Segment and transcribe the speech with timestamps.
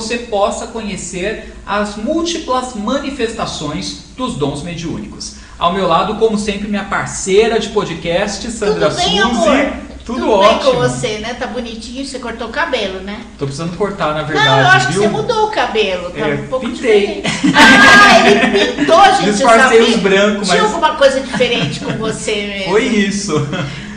[0.00, 5.36] você possa conhecer as múltiplas manifestações dos dons mediúnicos.
[5.58, 9.20] Ao meu lado, como sempre, minha parceira de podcast, Sandra Tudo bem, Suzy.
[9.20, 9.72] amor?
[10.06, 10.58] Tudo, Tudo ótimo.
[10.58, 11.34] bem com você, né?
[11.34, 13.20] Tá bonitinho, você cortou o cabelo, né?
[13.38, 15.02] Tô precisando cortar, na verdade, não, eu acho viu?
[15.02, 17.20] que você mudou o cabelo, tá É, um pouco pintei.
[17.22, 17.54] diferente.
[17.54, 19.24] Ah, ele pintou, gente.
[19.32, 22.70] Disfarcei os brancos, Tinha mas- alguma coisa diferente com você mesmo.
[22.70, 23.34] Foi isso.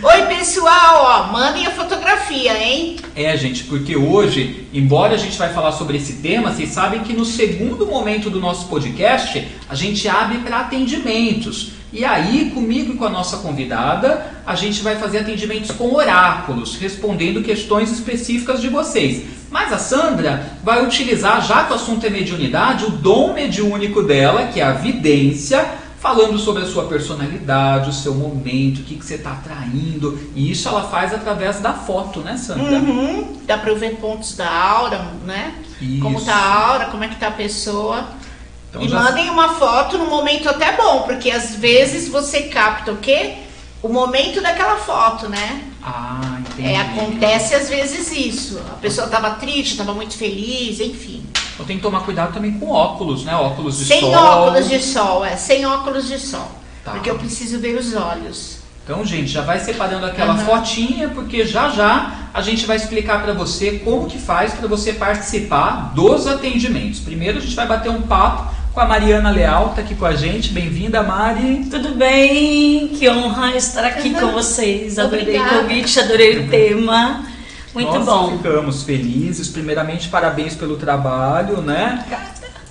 [0.04, 2.96] Oi, pessoal, ó, mandem a fotografia, hein?
[3.16, 7.14] É, gente, porque hoje, embora a gente vai falar sobre esse tema, vocês sabem que
[7.14, 11.74] no segundo momento do nosso podcast, a gente abre para atendimentos.
[11.94, 16.78] E aí, comigo e com a nossa convidada, a gente vai fazer atendimentos com oráculos,
[16.78, 19.22] respondendo questões específicas de vocês.
[19.52, 24.48] Mas a Sandra vai utilizar, já que o assunto é mediunidade, o dom mediúnico dela,
[24.48, 25.64] que é a vidência,
[26.02, 30.20] falando sobre a sua personalidade, o seu momento, o que, que você está atraindo.
[30.36, 32.80] E isso ela faz através da foto, né, Sandra?
[32.80, 35.54] Uhum, dá pra eu ver pontos da aura, né?
[36.02, 36.26] Como Isso.
[36.26, 38.04] tá a aura, como é que tá a pessoa.
[38.70, 42.92] Então e já- mandem uma foto no momento até bom, porque às vezes você capta
[42.92, 43.36] o quê?
[43.84, 45.64] O momento daquela foto, né?
[45.84, 46.68] Ah, entendi.
[46.70, 48.60] É, acontece às vezes isso.
[48.72, 51.21] A pessoa tava triste, tava muito feliz, enfim.
[51.62, 53.36] Então tem que tomar cuidado também com óculos, né?
[53.36, 54.14] Óculos de sem sol.
[54.14, 56.52] óculos de sol, é, sem óculos de sol.
[56.84, 56.92] Tá.
[56.92, 58.58] Porque eu preciso ver os olhos.
[58.84, 60.44] Então, gente, já vai separando aquela Aham.
[60.44, 64.94] fotinha, porque já já a gente vai explicar para você como que faz para você
[64.94, 67.00] participar dos atendimentos.
[67.00, 70.16] Primeiro a gente vai bater um papo com a Mariana Leal, tá aqui com a
[70.16, 70.50] gente.
[70.50, 71.68] Bem-vinda, Mari.
[71.70, 72.88] Tudo bem?
[72.88, 74.98] Que honra estar aqui com vocês.
[74.98, 75.58] Adorei Obrigada.
[75.58, 77.24] o convite, adorei o tema.
[77.74, 78.38] Muito Nós bom.
[78.38, 79.48] ficamos felizes.
[79.48, 82.06] Primeiramente, parabéns pelo trabalho, né?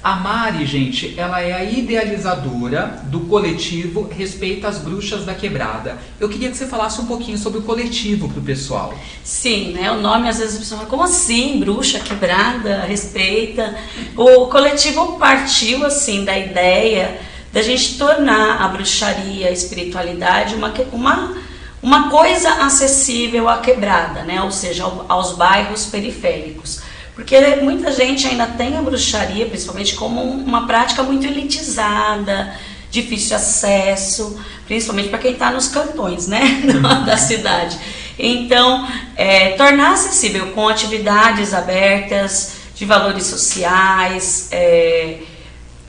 [0.02, 5.98] A Mari, gente, ela é a idealizadora do coletivo Respeita as Bruxas da Quebrada.
[6.18, 8.94] Eu queria que você falasse um pouquinho sobre o coletivo pro pessoal.
[9.22, 9.92] Sim, né?
[9.92, 11.60] O nome às vezes a pessoa fala, como assim?
[11.60, 13.76] Bruxa quebrada, respeita.
[14.16, 17.20] O coletivo partiu assim da ideia
[17.52, 21.36] da gente tornar a bruxaria, a espiritualidade uma, uma,
[21.82, 24.42] uma coisa acessível à quebrada, né?
[24.42, 26.80] Ou seja, ao- aos bairros periféricos.
[27.14, 32.54] Porque muita gente ainda tem a bruxaria, principalmente, como uma prática muito elitizada,
[32.90, 36.40] difícil de acesso, principalmente para quem está nos cantões, né,
[37.06, 37.78] da cidade.
[38.18, 38.86] Então,
[39.16, 45.18] é, tornar acessível com atividades abertas, de valores sociais, é,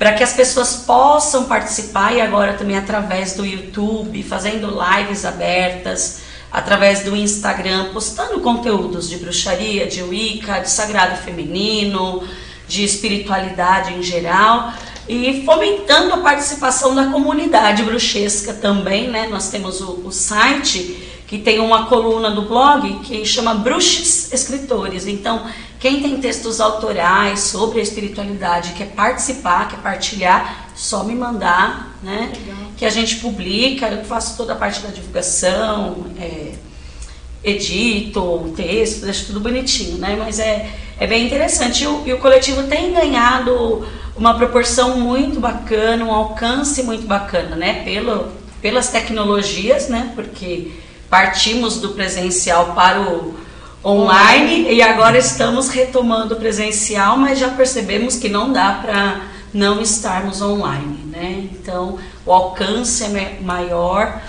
[0.01, 6.21] para que as pessoas possam participar e agora também através do YouTube, fazendo lives abertas,
[6.51, 12.27] através do Instagram, postando conteúdos de bruxaria, de Wicca, de sagrado feminino,
[12.67, 14.73] de espiritualidade em geral
[15.07, 19.27] e fomentando a participação da comunidade bruxesca também, né?
[19.27, 25.05] Nós temos o, o site que tem uma coluna do blog que chama Bruxes Escritores.
[25.05, 25.45] Então,
[25.81, 32.31] quem tem textos autorais sobre a espiritualidade, quer participar, quer partilhar, só me mandar, né?
[32.77, 36.51] Que a gente publica, eu faço toda a parte da divulgação, é,
[37.43, 40.15] edito o texto, deixo tudo bonitinho, né?
[40.19, 40.69] Mas é,
[40.99, 41.83] é bem interessante.
[41.83, 43.83] E o, e o coletivo tem ganhado
[44.15, 47.83] uma proporção muito bacana, um alcance muito bacana, né?
[47.83, 48.31] Pelo,
[48.61, 50.11] pelas tecnologias, né?
[50.13, 50.73] Porque
[51.09, 53.33] partimos do presencial para o
[53.83, 59.21] online e agora estamos retomando o presencial, mas já percebemos que não dá para
[59.53, 61.43] não estarmos online, né?
[61.51, 64.21] Então o alcance é ma- maior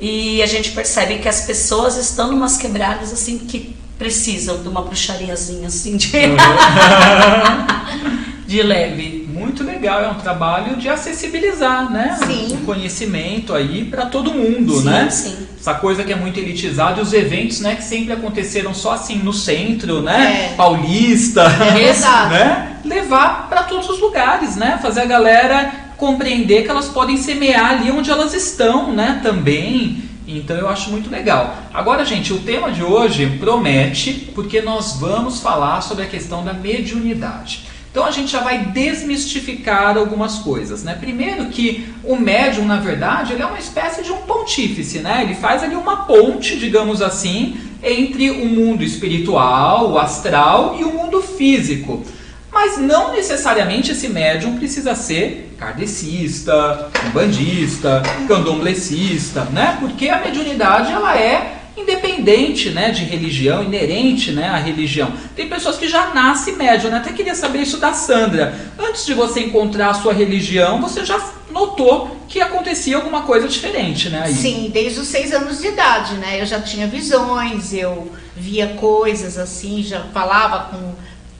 [0.00, 4.82] e a gente percebe que as pessoas estão numas quebradas assim que precisam de uma
[4.82, 6.12] bruxariazinha assim de,
[8.46, 9.27] de leve.
[9.38, 12.18] Muito legal, é um trabalho de acessibilizar, né?
[12.26, 12.58] Sim.
[12.60, 15.10] O conhecimento aí para todo mundo, Sim, né?
[15.10, 15.46] sim.
[15.58, 19.18] Essa coisa que é muito elitizada e os eventos, né, que sempre aconteceram só assim
[19.18, 20.50] no centro, né?
[20.52, 20.54] É.
[20.56, 22.30] Paulista, É verdade.
[22.34, 22.76] né?
[22.84, 24.78] Levar para todos os lugares, né?
[24.80, 29.20] Fazer a galera compreender que elas podem semear ali onde elas estão, né?
[29.22, 30.04] Também.
[30.26, 31.56] Então eu acho muito legal.
[31.72, 36.52] Agora, gente, o tema de hoje promete, porque nós vamos falar sobre a questão da
[36.52, 37.64] mediunidade.
[37.90, 40.96] Então a gente já vai desmistificar algumas coisas, né?
[40.98, 45.22] Primeiro que o médium, na verdade, ele é uma espécie de um pontífice, né?
[45.22, 50.92] Ele faz ali uma ponte, digamos assim, entre o mundo espiritual, o astral e o
[50.92, 52.04] mundo físico.
[52.52, 59.76] Mas não necessariamente esse médium precisa ser kardecista, umbandista, candomblessista, né?
[59.80, 65.12] Porque a mediunidade ela é independente, né, de religião, inerente, né, à religião.
[65.34, 66.98] Tem pessoas que já nascem médium, né?
[66.98, 68.54] Até queria saber isso da Sandra.
[68.78, 71.18] Antes de você encontrar a sua religião, você já
[71.50, 74.24] notou que acontecia alguma coisa diferente, né?
[74.24, 74.34] aí?
[74.34, 76.40] Sim, desde os seis anos de idade, né?
[76.40, 80.70] Eu já tinha visões, eu via coisas assim, já falava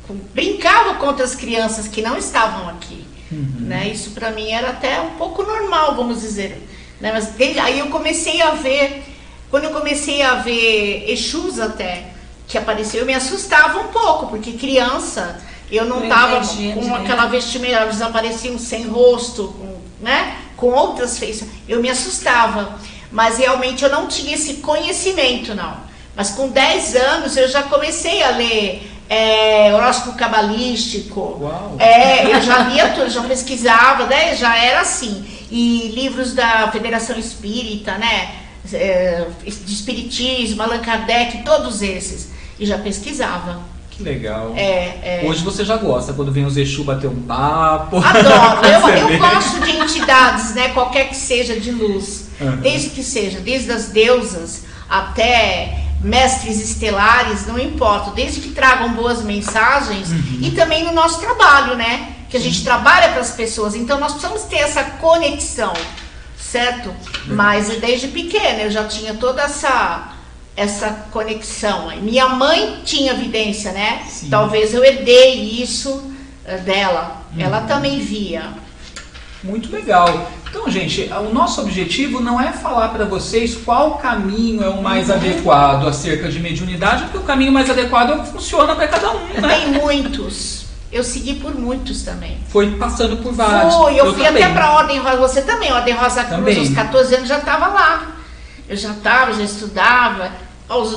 [0.07, 3.07] com, brincava com outras crianças que não estavam aqui.
[3.31, 3.67] Uhum.
[3.67, 3.89] Né?
[3.89, 6.67] Isso para mim era até um pouco normal, vamos dizer.
[7.01, 7.13] Né?
[7.13, 9.05] Mas desde, aí eu comecei a ver,
[9.51, 12.11] quando eu comecei a ver Exus até,
[12.47, 15.41] que apareceu, eu me assustava um pouco, porque criança,
[15.71, 16.41] eu não estava
[16.75, 20.37] com aquela vestimenta, eles apareciam sem rosto, com, né?
[20.57, 21.51] com outras feições.
[21.69, 22.79] Eu me assustava,
[23.13, 25.77] mas realmente eu não tinha esse conhecimento, não.
[26.17, 31.39] Mas com 10 anos eu já comecei a ler é, horóscopo cabalístico.
[31.41, 31.77] Uau.
[31.79, 34.35] É, eu já lia tudo, já pesquisava, né?
[34.35, 35.25] Já era assim.
[35.51, 38.48] E livros da Federação Espírita, né?
[38.73, 42.31] É, de Espiritismo, Allan Kardec, todos esses.
[42.59, 43.61] E já pesquisava.
[43.91, 44.53] Que legal.
[44.57, 45.27] É, é...
[45.27, 47.97] Hoje você já gosta, quando vem os Exu bater um papo.
[47.97, 48.67] Adoro.
[48.67, 50.69] eu, eu gosto de entidades, né?
[50.69, 52.29] Qualquer que seja de luz.
[52.41, 52.57] Uhum.
[52.59, 59.23] Desde que seja, desde as deusas até mestres estelares, não importa, desde que tragam boas
[59.23, 60.39] mensagens uhum.
[60.43, 62.13] e também no nosso trabalho, né?
[62.31, 65.73] Que a gente trabalha para as pessoas, então nós precisamos ter essa conexão,
[66.51, 66.95] certo?
[67.27, 70.15] Mas desde pequena eu já tinha toda essa
[70.57, 71.89] essa conexão.
[72.03, 74.03] Minha mãe tinha evidência, né?
[74.09, 74.29] Sim.
[74.29, 76.11] Talvez eu herdei isso
[76.45, 77.23] eh, dela.
[77.33, 77.43] Uhum.
[77.43, 78.43] Ela também via.
[79.45, 80.29] Muito legal.
[80.51, 85.09] Então, gente, o nosso objetivo não é falar para vocês qual caminho é o mais
[85.09, 85.15] uhum.
[85.15, 89.13] adequado acerca de mediunidade, porque o caminho mais adequado é o que funciona para cada
[89.13, 89.61] um, né?
[89.61, 90.58] Tem muitos.
[90.91, 92.39] Eu segui por muitos também.
[92.49, 93.75] Foi passando por vários.
[93.75, 94.43] Fui, eu, eu fui também.
[94.43, 96.59] até para a Ordem Rosa, você também, Ordem Rosa Cruz, também.
[96.59, 98.17] aos 14 anos já estava lá.
[98.69, 100.31] Eu já estava, já estudava.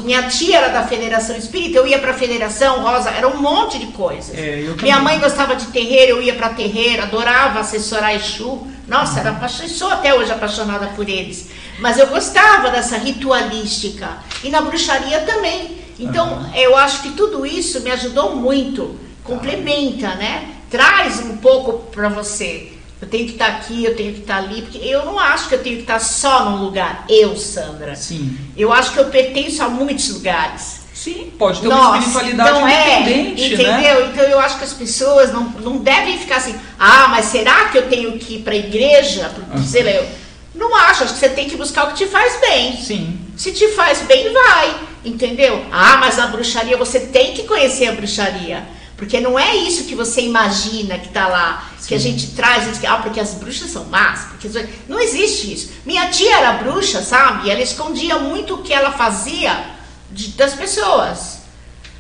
[0.04, 3.80] Minha tia era da Federação Espírita, eu ia para a Federação Rosa, era um monte
[3.80, 4.38] de coisas.
[4.38, 8.68] É, Minha mãe gostava de terreiro, eu ia para terreiro, adorava assessorar Exu.
[8.86, 11.50] Nossa, era sou até hoje apaixonada por eles.
[11.80, 14.10] Mas eu gostava dessa ritualística.
[14.44, 15.80] E na bruxaria também.
[15.98, 16.56] Então, uhum.
[16.56, 19.00] eu acho que tudo isso me ajudou muito.
[19.24, 20.50] Complementa, né?
[20.70, 22.72] Traz um pouco para você.
[23.02, 25.20] Eu tenho que estar tá aqui, eu tenho que estar tá ali, porque eu não
[25.20, 27.06] acho que eu tenho que estar tá só num lugar.
[27.10, 27.96] Eu, Sandra.
[27.96, 28.38] Sim.
[28.56, 30.82] Eu acho que eu pertenço a muitos lugares.
[30.94, 34.00] Sim, pode ter Nossa, uma espiritualidade então é, independente, é, entendeu?
[34.02, 34.12] Né?
[34.12, 37.78] Então eu acho que as pessoas não, não devem ficar assim, ah, mas será que
[37.80, 39.32] eu tenho que ir para a igreja?
[39.52, 39.64] Uhum.
[39.64, 40.08] Sei lá, eu
[40.54, 42.78] não acho, acho que você tem que buscar o que te faz bem.
[42.78, 43.20] Sim.
[43.36, 45.66] Se te faz bem, vai, entendeu?
[45.72, 48.64] Ah, mas a bruxaria, você tem que conhecer a bruxaria.
[49.02, 51.88] Porque não é isso que você imagina que está lá, Sim.
[51.88, 54.48] que a gente traz, que, ah, porque as bruxas são más, porque
[54.88, 55.72] não existe isso.
[55.84, 57.48] Minha tia era bruxa, sabe?
[57.48, 59.60] E ela escondia muito o que ela fazia
[60.12, 61.40] de, das pessoas.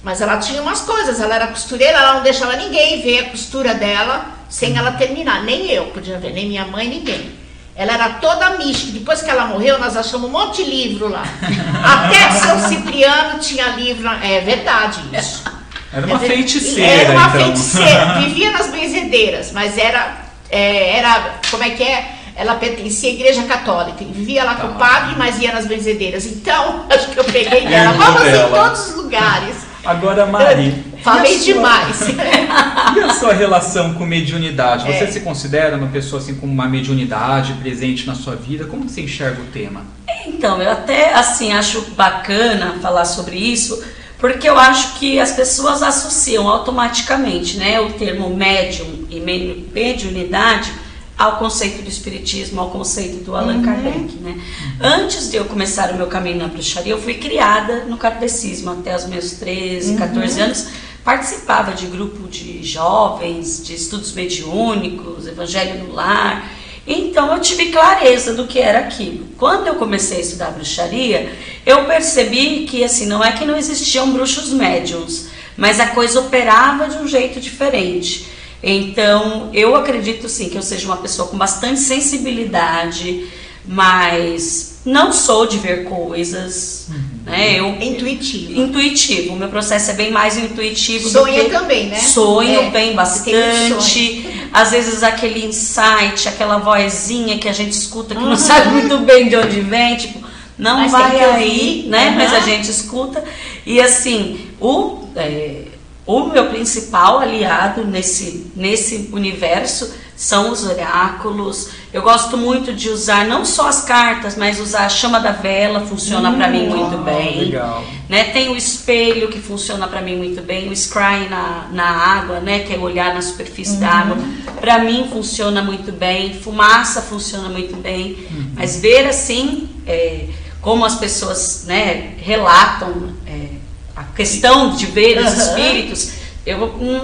[0.04, 3.74] Mas ela tinha umas coisas, ela era costureira, ela não deixava ninguém ver a costura
[3.74, 5.44] dela sem ela terminar.
[5.44, 7.36] Nem eu podia ver, nem minha mãe, ninguém.
[7.76, 8.92] Ela era toda mística.
[8.92, 11.24] Depois que ela morreu, nós achamos um monte de livro lá.
[11.84, 14.08] Até São Cipriano tinha livro.
[14.08, 15.61] É verdade isso.
[15.94, 16.92] Era uma feiticeira.
[16.92, 17.42] Era uma então.
[17.42, 18.20] feiticeira.
[18.22, 20.18] Vivia nas benzedeiras, mas era,
[20.50, 21.40] é, era.
[21.50, 22.16] Como é que é?
[22.36, 24.80] ela pertencia à igreja católica e vivia lá com o tá.
[24.80, 26.26] padre, mas ia nas benzedeiras.
[26.26, 27.94] Então, acho que eu peguei dela.
[27.94, 29.56] Vamos em todos os lugares.
[29.84, 30.92] Agora, Mari.
[31.04, 32.02] Falei demais.
[32.96, 34.86] e a sua relação com mediunidade?
[34.86, 35.08] Você é.
[35.08, 38.66] se considera uma pessoa assim com uma mediunidade presente na sua vida?
[38.66, 39.82] Como você enxerga o tema?
[40.28, 43.84] Então, eu até assim acho bacana falar sobre isso,
[44.22, 50.72] porque eu acho que as pessoas associam automaticamente, né, o termo médium e mediunidade
[51.18, 53.64] ao conceito do espiritismo, ao conceito do Allan uhum.
[53.64, 54.40] Kardec, né?
[54.80, 58.96] Antes de eu começar o meu caminho na bruxaria, eu fui criada no kardecismo até
[58.96, 59.98] os meus 13, uhum.
[59.98, 60.68] 14 anos.
[61.04, 66.48] Participava de grupo de jovens, de estudos mediúnicos, evangelho no lar.
[66.86, 69.28] Então eu tive clareza do que era aquilo.
[69.38, 71.32] Quando eu comecei a estudar bruxaria,
[71.66, 76.88] eu percebi que assim, não é que não existiam bruxos médiums, mas a coisa operava
[76.88, 78.28] de um jeito diferente.
[78.64, 83.28] Então, eu acredito sim que eu seja uma pessoa com bastante sensibilidade,
[83.66, 87.02] mas não sou de ver coisas, uhum.
[87.26, 87.60] né?
[87.60, 88.60] Eu intuitivo.
[88.60, 89.34] Intuitivo.
[89.34, 92.00] O meu processo é bem mais intuitivo Sonha também, né?
[92.00, 92.70] Sonho é.
[92.72, 94.28] bem bastante.
[94.52, 98.30] Às vezes aquele insight, aquela vozinha que a gente escuta que uhum.
[98.30, 100.20] não sabe muito bem de onde vem, tipo,
[100.58, 102.10] não Mas vai aí, né?
[102.10, 102.16] Uhum.
[102.16, 103.24] Mas a gente escuta.
[103.66, 105.66] E assim, o é,
[106.06, 111.70] o meu principal aliado nesse, nesse universo são os oráculos.
[111.94, 115.82] Eu gosto muito de usar não só as cartas, mas usar a chama da vela,
[115.82, 117.40] funciona hum, para mim muito bem.
[117.40, 117.84] Legal.
[118.08, 118.26] Né?
[118.26, 122.60] Tem o espelho que funciona para mim muito bem, o scry na, na água, né?
[122.60, 123.80] que é olhar na superfície uhum.
[123.82, 124.18] da água.
[124.60, 128.52] Para mim funciona muito bem, fumaça funciona muito bem, uhum.
[128.56, 130.28] mas ver assim é,
[130.62, 133.10] como as pessoas né, relatam.
[133.28, 133.62] É,
[133.96, 136.14] a questão de ver os espíritos
[136.46, 136.58] Eu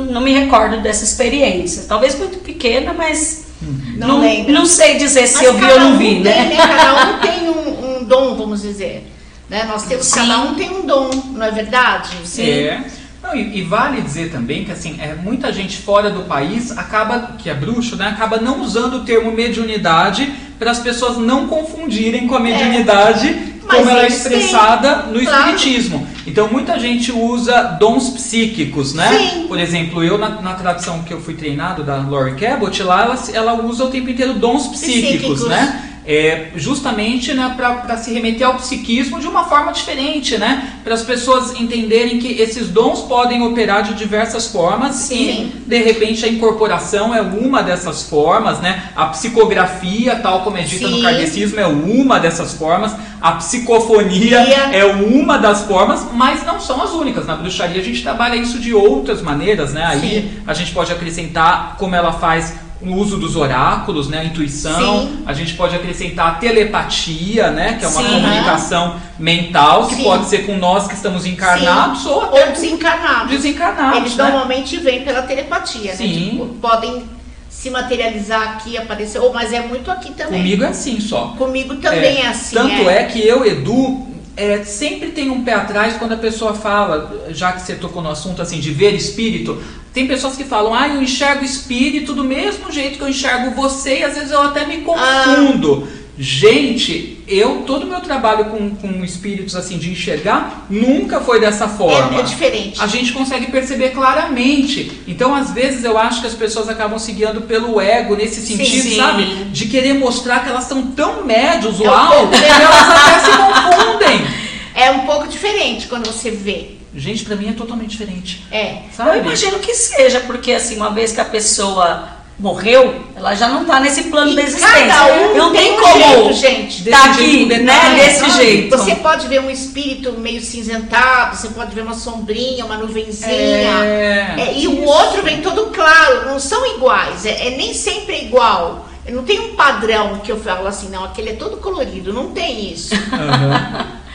[0.10, 1.84] não me recordo dessa experiência.
[1.88, 4.54] Talvez muito pequena, mas Não não, lembra.
[4.54, 6.56] não sei dizer se Mas eu vi ou não um vi, tem, né?
[6.56, 9.12] Cada um tem um, um dom, vamos dizer.
[9.50, 9.64] Né?
[9.64, 10.16] Nós temos, Sim.
[10.16, 12.10] cada um tem um dom, não é verdade?
[12.40, 12.82] É.
[13.28, 17.34] Não, e, e vale dizer também que assim, é, muita gente fora do país acaba,
[17.38, 22.26] que é bruxo, né, acaba não usando o termo mediunidade para as pessoas não confundirem
[22.26, 25.56] com a mediunidade Mas como ela é expressada no claro.
[25.56, 26.08] espiritismo.
[26.26, 29.10] Então muita gente usa dons psíquicos, né?
[29.10, 29.48] Sim.
[29.48, 33.20] Por exemplo, eu na, na tradição que eu fui treinado da Lori Cabot, lá ela,
[33.34, 35.48] ela usa o tempo inteiro dons psíquicos, Psíquicos.
[35.50, 35.84] né?
[36.10, 40.80] É, justamente né, para se remeter ao psiquismo de uma forma diferente, né?
[40.82, 45.52] Para as pessoas entenderem que esses dons podem operar de diversas formas Sim.
[45.56, 48.84] e de repente a incorporação é uma dessas formas, né?
[48.96, 51.04] A psicografia, tal como é dita no Sim.
[51.04, 52.96] kardecismo, é uma dessas formas.
[53.22, 54.78] A psicofonia Ia.
[54.78, 57.26] é uma das formas, mas não são as únicas.
[57.26, 59.84] Na bruxaria a gente trabalha isso de outras maneiras, né?
[59.84, 60.42] Aí Sim.
[60.48, 64.20] a gente pode acrescentar como ela faz o uso dos oráculos, né?
[64.20, 65.08] A intuição.
[65.08, 65.24] Sim.
[65.26, 67.74] A gente pode acrescentar a telepatia, né?
[67.74, 68.10] Que é uma Sim.
[68.10, 70.04] comunicação mental, que Sim.
[70.04, 73.32] pode ser com nós que estamos encarnados ou até Ou desencarnados.
[73.32, 74.24] desencarnados, Eles né?
[74.26, 75.98] normalmente vêm pela telepatia, né?
[75.98, 76.30] Sim.
[76.32, 77.04] Tipo, podem
[77.50, 80.40] se materializar aqui, aparecer, ou mas é muito aqui também.
[80.42, 81.34] Comigo é assim só.
[81.38, 82.56] Comigo também é, assim.
[82.56, 84.07] Tanto é, que eu, Edu,
[84.38, 88.12] é, sempre tem um pé atrás quando a pessoa fala, já que você tocou no
[88.12, 89.62] assunto assim de ver espírito.
[89.92, 94.00] Tem pessoas que falam, ah, eu enxergo espírito do mesmo jeito que eu enxergo você,
[94.00, 95.88] e às vezes eu até me confundo.
[96.20, 101.68] Gente, eu, todo o meu trabalho com, com espíritos assim de enxergar nunca foi dessa
[101.68, 102.18] forma.
[102.18, 102.82] É, é diferente.
[102.82, 104.92] A gente consegue perceber claramente.
[105.08, 108.58] Então, às vezes, eu acho que as pessoas acabam se guiando pelo ego nesse Sim,
[108.58, 108.96] sentido, sim.
[108.96, 109.26] sabe?
[109.52, 114.28] De querer mostrar que elas são tão médios, É uau, que elas até se confundem.
[114.74, 116.78] É um pouco diferente quando você vê.
[116.96, 118.44] Gente, pra mim é totalmente diferente.
[118.52, 118.80] É.
[118.92, 119.18] Sabe?
[119.18, 123.66] Eu imagino que seja, porque assim, uma vez que a pessoa morreu, ela já não
[123.66, 124.88] tá nesse plano E da existência.
[124.88, 126.84] cada um não tem tem um como jeito, gente.
[126.84, 127.96] Desse tá jeito, aqui, né?
[127.96, 128.32] Desse sabe?
[128.34, 128.78] jeito.
[128.78, 133.32] Você pode ver um espírito meio cinzentado, você pode ver uma sombrinha, uma nuvenzinha.
[133.32, 138.22] É, É, e o outro vem todo claro, não são iguais, é, é nem sempre
[138.22, 138.88] igual.
[139.10, 142.72] Não tem um padrão que eu falo assim, não, aquele é todo colorido, não tem
[142.74, 142.94] isso.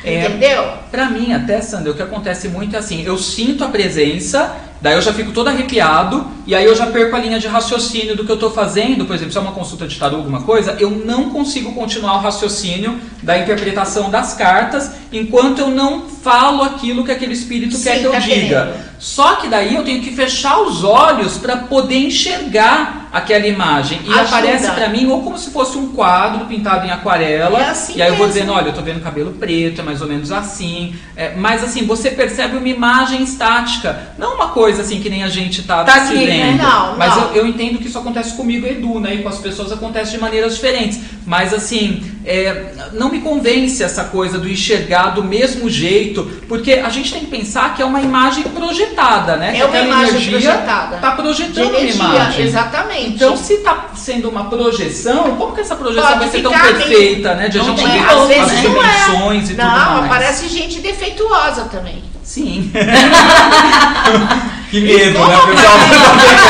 [0.05, 0.65] É, Entendeu?
[0.91, 4.95] Pra mim, até, Sandra, o que acontece muito é assim, eu sinto a presença, daí
[4.95, 8.25] eu já fico todo arrepiado, e aí eu já perco a linha de raciocínio do
[8.25, 10.91] que eu tô fazendo, por exemplo, se é uma consulta de tarô, alguma coisa, eu
[10.91, 17.13] não consigo continuar o raciocínio da interpretação das cartas, enquanto eu não falo aquilo que
[17.13, 18.35] aquele espírito Sim, quer que eu tá diga.
[18.37, 18.93] querendo.
[18.99, 24.01] Só que daí eu tenho que fechar os olhos para poder enxergar aquela imagem.
[24.05, 24.23] E Ajuda.
[24.23, 27.59] aparece pra mim ou como se fosse um quadro pintado em aquarela.
[27.59, 28.41] É assim e aí eu vou mesmo.
[28.41, 30.95] dizendo, olha, eu tô vendo cabelo preto, é mais ou menos assim.
[31.17, 34.15] É, mas assim, você percebe uma imagem estática.
[34.17, 36.51] Não uma coisa assim que nem a gente tá, Tá se aqui, né?
[36.53, 36.63] vendo.
[36.63, 37.23] Não, mas não.
[37.31, 39.15] Eu, eu entendo que isso acontece comigo, Edu, né?
[39.15, 41.01] E com as pessoas acontece de maneiras diferentes.
[41.27, 46.89] Mas assim, é, não me convence essa coisa do enxergar do mesmo jeito, porque a
[46.89, 49.57] gente tem que pensar que é uma imagem projetada, né?
[49.59, 50.97] É uma imagem projetada.
[50.99, 52.45] Tá projetando energia, uma imagem.
[52.47, 53.09] exatamente.
[53.15, 57.35] Então, se tá sendo uma projeção, como que essa projeção Pode vai ser tão perfeita,
[57.35, 57.49] né?
[57.49, 58.37] De a Não gente ver como, as né?
[58.39, 59.05] não é.
[59.07, 60.05] dimensões e tudo Não, mais.
[60.07, 62.03] aparece gente defeituosa também.
[62.23, 62.71] Sim.
[64.73, 65.79] que medo, né, pessoal?
[65.79, 65.95] que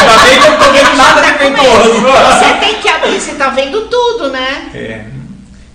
[0.07, 2.01] Tá bem que eu não tô vendo nada defeituoso.
[2.39, 4.71] Você tem que abrir, você tá vendo tudo, né?
[4.75, 5.05] É.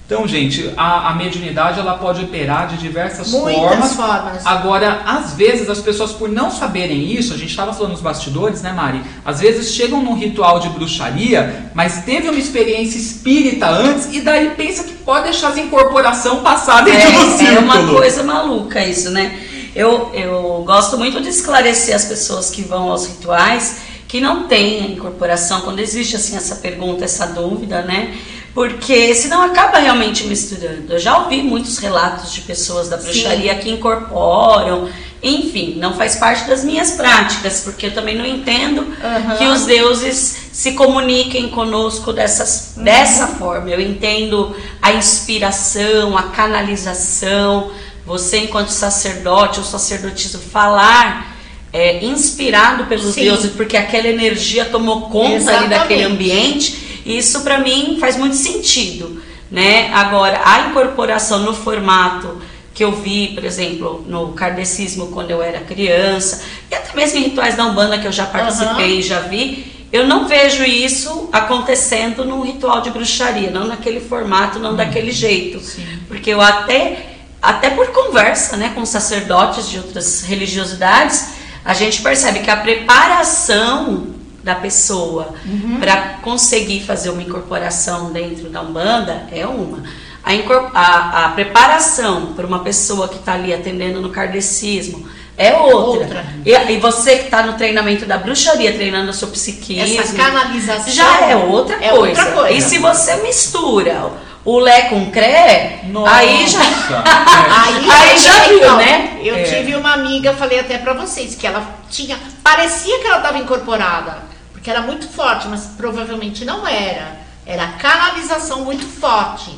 [0.05, 3.93] Então, gente, a, a mediunidade ela pode operar de diversas Muitas formas.
[3.93, 4.45] formas.
[4.47, 8.61] Agora, às vezes as pessoas por não saberem isso, a gente estava falando nos bastidores,
[8.61, 9.01] né, Mari?
[9.25, 14.51] Às vezes chegam num ritual de bruxaria, mas teve uma experiência espírita antes e daí
[14.55, 17.59] pensa que pode deixar as incorporação passar dentro do É, é círculo.
[17.65, 19.37] uma coisa maluca isso, né?
[19.77, 24.81] Eu, eu gosto muito de esclarecer as pessoas que vão aos rituais que não têm
[24.83, 28.17] a incorporação, quando existe assim essa pergunta, essa dúvida, né?
[28.55, 30.93] Porque senão acaba realmente misturando.
[30.93, 34.89] Eu já ouvi muitos relatos de pessoas da bruxaria que incorporam,
[35.21, 39.35] enfim, não faz parte das minhas práticas, porque eu também não entendo Aham.
[39.35, 43.69] que os deuses se comuniquem conosco dessas, dessa forma.
[43.69, 47.69] Eu entendo a inspiração, a canalização,
[48.07, 51.35] você enquanto sacerdote ou sacerdotisa falar
[51.73, 53.25] é, inspirado pelos Sim.
[53.25, 55.69] deuses, porque aquela energia tomou conta ali Exatamente.
[55.69, 57.01] daquele ambiente.
[57.05, 59.21] Isso para mim faz muito sentido,
[59.51, 59.91] né?
[59.93, 62.41] Agora a incorporação no formato
[62.73, 67.23] que eu vi, por exemplo, no kardecismo quando eu era criança, e até mesmo em
[67.23, 72.23] rituais da Umbanda que eu já participei e já vi, eu não vejo isso acontecendo
[72.23, 75.59] num ritual de bruxaria, não naquele formato, não daquele jeito.
[76.07, 81.29] Porque eu até, até por conversa né, com sacerdotes de outras religiosidades,
[81.63, 85.77] a gente percebe que a preparação da pessoa uhum.
[85.79, 89.83] para conseguir fazer uma incorporação dentro da Umbanda é uma.
[90.23, 90.31] A,
[90.73, 96.03] a, a preparação para uma pessoa que está ali atendendo no kardecismo é outra.
[96.03, 96.25] outra.
[96.45, 100.01] E, e, você que está no treinamento da bruxaria, treinando o seu psiquismo.
[100.01, 100.91] Essa canalização.
[100.91, 102.21] Já é outra, é coisa.
[102.21, 102.51] outra coisa.
[102.51, 104.11] E se você mistura
[104.47, 106.15] o Lé com Cré, Nossa.
[106.15, 106.61] aí já.
[106.61, 109.19] aí, aí já viu, então, né?
[109.21, 109.43] Eu é.
[109.43, 112.17] tive uma amiga, falei até para vocês, que ela tinha.
[112.41, 114.19] Parecia que ela estava incorporada,
[114.53, 117.19] porque era muito forte, mas provavelmente não era.
[117.45, 119.51] Era canalização muito forte.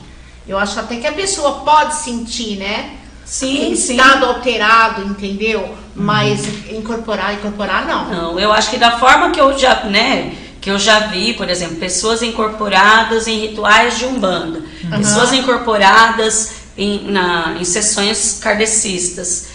[0.48, 2.96] Eu acho até que a pessoa pode sentir, né?
[3.24, 3.96] Sim, sim.
[3.96, 5.75] estado alterado, entendeu?
[5.93, 8.05] Mas incorporar, incorporar não.
[8.05, 10.36] Não, eu acho que da forma que eu já, né,
[10.69, 14.97] que eu já vi, por exemplo, pessoas incorporadas em rituais de umbanda, uhum.
[14.99, 19.47] pessoas incorporadas em, na, em sessões kardecistas.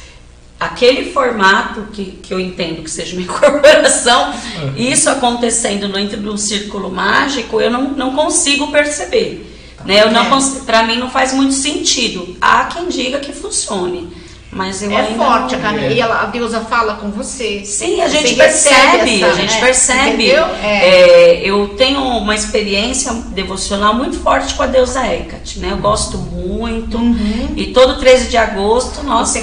[0.59, 4.75] Aquele formato que, que eu entendo que seja uma incorporação, uhum.
[4.77, 9.53] isso acontecendo dentro de um círculo mágico, eu não, não consigo perceber.
[9.85, 10.03] Né?
[10.03, 10.61] Eu não é.
[10.67, 12.37] para mim não faz muito sentido.
[12.41, 14.11] Há quem diga que funcione.
[14.55, 15.69] Mas eu é forte não...
[15.69, 17.65] a E ela, a deusa fala com você.
[17.65, 19.61] Sim, a gente percebe, essa, a gente né?
[19.61, 20.31] percebe.
[20.31, 20.45] É.
[20.63, 25.73] É, eu tenho uma experiência devocional muito forte com a deusa Hecate, né?
[25.73, 26.97] Eu gosto muito.
[26.97, 27.53] Uhum.
[27.57, 29.35] E todo 13 de agosto nós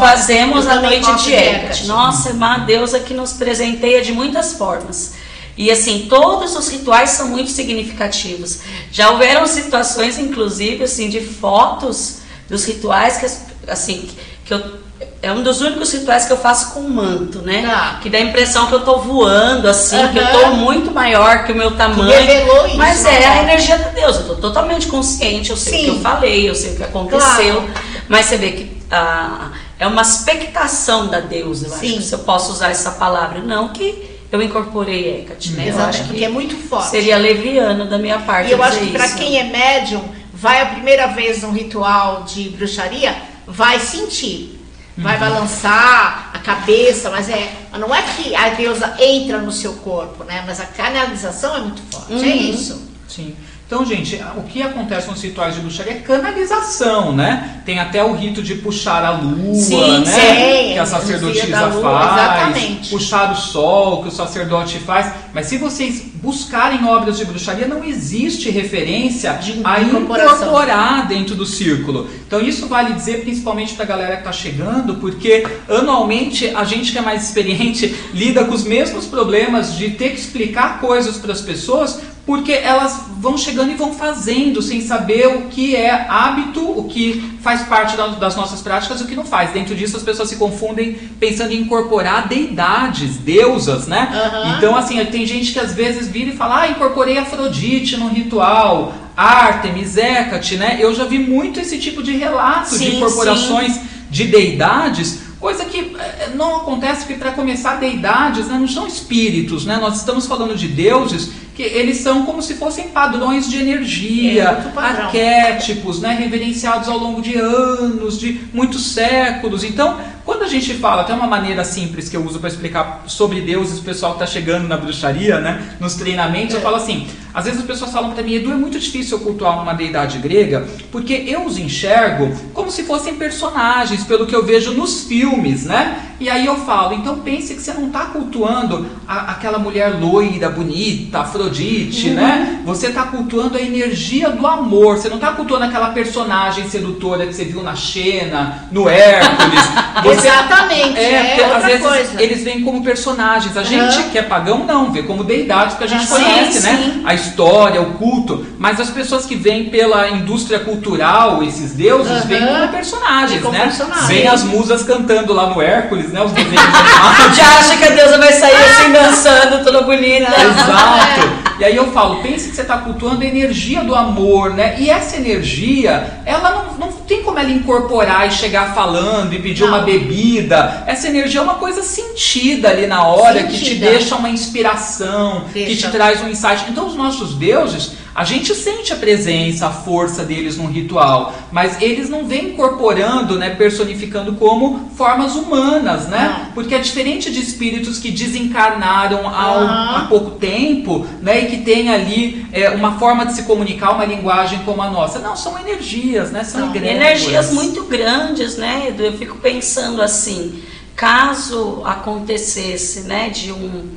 [0.00, 1.86] fazemos a noite de Hecate.
[1.86, 5.12] Nossa, é uma deusa que nos presenteia de muitas formas.
[5.58, 8.60] E assim, todos os rituais são muito significativos.
[8.90, 14.08] Já houveram situações, inclusive, assim, de fotos dos rituais que assim
[14.44, 14.84] que eu
[15.20, 17.62] é um dos únicos rituais que eu faço com manto, né?
[17.62, 17.98] Tá.
[18.02, 20.12] Que dá a impressão que eu tô voando, assim, uhum.
[20.12, 22.10] que eu tô muito maior que o meu tamanho.
[22.10, 24.16] revelou isso, mas é a energia de Deus.
[24.16, 25.78] Eu tô totalmente consciente, eu sei Sim.
[25.78, 27.62] o que eu falei, eu sei o que aconteceu.
[27.62, 27.70] Claro.
[28.08, 31.86] Mas você vê que ah, é uma expectação da deusa, eu Sim.
[31.86, 33.40] acho que se eu posso usar essa palavra.
[33.40, 35.68] Não que eu incorporei Hecate, né?
[35.68, 36.90] Exato, eu acho porque é muito forte.
[36.90, 38.50] Seria leviano da minha parte.
[38.50, 42.50] E eu acho que para quem é médium, vai a primeira vez num ritual de
[42.50, 44.60] bruxaria, vai sentir.
[44.96, 45.20] Vai uhum.
[45.20, 47.52] balançar a cabeça, mas é.
[47.78, 50.44] Não é que a deusa entra no seu corpo, né?
[50.46, 52.12] Mas a canalização é muito forte.
[52.12, 52.22] É uhum.
[52.22, 52.88] É isso.
[53.08, 53.36] Sim.
[53.66, 57.62] Então, gente, o que acontece nos rituais de bruxaria é canalização, né?
[57.64, 60.04] Tem até o rito de puxar a lua, sim, né?
[60.04, 62.90] Sim, que a sacerdotisa lua, faz, exatamente.
[62.90, 65.10] puxar o sol, que o sacerdote faz.
[65.32, 71.46] Mas se vocês buscarem obras de bruxaria, não existe referência de a incorporar dentro do
[71.46, 72.06] círculo.
[72.26, 76.92] Então, isso vale dizer principalmente para a galera que está chegando, porque anualmente a gente
[76.92, 81.32] que é mais experiente lida com os mesmos problemas de ter que explicar coisas para
[81.32, 86.60] as pessoas porque elas vão chegando e vão fazendo sem saber o que é hábito,
[86.60, 89.50] o que faz parte das nossas práticas e o que não faz.
[89.50, 94.08] Dentro disso as pessoas se confundem pensando em incorporar deidades, deusas, né?
[94.10, 94.56] Uhum.
[94.56, 98.94] Então assim, tem gente que às vezes vira e fala: "Ah, incorporei Afrodite no ritual,
[99.16, 100.78] Artemis, Hecate", né?
[100.80, 103.82] Eu já vi muito esse tipo de relato sim, de incorporações sim.
[104.10, 109.66] de deidades Coisa que eh, não acontece porque, para começar, deidades né, não são espíritos,
[109.66, 109.76] né?
[109.76, 114.42] nós estamos falando de deuses que eles são como se fossem padrões de energia,
[114.74, 119.64] é, arquétipos, né, reverenciados ao longo de anos, de muitos séculos.
[119.64, 123.42] Então, quando a gente fala, até uma maneira simples que eu uso para explicar sobre
[123.42, 126.58] deuses, o pessoal que está chegando na bruxaria, né, nos treinamentos, é.
[126.58, 129.60] eu falo assim: às vezes as pessoas falam para mim, Edu, é muito difícil cultuar
[129.60, 134.72] uma deidade grega, porque eu os enxergo como se fossem personagens, pelo que eu vejo
[134.72, 136.14] nos filmes, né?
[136.20, 140.48] E aí eu falo, então pense que você não está cultuando a, aquela mulher loira,
[140.48, 142.14] bonita, Afrodite, uhum.
[142.14, 142.60] né?
[142.64, 144.96] Você está cultuando a energia do amor.
[144.96, 149.60] Você não está cultuando aquela personagem sedutora que você viu na Xena, no Hércules.
[150.04, 150.98] Você, Exatamente.
[150.98, 152.22] É, é às vezes coisa.
[152.22, 153.56] eles vêm como personagens.
[153.56, 153.66] A uhum.
[153.66, 156.76] gente que é pagão não, vê como deidades, porque a gente ah, conhece, sim, né?
[156.76, 157.02] Sim.
[157.04, 158.46] A história, o culto.
[158.58, 162.28] Mas as pessoas que vêm pela indústria cultural, esses deuses, uhum.
[162.28, 163.64] vêm como personagens, como né?
[163.64, 164.06] Personagem.
[164.06, 166.22] Vêm as musas cantando lá no Hércules, né?
[166.22, 166.54] Os desenhos
[167.36, 170.30] Já acha que a deusa vai sair assim dançando, toda bonita.
[170.30, 171.44] Exato.
[171.58, 174.76] E aí eu falo, pense que você está cultuando a energia do amor, né?
[174.78, 179.62] E essa energia, ela não, não tem como ela incorporar e chegar falando e pedir
[179.62, 179.68] não.
[179.68, 180.84] uma bebida.
[180.86, 183.48] Essa energia é uma coisa sentida ali na hora, sentida.
[183.48, 185.70] que te deixa uma inspiração, deixa.
[185.70, 186.64] que te traz um insight.
[186.68, 191.82] Então os nossos deuses a gente sente a presença, a força deles no ritual, mas
[191.82, 196.44] eles não vêm incorporando, né, personificando como formas humanas, né?
[196.44, 196.52] Não.
[196.52, 199.96] Porque é diferente de espíritos que desencarnaram há, uhum.
[199.96, 204.04] há pouco tempo, né, e que tem ali é, uma forma de se comunicar, uma
[204.04, 205.18] linguagem como a nossa.
[205.18, 206.44] Não, são energias, né?
[206.44, 209.02] São energias muito grandes, né, Edu?
[209.02, 210.62] Eu fico pensando assim
[210.94, 213.90] caso acontecesse, né, de um,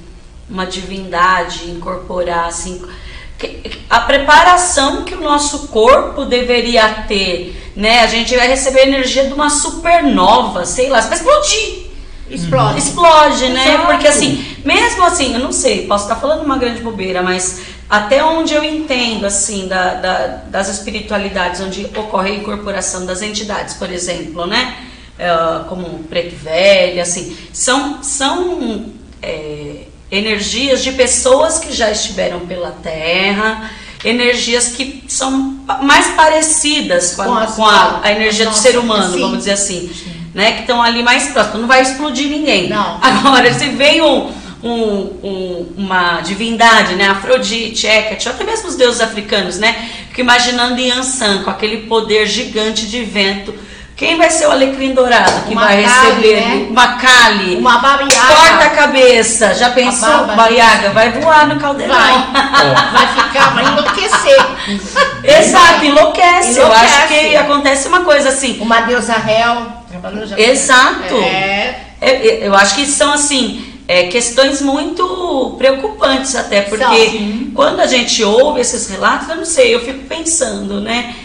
[0.49, 2.81] uma divindade incorporar assim
[3.89, 8.01] a preparação que o nosso corpo deveria ter, né?
[8.01, 11.87] A gente vai receber energia de uma supernova, sei lá, vai explodir.
[12.29, 12.79] Explode.
[12.79, 13.75] Explode, né?
[13.75, 13.85] Exato.
[13.87, 18.23] Porque assim, mesmo assim, eu não sei, posso estar falando uma grande bobeira, mas até
[18.23, 23.89] onde eu entendo, assim, da, da das espiritualidades, onde ocorre a incorporação das entidades, por
[23.89, 24.75] exemplo, né?
[25.17, 28.85] Uh, como preto velho, assim, são, são
[29.21, 33.69] é, energias de pessoas que já estiveram pela Terra,
[34.03, 39.13] energias que são mais parecidas com a, com a, a energia Nossa, do ser humano,
[39.13, 39.19] sim.
[39.19, 40.11] vamos dizer assim, sim.
[40.33, 40.53] né?
[40.53, 41.61] Que estão ali mais próximos.
[41.61, 42.69] Não vai explodir ninguém.
[42.69, 42.99] Não.
[43.01, 44.31] Agora, se vem um,
[44.63, 47.07] um, um, uma divindade, né?
[47.09, 49.89] Afrodite, Hecate, até mesmo os deuses africanos, né?
[50.09, 53.53] Fico imaginando Yansan com aquele poder gigante de vento
[53.97, 56.67] quem vai ser o alecrim dourado que uma vai receber né?
[56.69, 57.55] uma cali?
[57.55, 58.27] Uma babiaga.
[58.27, 59.55] Corta a cabeça.
[59.55, 60.27] Já pensou?
[60.27, 61.95] Baiaga vai voar no caldeirão.
[61.95, 62.13] Vai.
[62.93, 64.37] vai ficar, vai enlouquecer.
[65.23, 66.51] Exato, enlouquece.
[66.51, 66.59] enlouquece.
[66.59, 68.59] Eu acho que acontece uma coisa assim.
[68.61, 69.65] Uma deusa réu.
[70.37, 71.15] Exato.
[71.15, 71.79] É.
[71.99, 72.27] é.
[72.27, 72.47] é.
[72.47, 73.73] Eu acho que são assim.
[73.87, 79.73] É, questões muito preocupantes até, porque quando a gente ouve esses relatos, eu não sei,
[79.73, 81.15] eu fico pensando, né?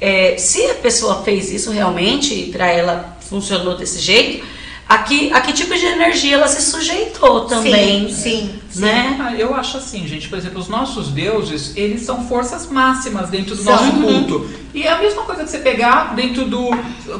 [0.00, 4.44] É, se a pessoa fez isso realmente e para ela funcionou desse jeito,
[4.88, 8.08] a que, a que tipo de energia ela se sujeitou também.
[8.08, 8.80] Sim, sim.
[8.80, 9.16] Né?
[9.20, 13.56] Ah, eu acho assim, gente, por exemplo, os nossos deuses, eles são forças máximas dentro
[13.56, 13.72] do são.
[13.72, 14.48] nosso culto.
[14.72, 16.70] E é a mesma coisa que você pegar dentro do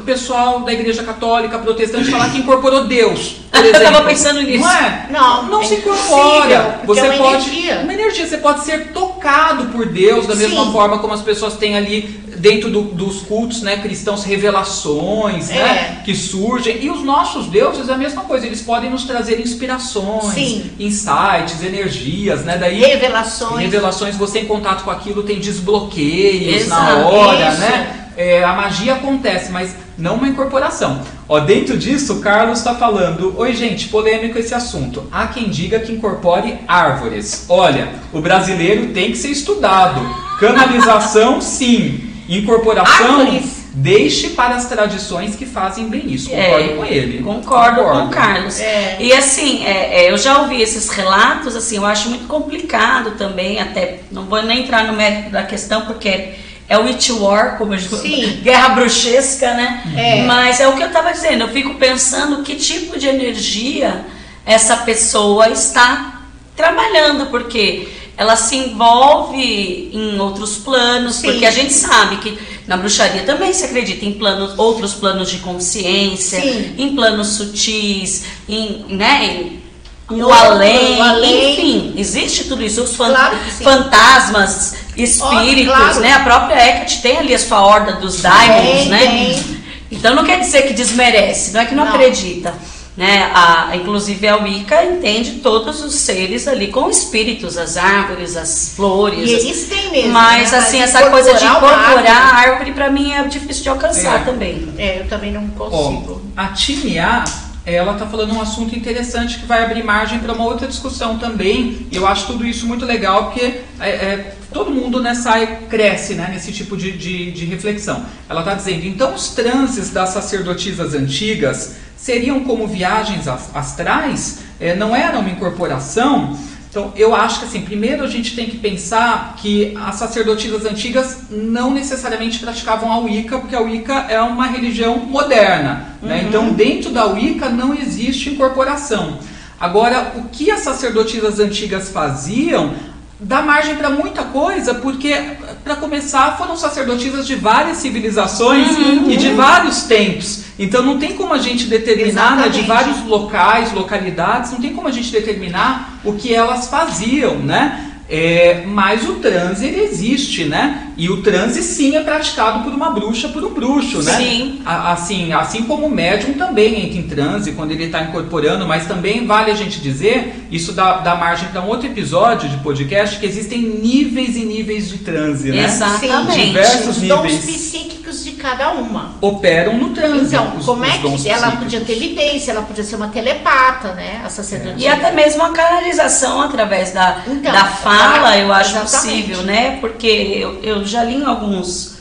[0.05, 3.37] pessoal da igreja católica, protestante, falar que incorporou Deus.
[3.51, 4.63] Eu estava pensando nisso.
[4.63, 5.07] Não é?
[5.09, 6.81] Não, não é se incorpora.
[6.85, 7.49] Você é uma pode.
[7.49, 7.79] Energia.
[7.79, 8.27] Uma energia.
[8.27, 10.71] Você pode ser tocado por Deus da mesma Sim.
[10.71, 15.63] forma como as pessoas têm ali dentro do, dos cultos né, cristãos revelações né, é.
[15.63, 16.83] né, que surgem.
[16.83, 20.71] E os nossos deuses é a mesma coisa, eles podem nos trazer inspirações, Sim.
[20.79, 22.57] insights, energias, né?
[22.57, 23.61] Daí, revelações.
[23.61, 26.81] Revelações, você em contato com aquilo tem desbloqueios Exato.
[26.81, 27.59] na hora, Isso.
[27.59, 27.93] né?
[28.17, 31.01] É, a magia acontece, mas não uma incorporação.
[31.29, 35.07] Ó, dentro disso, o Carlos está falando: Oi, gente, polêmico esse assunto.
[35.11, 37.45] Há quem diga que incorpore árvores.
[37.47, 40.01] Olha, o brasileiro tem que ser estudado.
[40.39, 42.06] Canalização, sim.
[42.27, 43.67] Incorporação, Árvores.
[43.73, 46.29] deixe para as tradições que fazem bem isso.
[46.29, 47.23] Concordo é, com ele.
[47.23, 48.01] Concordo, concordo.
[48.01, 48.59] com o Carlos.
[48.59, 48.97] É.
[48.99, 53.59] E assim, é, é, eu já ouvi esses relatos, assim, eu acho muito complicado também,
[53.59, 56.33] até não vou nem entrar no mérito da questão, porque
[56.67, 57.97] é o Witch War, como eu digo,
[58.43, 59.83] guerra bruxesca, né?
[59.95, 60.23] É.
[60.23, 64.05] Mas é o que eu estava dizendo, eu fico pensando que tipo de energia
[64.45, 66.21] essa pessoa está
[66.55, 67.87] trabalhando, porque
[68.17, 71.27] ela se envolve em outros planos, Sim.
[71.27, 75.37] porque a gente sabe que na bruxaria também se acredita em planos, outros planos de
[75.37, 76.73] consciência, Sim.
[76.79, 79.61] em planos sutis, em, né, em,
[80.09, 85.99] o além, além, enfim, existe tudo isso, os fan claro fantasmas, espíritos, oh, claro.
[85.99, 86.13] né?
[86.13, 88.99] A própria Hecate tem ali a sua horda dos daimons, né?
[88.99, 89.57] Tem.
[89.91, 91.93] Então não quer dizer que desmerece, não é que não, não.
[91.93, 92.53] acredita.
[92.97, 93.29] Né?
[93.31, 99.29] A, inclusive a Wicca entende todos os seres ali com espíritos, as árvores, as flores.
[99.29, 100.13] E eles têm mesmo.
[100.13, 100.57] Mas né?
[100.57, 104.23] assim, essa coisa de incorporar a árvore para mim é difícil de alcançar é.
[104.23, 104.73] também.
[104.79, 106.23] É, eu também não consigo.
[106.35, 107.23] Ó, a Timiá,
[107.63, 111.85] ela está falando um assunto interessante que vai abrir margem para uma outra discussão também.
[111.91, 116.15] E eu acho tudo isso muito legal porque é, é, todo mundo né, sai, cresce
[116.15, 118.03] né, nesse tipo de, de, de reflexão.
[118.27, 124.95] Ela está dizendo, então os transes das sacerdotisas antigas seriam como viagens astrais, é, não
[124.95, 126.37] era uma incorporação.
[126.69, 131.23] Então, eu acho que assim, primeiro a gente tem que pensar que as sacerdotisas antigas
[131.31, 135.73] não necessariamente praticavam a Wicca, porque a Wicca é uma religião moderna.
[135.73, 135.87] Né?
[136.01, 136.07] Uhum.
[136.07, 136.25] Né?
[136.27, 139.17] Então, dentro da Wicca não existe incorporação.
[139.59, 142.75] Agora, o que as sacerdotisas antigas faziam
[143.19, 145.15] dá margem para muita coisa, porque,
[145.63, 149.09] para começar, foram sacerdotisas de várias civilizações uhum.
[149.09, 150.43] e de vários tempos.
[150.59, 154.87] Então não tem como a gente determinar né, de vários locais, localidades, não tem como
[154.87, 157.96] a gente determinar o que elas faziam, né?
[158.09, 160.83] É, mas o transe ele existe, né?
[160.97, 164.17] E o transe sim é praticado por uma bruxa, por um bruxo, né?
[164.17, 164.61] Sim.
[164.65, 169.25] Assim, assim como o médium também entra em transe quando ele está incorporando, mas também
[169.27, 173.25] vale a gente dizer, isso dá, dá margem para um outro episódio de podcast, que
[173.25, 175.65] existem níveis e níveis de transe, né?
[175.65, 176.33] Exatamente.
[176.33, 177.21] Sim, diversos Os níveis.
[177.21, 179.15] Dons psíquicos de cada uma.
[179.21, 180.35] Operam no transe.
[180.35, 183.93] Então, os, como os é que ela podia ter evidência, ela podia ser uma telepata,
[183.93, 184.21] né?
[184.25, 184.83] A sacerdotisa.
[184.83, 187.96] E até mesmo a canalização através da, então, da fala,
[188.37, 188.91] eu acho exatamente.
[188.91, 189.77] possível, né?
[189.79, 191.97] Porque eu, eu já li em alguns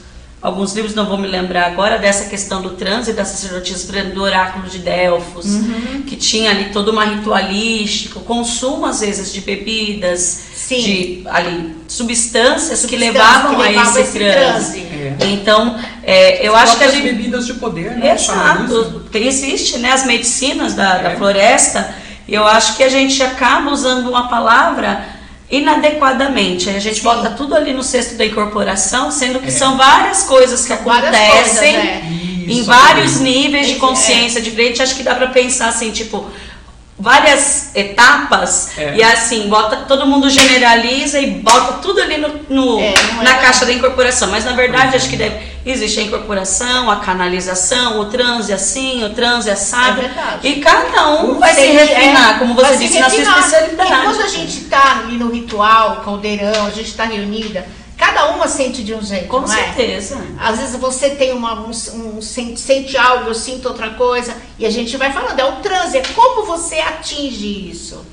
[0.46, 4.68] alguns livros, não vou me lembrar agora, dessa questão do transe da sacerdotisa do oráculo
[4.68, 6.02] de Delfos, uhum.
[6.06, 10.20] que tinha ali toda uma ritualística, consumo às vezes de bebidas,
[10.54, 10.80] Sim.
[10.80, 14.80] de ali, substâncias, que levavam, que a esse, esse transe.
[14.80, 14.80] transe.
[14.80, 15.16] É.
[15.32, 17.02] Então, é, eu As acho que a gente...
[17.02, 18.14] bebidas de poder, né?
[18.14, 19.04] Exato.
[19.14, 21.02] Existe, né, as medicinas da, é.
[21.02, 21.92] da floresta,
[22.28, 25.15] eu acho que a gente acaba usando uma palavra
[25.50, 26.68] inadequadamente.
[26.68, 27.04] A gente Sim.
[27.04, 29.52] bota tudo ali no cesto da incorporação, sendo que é.
[29.52, 32.02] são várias coisas que acontecem coisas, é.
[32.46, 33.78] em Isso, vários níveis de é.
[33.78, 34.82] consciência diferente.
[34.82, 36.26] Acho que dá para pensar assim, tipo,
[36.98, 38.96] várias etapas é.
[38.96, 43.42] e assim, bota todo mundo generaliza e bota tudo ali no, no é, na é.
[43.42, 44.30] caixa da incorporação.
[44.30, 49.11] Mas na verdade acho que deve, existe a incorporação, a canalização, o transe assim, o
[49.11, 50.00] transe assado.
[50.00, 50.38] É.
[50.42, 53.92] E cada um vai se refinar, como você disse, na sua especialidade.
[53.92, 58.46] E quando a gente está ali no ritual, caldeirão, a gente está reunida, Cada uma
[58.46, 59.56] sente de um jeito, Com não é?
[59.56, 60.18] certeza.
[60.38, 64.70] Às vezes você tem uma, um, um, sente algo, eu sinto outra coisa, e a
[64.70, 68.04] gente vai falando, é o transe, é como você atinge isso.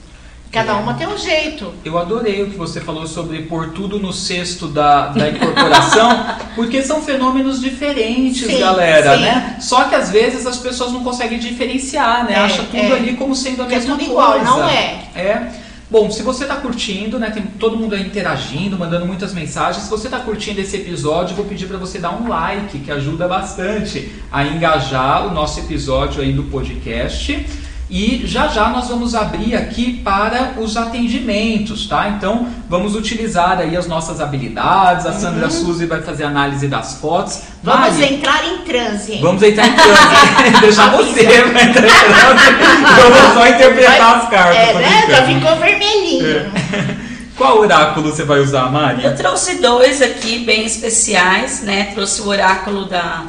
[0.53, 0.75] Cada é.
[0.75, 1.73] uma tem um jeito.
[1.83, 6.83] Eu adorei o que você falou sobre pôr tudo no cesto da, da incorporação, porque
[6.83, 9.23] são fenômenos diferentes, sim, galera, sim.
[9.23, 9.57] né?
[9.59, 12.33] Só que às vezes as pessoas não conseguem diferenciar, né?
[12.33, 12.91] É, Acha tudo é.
[12.93, 14.37] ali como sendo a que é mesma é tudo coisa.
[14.37, 15.03] igual, não é.
[15.15, 15.51] É.
[15.89, 19.83] Bom, se você está curtindo, né, tem todo mundo interagindo, mandando muitas mensagens.
[19.83, 23.27] Se você está curtindo esse episódio, vou pedir para você dar um like, que ajuda
[23.27, 27.45] bastante a engajar o nosso episódio aí do podcast.
[27.89, 32.09] E já já nós vamos abrir aqui para os atendimentos, tá?
[32.09, 35.05] Então vamos utilizar aí as nossas habilidades.
[35.05, 35.19] A uhum.
[35.19, 37.41] Sandra Suzy vai fazer análise das fotos.
[37.61, 39.13] Vamos Mari, entrar em transe.
[39.13, 39.19] Hein?
[39.21, 40.59] Vamos entrar em transe.
[40.61, 41.93] Deixar você vai entrar em transe.
[42.99, 44.57] Eu vou só interpretar vai, as cartas.
[44.57, 45.05] É, né?
[45.09, 46.27] Já ficou vermelhinho.
[46.27, 47.03] É.
[47.35, 49.03] Qual oráculo você vai usar, Mari?
[49.03, 51.91] Eu trouxe dois aqui bem especiais, né?
[51.93, 53.23] Trouxe o oráculo da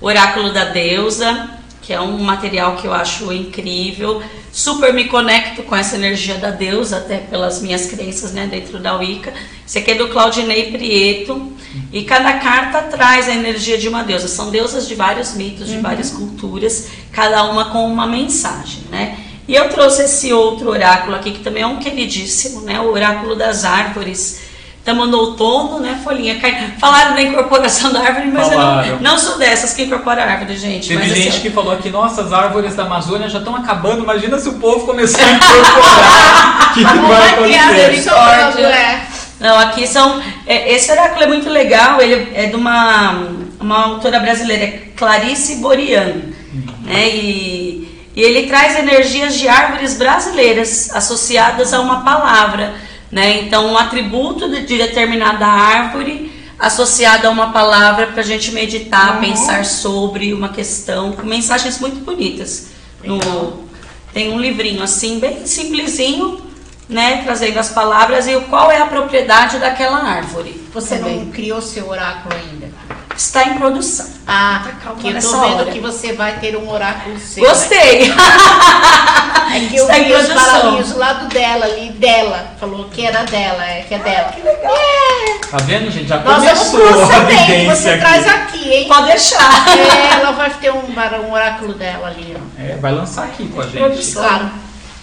[0.00, 1.53] o oráculo da deusa
[1.84, 4.22] que é um material que eu acho incrível.
[4.50, 8.96] Super me conecto com essa energia da deusa, até pelas minhas crenças né, dentro da
[8.96, 9.32] Wicca.
[9.66, 11.52] Esse aqui é do Claudinei Prieto.
[11.92, 14.28] E cada carta traz a energia de uma deusa.
[14.28, 15.82] São deusas de vários mitos, de uhum.
[15.82, 19.18] várias culturas, cada uma com uma mensagem, né?
[19.46, 22.80] E eu trouxe esse outro oráculo aqui, que também é um queridíssimo, né?
[22.80, 24.43] O oráculo das árvores
[24.84, 26.78] Estamos no outono, né, folhinha caindo.
[26.78, 28.86] Falaram da incorporação da árvore, mas Falaram.
[28.86, 30.88] eu não, não sou dessas que incorpora a árvore, gente.
[30.88, 34.02] Teve mas, gente assim, que falou aqui, nossa, as árvores da Amazônia já estão acabando,
[34.02, 36.70] imagina se o povo começar a incorporar.
[36.70, 38.60] O que, vai acontecer?
[38.60, 39.06] É.
[39.40, 40.22] Não, aqui são.
[40.46, 43.26] É, esse oráculo é muito legal, ele é de uma,
[43.58, 46.12] uma autora brasileira, Clarice Borian.
[46.52, 46.62] Uhum.
[46.82, 52.74] Né, e, e ele traz energias de árvores brasileiras associadas a uma palavra.
[53.14, 53.42] Né?
[53.42, 59.14] Então, um atributo de, de determinada árvore associado a uma palavra para a gente meditar,
[59.14, 59.20] uhum.
[59.20, 62.70] pensar sobre uma questão, com mensagens muito bonitas.
[63.04, 63.68] No,
[64.12, 66.40] tem um livrinho assim, bem simplesinho,
[66.88, 70.60] né, trazendo as palavras e qual é a propriedade daquela árvore.
[70.74, 71.20] Você também.
[71.20, 72.68] não criou seu oráculo ainda?
[73.16, 74.06] Está em produção.
[74.26, 75.70] Ah, tá calma que eu tô vendo hora.
[75.70, 77.44] que você vai ter um oráculo seu.
[77.46, 78.10] Gostei!
[79.54, 82.54] é que eu Está vi os baralhinhos do lado dela ali, dela.
[82.58, 84.28] Falou que era dela, é que é dela.
[84.28, 84.74] Ah, que legal.
[84.74, 85.38] É.
[85.50, 86.08] Tá vendo, gente?
[86.08, 88.00] Já Nós começou vamos a que você aqui.
[88.00, 88.88] traz aqui, hein?
[88.88, 89.68] Pode deixar.
[89.78, 90.82] É, ela vai ter um,
[91.28, 92.62] um oráculo dela ali, ó.
[92.62, 94.12] É, vai lançar aqui com a gente.
[94.12, 94.50] Claro.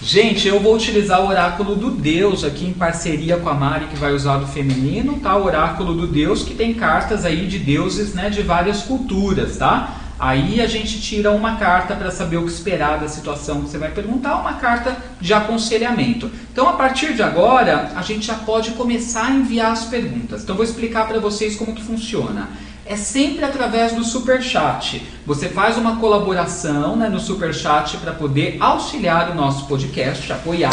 [0.03, 3.95] Gente, eu vou utilizar o oráculo do Deus aqui em parceria com a Mari, que
[3.95, 5.37] vai usar do feminino, tá?
[5.37, 9.97] O oráculo do Deus, que tem cartas aí de deuses, né, de várias culturas, tá?
[10.19, 13.77] Aí a gente tira uma carta para saber o que esperar da situação que você
[13.77, 16.31] vai perguntar, uma carta de aconselhamento.
[16.51, 20.41] Então, a partir de agora, a gente já pode começar a enviar as perguntas.
[20.41, 22.49] Então, vou explicar para vocês como que funciona
[22.91, 25.01] é sempre através do super chat.
[25.25, 30.69] Você faz uma colaboração né, no super chat para poder auxiliar o nosso podcast, apoiar,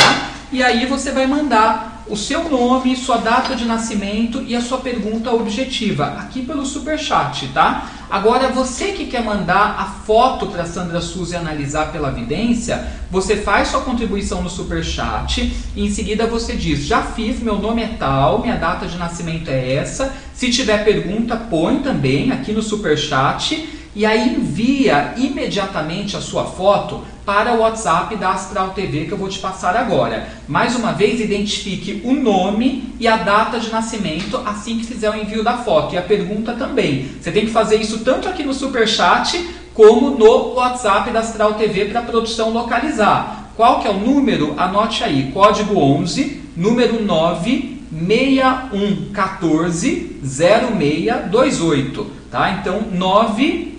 [0.51, 4.79] e aí você vai mandar o seu nome, sua data de nascimento e a sua
[4.79, 7.91] pergunta objetiva aqui pelo super chat, tá?
[8.11, 13.69] Agora você que quer mandar a foto para Sandra Suzy analisar pela vidência, você faz
[13.69, 17.89] sua contribuição no super chat e em seguida você diz: "Já fiz, meu nome é
[17.99, 20.15] tal, minha data de nascimento é essa".
[20.33, 26.45] Se tiver pergunta, põe também aqui no super chat e aí envia imediatamente a sua
[26.45, 30.31] foto para o WhatsApp da Astral TV que eu vou te passar agora.
[30.49, 35.15] Mais uma vez, identifique o nome e a data de nascimento assim que fizer o
[35.15, 35.95] envio da foto.
[35.95, 37.07] E a pergunta também.
[37.21, 41.53] Você tem que fazer isso tanto aqui no Super Chat como no WhatsApp da Astral
[41.53, 43.51] TV para a produção localizar.
[43.55, 44.55] Qual que é o número?
[44.57, 52.53] Anote aí, código 11, número 9 96114 0628, tá?
[52.53, 52.85] Então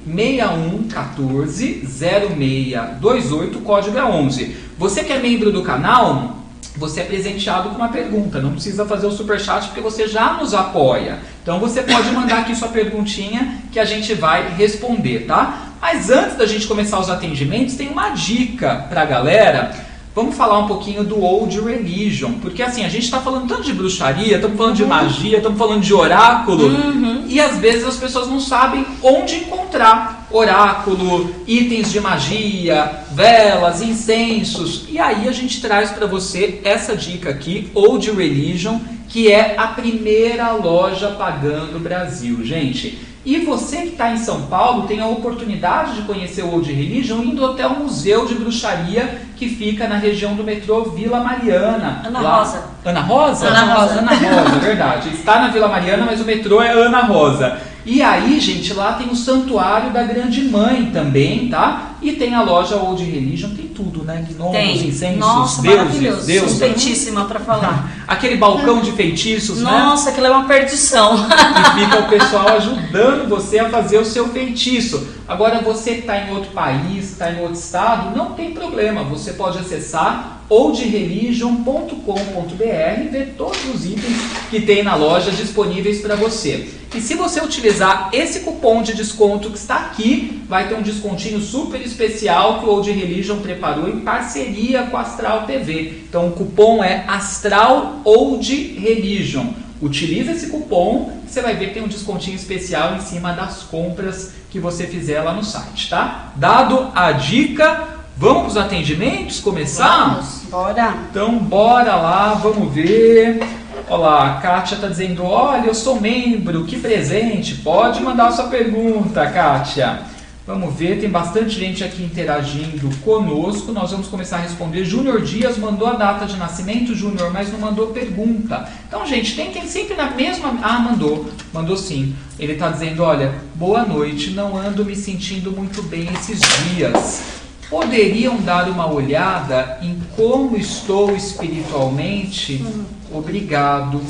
[0.10, 4.56] 96114 0628, código é 11.
[4.78, 6.38] Você que é membro do canal,
[6.76, 8.42] você é presenteado com uma pergunta.
[8.42, 11.20] Não precisa fazer o super chat porque você já nos apoia.
[11.44, 15.68] Então você pode mandar aqui sua perguntinha que a gente vai responder, tá?
[15.82, 19.89] Mas antes da gente começar os atendimentos, tem uma dica para a galera
[20.20, 23.72] Vamos falar um pouquinho do Old Religion, porque assim, a gente está falando tanto de
[23.72, 24.90] bruxaria, estamos falando de uhum.
[24.90, 27.24] magia, estamos falando de oráculo, uhum.
[27.26, 34.84] e às vezes as pessoas não sabem onde encontrar oráculo, itens de magia, velas, incensos.
[34.90, 38.78] E aí a gente traz para você essa dica aqui, Old Religion,
[39.08, 43.00] que é a primeira loja pagã do Brasil, gente.
[43.30, 47.22] E você que está em São Paulo tem a oportunidade de conhecer o Old Religion
[47.22, 52.02] indo até o Museu de Bruxaria que fica na região do metrô Vila Mariana.
[52.04, 52.40] Ana lá...
[52.40, 52.64] Rosa.
[52.84, 53.48] Ana Rosa?
[53.48, 54.00] Ana Rosa.
[54.00, 55.10] Ana Rosa, verdade.
[55.10, 57.56] Está na Vila Mariana, mas o metrô é Ana Rosa.
[57.86, 61.94] E aí, gente, lá tem o Santuário da Grande Mãe também, tá?
[62.02, 64.26] E tem a loja Old Religion, tem tudo, né?
[64.30, 64.88] Gnomos, tem.
[64.88, 66.52] incensos, Nossa, deuses, deuses.
[66.52, 67.92] Suspeitíssima para falar.
[68.08, 69.84] Aquele balcão de feitiços, Nossa, né?
[69.84, 71.16] Nossa, aquilo é uma perdição.
[71.16, 75.08] e fica o pessoal ajudando você a fazer o seu feitiço.
[75.28, 79.04] Agora, você que está em outro país, está em outro estado, não tem problema.
[79.04, 84.18] Você pode acessar oldreligion.com.br e ver todos os itens
[84.50, 86.68] que tem na loja disponíveis para você.
[86.96, 91.40] E se você utilizar esse cupom de desconto que está aqui, vai ter um descontinho
[91.40, 96.02] super especial que o Old Religion preparou em parceria com a Astral TV.
[96.10, 99.54] Então o cupom é Astral Old Religion.
[99.82, 104.34] Utilize esse cupom, você vai ver que tem um descontinho especial em cima das compras
[104.50, 106.34] que você fizer lá no site, tá?
[106.36, 110.16] Dado a dica, vamos para os atendimentos começar?
[110.16, 110.98] Vamos, bora.
[111.10, 113.40] Então bora lá, vamos ver.
[113.88, 117.56] Olá, a Kátia está dizendo: Olha, eu sou membro, que presente.
[117.56, 120.02] Pode mandar sua pergunta, Kátia.
[120.46, 123.72] Vamos ver, tem bastante gente aqui interagindo conosco.
[123.72, 124.84] Nós vamos começar a responder.
[124.84, 128.68] Júnior Dias mandou a data de nascimento, Júnior, mas não mandou pergunta.
[128.88, 130.58] Então, gente, tentem sempre na mesma.
[130.64, 132.16] Ah, mandou, mandou sim.
[132.40, 137.39] Ele está dizendo: Olha, boa noite, não ando me sentindo muito bem esses dias
[137.70, 142.66] poderiam dar uma olhada em como estou espiritualmente?
[143.12, 144.02] Obrigado.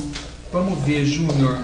[0.52, 1.60] Vamos ver, Júnior.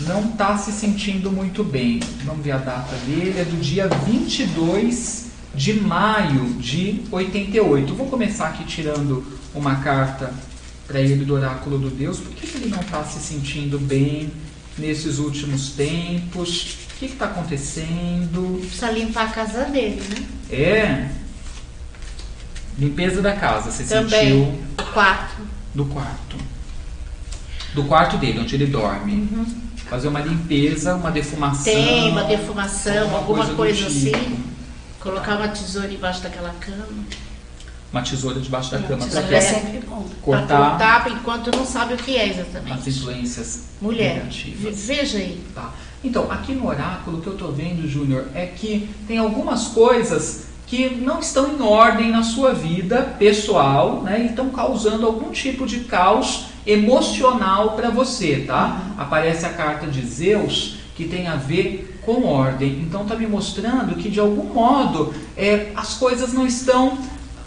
[0.00, 2.00] Não está se sentindo muito bem.
[2.24, 3.40] Vamos ver a data dele.
[3.40, 7.94] É do dia 22 de maio de 88.
[7.94, 10.32] Vou começar aqui tirando uma carta
[10.86, 12.18] para ele do Oráculo do Deus.
[12.18, 14.30] Por que, que ele não está se sentindo bem
[14.76, 16.83] nesses últimos tempos?
[16.94, 18.58] O que está acontecendo?
[18.60, 20.26] Precisa limpar a casa dele, né?
[20.50, 21.08] É.
[22.78, 24.20] Limpeza da casa, você Também.
[24.20, 24.58] sentiu?
[24.76, 25.42] Do quarto.
[25.74, 26.36] Do quarto.
[27.74, 29.12] Do quarto dele, onde ele dorme.
[29.12, 29.46] Uhum.
[29.88, 31.64] Fazer uma limpeza, uma defumação.
[31.64, 34.16] Tem uma defumação, alguma coisa, coisa tipo.
[34.16, 34.44] assim.
[35.00, 37.04] Colocar uma tesoura embaixo daquela cama.
[37.92, 40.08] Uma tesoura debaixo da cama para é sempre bom.
[40.22, 40.46] cortar.
[40.46, 42.72] Pra cortar enquanto não sabe o que é exatamente.
[42.72, 44.86] As influências Mulher, negativas.
[44.86, 45.44] veja aí.
[45.54, 45.72] Tá.
[46.04, 50.48] Então, aqui no oráculo, o que eu estou vendo, Júnior, é que tem algumas coisas
[50.66, 54.22] que não estão em ordem na sua vida pessoal, né?
[54.22, 58.66] E estão causando algum tipo de caos emocional para você, tá?
[58.66, 59.02] Uhum.
[59.02, 62.80] Aparece a carta de Zeus que tem a ver com ordem.
[62.82, 66.98] Então está me mostrando que de algum modo é, as coisas não estão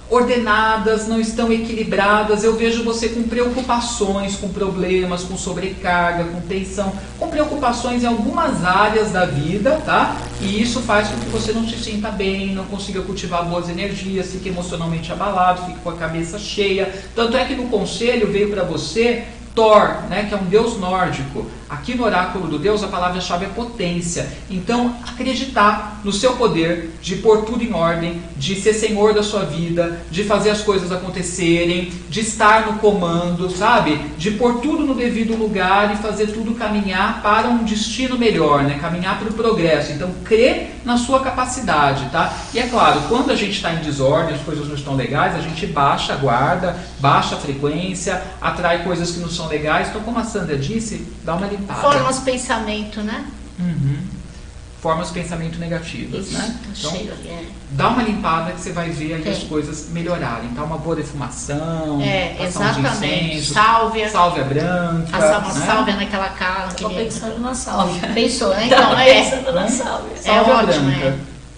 [0.10, 2.44] ordenadas, não estão equilibradas.
[2.44, 8.64] Eu vejo você com preocupações, com problemas, com sobrecarga, com tensão, com preocupações em algumas
[8.64, 10.16] áreas da vida, tá?
[10.42, 14.32] E isso faz com que você não se sinta bem, não consiga cultivar boas energias,
[14.32, 16.94] fique emocionalmente abalado, fique com a cabeça cheia.
[17.16, 19.26] Tanto é que no conselho veio para você
[19.58, 21.48] Thor, né, que é um deus nórdico.
[21.68, 24.30] Aqui no oráculo do Deus a palavra-chave é potência.
[24.50, 29.44] Então, acreditar no seu poder de pôr tudo em ordem, de ser senhor da sua
[29.44, 34.00] vida, de fazer as coisas acontecerem, de estar no comando, sabe?
[34.18, 38.78] De pôr tudo no devido lugar e fazer tudo caminhar para um destino melhor, né?
[38.80, 39.92] Caminhar para o progresso.
[39.92, 42.32] Então, crê na sua capacidade, tá?
[42.54, 45.42] E é claro, quando a gente está em desordem, as coisas não estão legais, a
[45.42, 49.90] gente baixa a guarda, baixa a frequência, atrai coisas que não são legais.
[49.90, 51.82] Então, como a Sandra disse, dá uma limpada.
[51.82, 53.26] Formas pensamento, né?
[53.60, 53.98] Uhum.
[54.82, 56.60] Formas pensamento negativas, Isso, né?
[56.78, 56.96] Então,
[57.32, 57.46] é.
[57.72, 60.50] dá uma limpada que você vai ver aí as coisas melhorarem.
[60.50, 63.38] Tá uma boa defumação, é, exatamente.
[63.38, 65.08] Incenso, sálvia, sálvia branca.
[65.12, 65.66] Passar uma né?
[65.66, 66.68] sálvia naquela cara.
[66.68, 68.08] Estou pensando na sálvia.
[68.14, 68.68] Pensou, né?
[68.68, 69.24] Então, é.
[69.24, 70.14] pensando na sálvia.
[70.14, 71.06] É sálvia ótimo, branca.
[71.06, 71.18] É.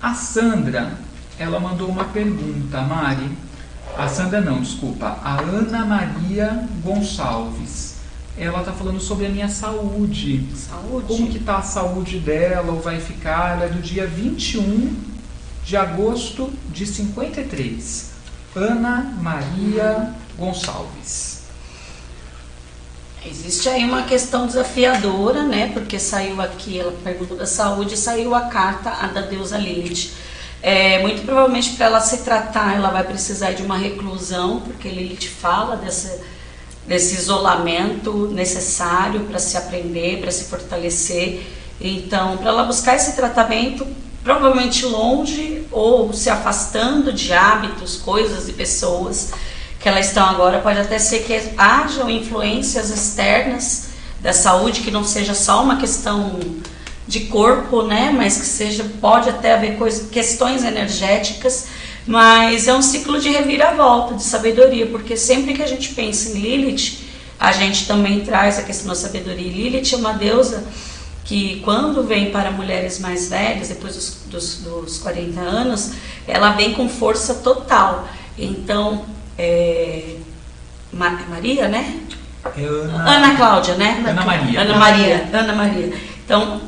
[0.00, 0.92] A Sandra,
[1.38, 3.30] ela mandou uma pergunta, Mari.
[3.96, 5.18] A Sandra não, desculpa.
[5.22, 7.91] A Ana Maria Gonçalves.
[8.36, 10.46] Ela está falando sobre a minha saúde.
[10.56, 11.06] Saúde?
[11.06, 13.56] Como que está a saúde dela ou vai ficar?
[13.56, 14.96] Ela é do dia 21
[15.64, 18.10] de agosto de 53.
[18.54, 21.42] Ana Maria Gonçalves.
[23.24, 25.70] Existe aí uma questão desafiadora, né?
[25.72, 30.10] Porque saiu aqui, ela perguntou da saúde, saiu a carta a da deusa Lilith.
[30.60, 35.28] É, muito provavelmente para ela se tratar, ela vai precisar de uma reclusão, porque Lilith
[35.28, 36.20] fala desse,
[36.92, 41.40] desse isolamento necessário para se aprender, para se fortalecer.
[41.80, 43.86] Então, para ela buscar esse tratamento,
[44.22, 49.30] provavelmente longe ou se afastando de hábitos, coisas e pessoas
[49.80, 53.88] que elas estão agora, pode até ser que hajam influências externas
[54.20, 56.38] da saúde, que não seja só uma questão
[57.08, 59.78] de corpo, né, mas que seja, pode até haver
[60.10, 61.68] questões energéticas,
[62.06, 66.40] mas é um ciclo de reviravolta, de sabedoria, porque sempre que a gente pensa em
[66.40, 66.98] Lilith,
[67.38, 69.50] a gente também traz a questão da sabedoria.
[69.50, 70.64] Lilith é uma deusa
[71.24, 75.92] que quando vem para mulheres mais velhas, depois dos, dos, dos 40 anos,
[76.26, 78.08] ela vem com força total.
[78.36, 79.04] Então,
[79.38, 80.16] é,
[80.92, 82.00] Maria, né?
[82.56, 84.02] Ana, Ana Cláudia, né?
[84.06, 84.60] Ana Maria.
[84.60, 85.30] Ana Maria.
[85.32, 85.92] Ana Maria.
[86.24, 86.60] Então,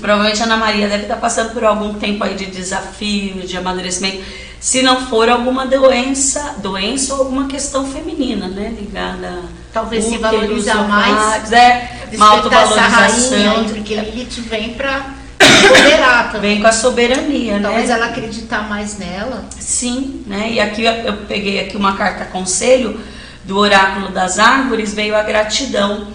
[0.00, 4.22] provavelmente a Ana Maria deve estar passando por algum tempo aí de desafio, de amadurecimento,
[4.60, 8.74] se não for alguma doença, doença ou alguma questão feminina, né?
[8.78, 16.54] Ligada talvez se valorizar mais, é, uma autovalorização, rainha, porque Lilith vem para empoderar também.
[16.54, 17.94] Vem com a soberania, Talvez né?
[17.94, 19.44] ela acreditar mais nela.
[19.58, 20.50] Sim, né?
[20.52, 23.00] E aqui eu peguei aqui uma carta conselho
[23.44, 26.08] do oráculo das árvores, veio a gratidão.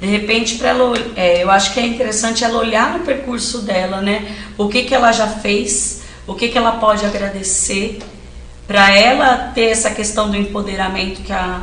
[0.00, 4.00] De repente, para ela, é, eu acho que é interessante ela olhar no percurso dela,
[4.00, 4.34] né?
[4.56, 7.98] O que que ela já fez, o que que ela pode agradecer,
[8.66, 11.60] para ela ter essa questão do empoderamento que a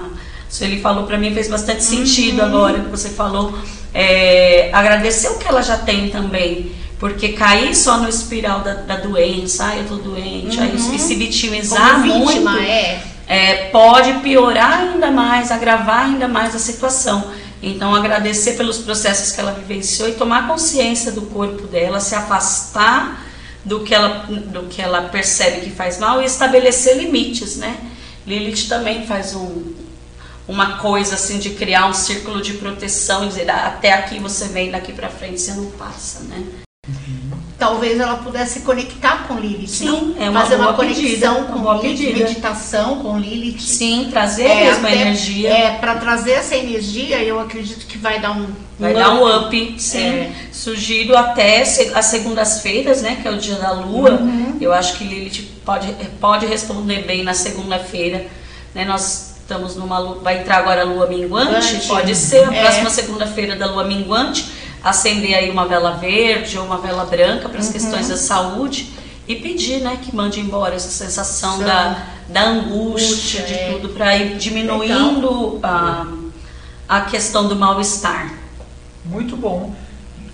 [0.49, 2.45] Sueli falou para mim fez bastante sentido uhum.
[2.45, 3.57] agora que você falou.
[3.93, 6.71] É, agradecer o que ela já tem também.
[6.99, 10.63] Porque cair só no espiral da, da doença, ah, eu tô doente, uhum.
[10.63, 13.03] aí, e se vitimizar vítima, muito, é.
[13.27, 17.31] É, pode piorar ainda mais, agravar ainda mais a situação.
[17.61, 23.26] Então, agradecer pelos processos que ela vivenciou e tomar consciência do corpo dela, se afastar
[23.67, 27.77] do que ela, do que ela percebe que faz mal e estabelecer limites, né?
[28.25, 29.73] Lilith também faz um,
[30.47, 34.47] uma coisa assim de criar um círculo de proteção e dizer ah, até aqui você
[34.47, 36.66] vem, daqui para frente você não passa, né?
[37.57, 39.67] Talvez ela pudesse conectar com Lilith.
[39.67, 42.25] Sim, é uma fazer uma conexão pedida, com uma Lilith, pedida.
[42.25, 43.59] meditação com Lilith.
[43.59, 45.49] Sim, trazer é, a mesma até, energia.
[45.49, 48.45] É, para trazer essa energia, eu acredito que vai dar um
[48.77, 49.97] vai dar um up, sim.
[49.97, 50.31] É.
[50.51, 54.11] Sugiro até as segundas-feiras, né, que é o dia da lua.
[54.11, 54.57] Uhum.
[54.61, 55.91] Eu acho que Lilith pode
[56.21, 58.27] pode responder bem na segunda-feira,
[58.75, 58.85] né?
[58.85, 62.61] Nós estamos numa lua, vai entrar agora a lua minguante, pode ser a é.
[62.61, 64.45] próxima segunda-feira da lua minguante
[64.89, 67.73] acender aí uma vela verde ou uma vela branca para as uhum.
[67.73, 68.89] questões da saúde
[69.27, 73.71] e pedir, né, que mande embora essa sensação da, da angústia, de é.
[73.71, 76.07] tudo, para ir diminuindo a,
[76.87, 78.33] a questão do mal-estar.
[79.03, 79.75] Muito bom.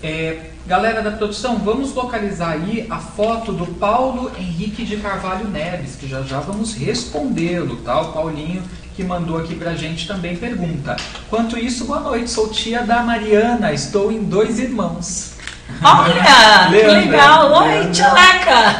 [0.00, 5.96] É, galera da produção, vamos localizar aí a foto do Paulo Henrique de Carvalho Neves,
[5.96, 8.00] que já já vamos respondê-lo, tá?
[8.00, 8.62] O Paulinho
[8.94, 10.96] que mandou aqui pra gente também pergunta.
[11.28, 15.34] Quanto isso, boa noite, sou tia da Mariana, estou em dois irmãos.
[15.82, 17.52] Olha, que legal!
[17.64, 18.76] Oi, tia Leca!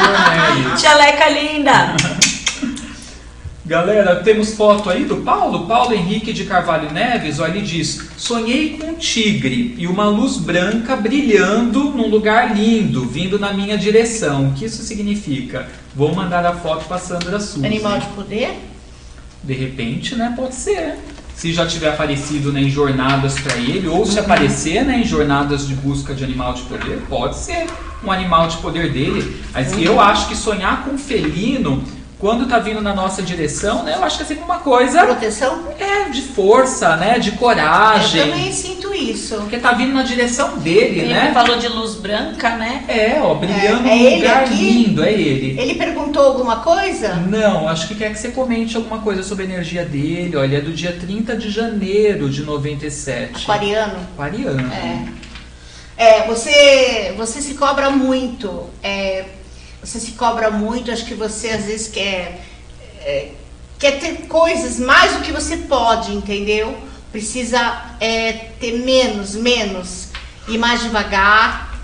[0.78, 1.94] tia Leca linda!
[3.66, 5.66] Galera, temos foto aí do Paulo?
[5.66, 10.36] Paulo Henrique de Carvalho Neves, olha, ele diz: Sonhei com um tigre e uma luz
[10.36, 14.48] branca brilhando num lugar lindo, vindo na minha direção.
[14.48, 15.66] O que isso significa?
[15.94, 17.64] Vou mandar a foto para Sandra Sul.
[17.64, 18.73] Animal de poder?
[19.44, 20.32] De repente, né?
[20.36, 20.94] Pode ser.
[21.34, 25.66] Se já tiver aparecido né, em jornadas para ele, ou se aparecer né, em jornadas
[25.66, 27.66] de busca de animal de poder, pode ser
[28.04, 29.42] um animal de poder dele.
[29.52, 29.80] Mas uhum.
[29.80, 31.82] eu acho que sonhar com felino
[32.24, 33.96] quando tá vindo na nossa direção, né?
[33.96, 35.04] Eu acho que é sempre uma coisa.
[35.04, 35.62] Proteção?
[35.78, 37.18] É, de força, né?
[37.18, 38.18] De coragem.
[38.18, 39.36] Eu também sinto isso.
[39.36, 41.32] Porque tá vindo na direção dele, Ele né?
[41.34, 42.82] falou de luz branca, né?
[42.88, 44.54] É, ó, brilhando É, é num ele lugar aqui?
[44.54, 45.60] lindo, é ele.
[45.60, 47.12] Ele perguntou alguma coisa?
[47.16, 50.34] Não, acho que quer que você comente alguma coisa sobre a energia dele.
[50.34, 53.42] Olha, é do dia 30 de janeiro de 97.
[53.42, 53.98] Aquariano?
[54.14, 54.72] Aquariano.
[54.72, 55.24] É.
[55.96, 58.70] É, você, você se cobra muito.
[58.82, 59.26] é,
[59.84, 62.40] você se cobra muito, acho que você às vezes quer,
[63.00, 63.32] é,
[63.78, 66.76] quer ter coisas mais do que você pode, entendeu?
[67.12, 70.08] Precisa é, ter menos, menos,
[70.48, 71.78] ir mais devagar,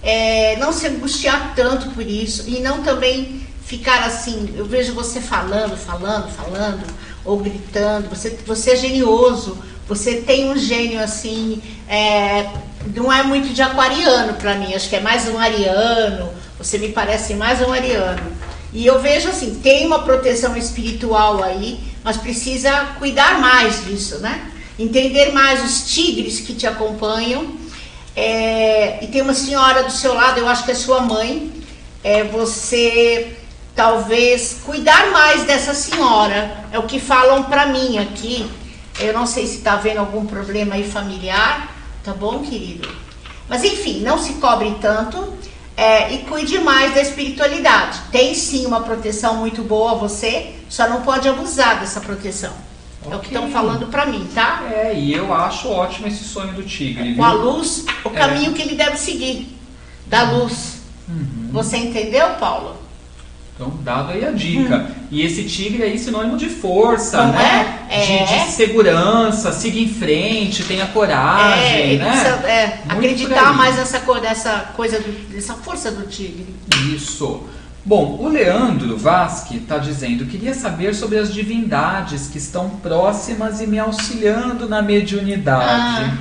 [0.00, 4.54] é, não se angustiar tanto por isso e não também ficar assim.
[4.56, 6.86] Eu vejo você falando, falando, falando,
[7.24, 8.08] ou gritando.
[8.08, 11.60] Você, você é genioso, você tem um gênio assim.
[11.88, 12.48] é,
[12.94, 16.32] não é muito de aquariano para mim, acho que é mais um ariano.
[16.60, 18.20] Você me parece mais um ariano.
[18.70, 24.52] E eu vejo assim, tem uma proteção espiritual aí, mas precisa cuidar mais disso, né?
[24.78, 27.54] Entender mais os tigres que te acompanham.
[28.14, 31.50] É, e tem uma senhora do seu lado, eu acho que é sua mãe.
[32.04, 33.38] É, você
[33.74, 36.66] talvez cuidar mais dessa senhora.
[36.70, 38.46] É o que falam para mim aqui.
[38.98, 42.86] Eu não sei se está havendo algum problema aí familiar, tá bom, querido?
[43.48, 45.39] Mas enfim, não se cobre tanto
[45.80, 48.00] é, e cuide mais da espiritualidade.
[48.12, 52.52] Tem sim uma proteção muito boa a você, só não pode abusar dessa proteção.
[53.10, 54.62] É o que estão falando para mim, tá?
[54.70, 58.12] É, e eu acho ótimo esse sonho do tigre, Com a luz, o É.
[58.12, 59.56] caminho que ele deve seguir,
[60.06, 60.80] da luz.
[61.08, 61.48] Uhum.
[61.50, 62.76] Você entendeu, Paulo?
[63.60, 64.86] Então, dado aí a dica.
[65.10, 67.84] E esse tigre aí, sinônimo de força, Não né?
[67.90, 68.00] é?
[68.06, 68.44] De, É.
[68.46, 72.08] de segurança, siga em frente, tenha é, coragem, ele né?
[72.10, 76.46] precisa é, Muito acreditar mais nessa, nessa coisa, do- dessa força do tigre.
[76.94, 77.42] Isso.
[77.84, 83.66] Bom, o Leandro Vasque está dizendo: queria saber sobre as divindades que estão próximas e
[83.66, 86.04] me auxiliando na mediunidade.
[86.04, 86.14] Ah.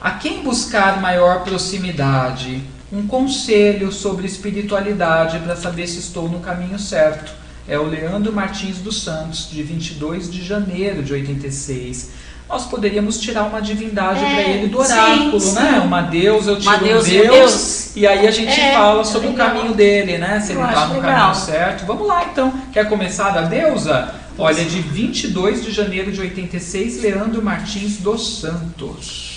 [0.00, 2.62] A quem buscar maior proximidade?
[2.94, 7.32] Um conselho sobre espiritualidade para saber se estou no caminho certo.
[7.66, 12.10] É o Leandro Martins dos Santos, de 22 de janeiro de 86.
[12.48, 15.54] Nós poderíamos tirar uma divindade É, para ele do sim, oráculo, sim.
[15.54, 15.80] né?
[15.84, 17.96] Uma deusa, eu tiro Uma um deusa e um Deus, Deus.
[17.96, 20.38] e aí a gente É, fala é sobre o caminho dele, né?
[20.40, 21.10] Se Eu ele está no legal.
[21.10, 21.86] caminho certo.
[21.86, 22.52] Vamos lá então.
[22.72, 24.14] Quer começar da deusa?
[24.38, 29.33] Olha, de 22 de janeiro de 86, Leandro Martins dos Santos.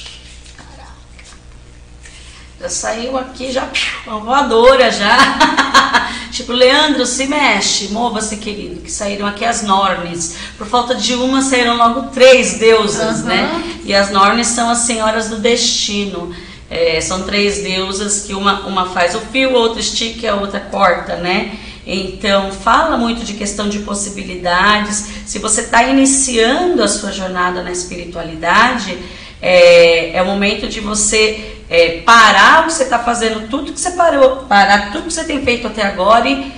[2.59, 3.69] Já saiu aqui, já
[4.07, 5.15] uma voadora já.
[6.31, 10.37] tipo, Leandro, se mexe, mova-se, querido, que saíram aqui as Nornes.
[10.57, 13.27] Por falta de uma, saíram logo três deusas, Aham.
[13.27, 13.63] né?
[13.85, 16.35] E as Nornes são as senhoras do destino.
[16.69, 20.59] É, são três deusas que uma, uma faz o fio, a outra estica a outra
[20.59, 21.57] corta, né?
[21.85, 25.07] Então, fala muito de questão de possibilidades.
[25.25, 28.97] Se você está iniciando a sua jornada na espiritualidade,
[29.41, 33.79] é, é o momento de você é, parar o que você está fazendo, tudo que
[33.79, 36.51] você parou, parar tudo que você tem feito até agora e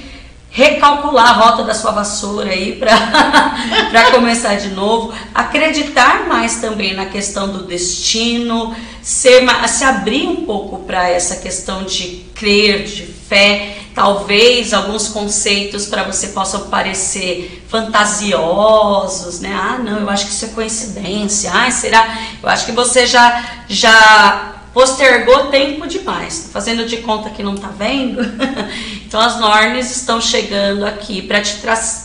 [0.52, 7.06] recalcular a rota da sua vassoura aí para começar de novo, acreditar mais também na
[7.06, 13.78] questão do destino, ser, se abrir um pouco para essa questão de crer, de fé,
[13.94, 19.54] talvez alguns conceitos para você possam parecer fantasiosos, né?
[19.54, 21.52] Ah, não, eu acho que isso é coincidência.
[21.54, 22.18] Ah, será?
[22.42, 26.50] Eu acho que você já já postergou tempo demais.
[26.52, 28.20] Fazendo de conta que não tá vendo?
[29.06, 31.56] então as Nornes estão chegando aqui para te,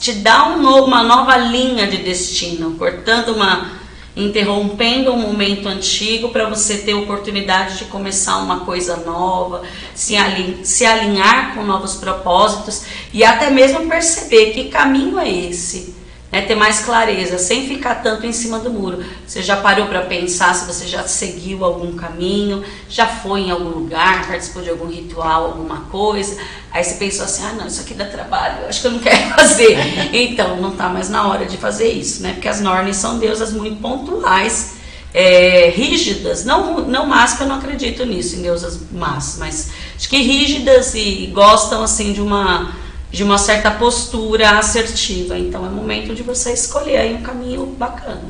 [0.01, 3.84] te dar um novo- uma nova linha de destino, cortando uma
[4.17, 9.62] interrompendo um momento antigo para você ter oportunidade de começar uma coisa nova,
[9.95, 16.04] se, alin- se alinhar com novos propósitos e até mesmo perceber que caminho é esse
[16.35, 19.05] né, ter mais clareza, sem ficar tanto em cima do muro.
[19.24, 23.68] Você já parou para pensar se você já seguiu algum caminho, já foi em algum
[23.68, 26.37] lugar, participou de algum ritual, alguma coisa.
[26.72, 28.99] Aí você pensou assim: ah, não, isso aqui dá trabalho, eu acho que eu não
[28.99, 29.78] quero fazer.
[30.12, 32.32] Então, não está mais na hora de fazer isso, né?
[32.32, 34.74] Porque as Nornes são deusas muito pontuais.
[35.14, 40.09] é, rígidas, não, não más, que eu não acredito nisso, em deusas más, mas acho
[40.09, 42.74] que rígidas e gostam assim de uma
[43.15, 45.39] de uma certa postura assertiva.
[45.39, 48.23] Então é momento de você escolher aí um caminho bacana.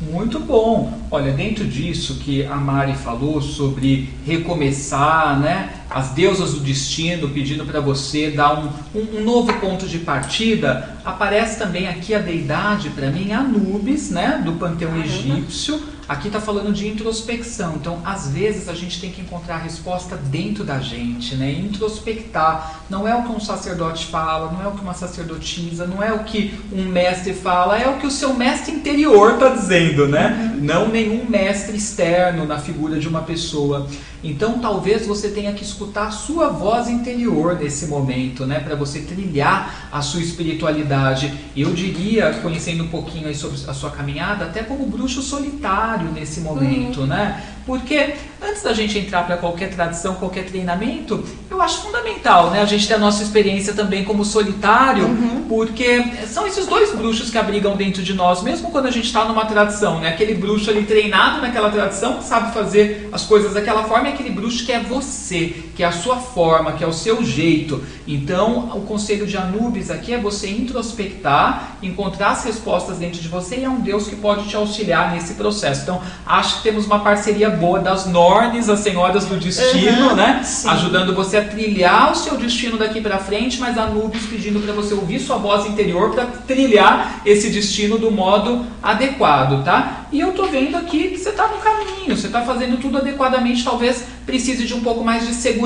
[0.00, 0.92] Muito bom.
[1.12, 5.70] Olha, dentro disso que a Mari falou sobre recomeçar, né?
[5.88, 10.96] As deusas do destino pedindo para você dar um, um, um, novo ponto de partida,
[11.04, 16.72] aparece também aqui a deidade, para mim, Anubis, né, do panteão egípcio Aqui está falando
[16.72, 17.74] de introspecção.
[17.74, 21.50] Então, às vezes, a gente tem que encontrar a resposta dentro da gente, né?
[21.50, 22.82] Introspectar.
[22.88, 26.12] Não é o que um sacerdote fala, não é o que uma sacerdotisa, não é
[26.12, 30.52] o que um mestre fala, é o que o seu mestre interior está dizendo, né?
[30.54, 30.62] Uhum.
[30.62, 33.88] Não nenhum mestre externo na figura de uma pessoa.
[34.22, 38.60] Então, talvez você tenha que escutar a sua voz interior nesse momento, né?
[38.60, 41.32] Para você trilhar a sua espiritualidade.
[41.56, 46.40] Eu diria, conhecendo um pouquinho aí sobre a sua caminhada, até como bruxo solitário nesse
[46.40, 47.06] momento, uhum.
[47.06, 47.55] né?
[47.66, 52.62] Porque antes da gente entrar para qualquer tradição, qualquer treinamento, eu acho fundamental, né?
[52.62, 55.46] A gente ter a nossa experiência também como solitário, uhum.
[55.48, 59.24] porque são esses dois bruxos que abrigam dentro de nós, mesmo quando a gente está
[59.24, 60.10] numa tradição, né?
[60.10, 64.30] Aquele bruxo ali treinado naquela tradição, que sabe fazer as coisas daquela forma, e aquele
[64.30, 67.84] bruxo que é você, que é a sua forma, que é o seu jeito.
[68.08, 73.56] Então, o conselho de Anubis aqui é você introspectar, encontrar as respostas dentro de você,
[73.56, 75.82] e é um Deus que pode te auxiliar nesse processo.
[75.82, 80.42] Então, acho que temos uma parceria boa das Nornes, as senhoras do destino, uhum, né?
[80.42, 80.68] Sim.
[80.70, 84.72] Ajudando você a trilhar o seu destino daqui para frente, mas a Nubis pedindo para
[84.72, 90.06] você ouvir sua voz interior para trilhar esse destino do modo adequado, tá?
[90.10, 93.62] E eu tô vendo aqui que você tá no caminho, você tá fazendo tudo adequadamente,
[93.62, 95.65] talvez precise de um pouco mais de segurança,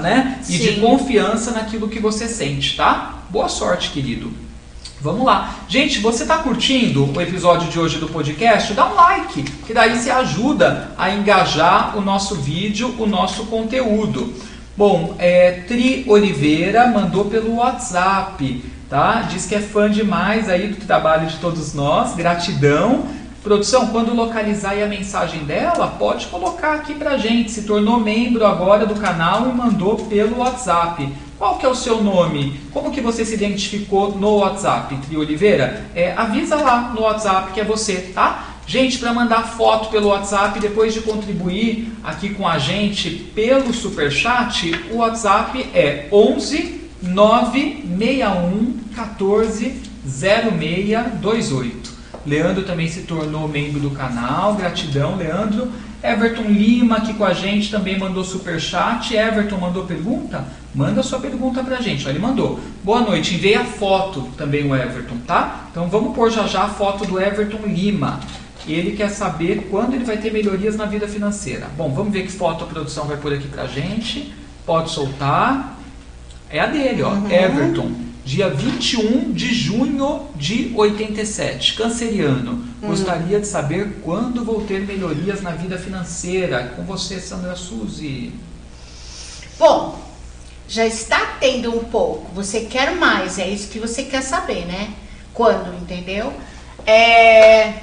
[0.00, 0.40] né?
[0.48, 0.58] E Sim.
[0.58, 3.22] de confiança naquilo que você sente, tá?
[3.30, 4.32] Boa sorte, querido.
[5.00, 5.54] Vamos lá.
[5.68, 8.72] Gente, você está curtindo o episódio de hoje do podcast?
[8.72, 14.32] Dá um like, que daí você ajuda a engajar o nosso vídeo, o nosso conteúdo.
[14.76, 19.22] Bom, é, Tri Oliveira mandou pelo WhatsApp, tá?
[19.22, 22.14] Diz que é fã demais aí do trabalho de todos nós.
[22.14, 23.06] Gratidão.
[23.46, 27.52] Produção, quando localizar a mensagem dela, pode colocar aqui pra gente.
[27.52, 31.08] Se tornou membro agora do canal e mandou pelo WhatsApp.
[31.38, 32.58] Qual que é o seu nome?
[32.72, 35.86] Como que você se identificou no WhatsApp, Tri Oliveira?
[35.94, 38.56] É, avisa lá no WhatsApp que é você, tá?
[38.66, 44.10] Gente, para mandar foto pelo WhatsApp, depois de contribuir aqui com a gente pelo super
[44.10, 49.72] chat, o WhatsApp é 11 961 14
[50.04, 51.85] 0628.
[52.26, 55.70] Leandro também se tornou membro do canal, gratidão, Leandro.
[56.02, 59.16] Everton Lima aqui com a gente também mandou super chat.
[59.16, 60.44] Everton mandou pergunta?
[60.74, 62.06] Manda sua pergunta pra gente.
[62.06, 62.60] Ó, ele mandou.
[62.84, 65.66] Boa noite, enviei a foto também o Everton, tá?
[65.70, 68.20] Então vamos pôr já já a foto do Everton Lima.
[68.66, 71.66] Ele quer saber quando ele vai ter melhorias na vida financeira.
[71.76, 74.34] Bom, vamos ver que foto a produção vai pôr aqui pra gente.
[74.64, 75.78] Pode soltar.
[76.50, 77.10] É a dele, ó.
[77.10, 77.30] Uhum.
[77.30, 78.05] Everton.
[78.26, 81.74] Dia 21 de junho de 87.
[81.74, 82.54] Canceriano.
[82.82, 82.88] Uhum.
[82.88, 86.74] Gostaria de saber quando vou ter melhorias na vida financeira.
[86.74, 88.32] Com você, Sandra Suzy.
[89.56, 89.96] Bom,
[90.68, 94.92] já está tendo um pouco, você quer mais, é isso que você quer saber, né?
[95.32, 96.32] Quando, entendeu?
[96.84, 97.74] É,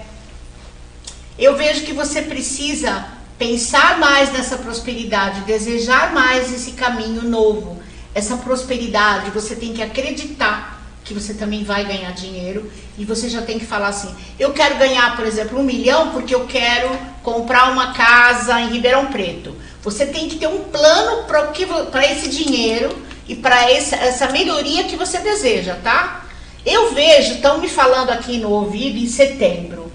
[1.39, 3.05] eu vejo que você precisa
[3.39, 7.81] pensar mais nessa prosperidade, desejar mais esse caminho novo,
[8.13, 9.31] essa prosperidade.
[9.31, 13.65] Você tem que acreditar que você também vai ganhar dinheiro e você já tem que
[13.65, 16.89] falar assim: eu quero ganhar, por exemplo, um milhão porque eu quero
[17.21, 19.55] comprar uma casa em Ribeirão Preto.
[19.81, 21.25] Você tem que ter um plano
[21.91, 22.97] para esse dinheiro
[23.27, 26.25] e para essa, melhoria que você deseja, tá?
[26.65, 29.91] Eu vejo, estão me falando aqui no ouvido em setembro.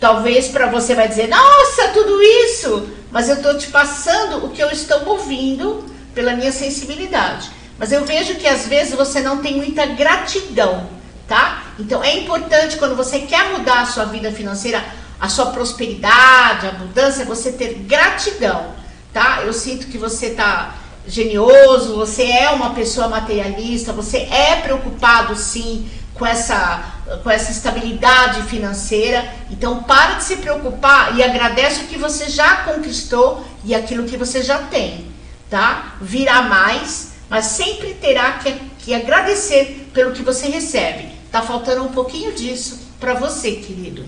[0.00, 4.62] Talvez para você vai dizer, nossa, tudo isso, mas eu estou te passando o que
[4.62, 5.84] eu estou ouvindo
[6.16, 7.48] pela minha sensibilidade.
[7.78, 10.88] Mas eu vejo que às vezes você não tem muita gratidão,
[11.28, 11.62] tá?
[11.78, 14.84] Então é importante quando você quer mudar a sua vida financeira,
[15.20, 18.74] a sua prosperidade, a mudança, você ter gratidão
[19.16, 19.40] tá?
[19.46, 20.74] Eu sinto que você tá
[21.06, 26.82] genioso, você é uma pessoa materialista, você é preocupado sim com essa,
[27.22, 29.26] com essa estabilidade financeira.
[29.50, 34.18] Então, para de se preocupar e agradece o que você já conquistou e aquilo que
[34.18, 35.06] você já tem,
[35.50, 35.96] tá?
[36.00, 41.08] Virá mais, mas sempre terá que, que agradecer pelo que você recebe.
[41.30, 44.04] Tá faltando um pouquinho disso para você, querido.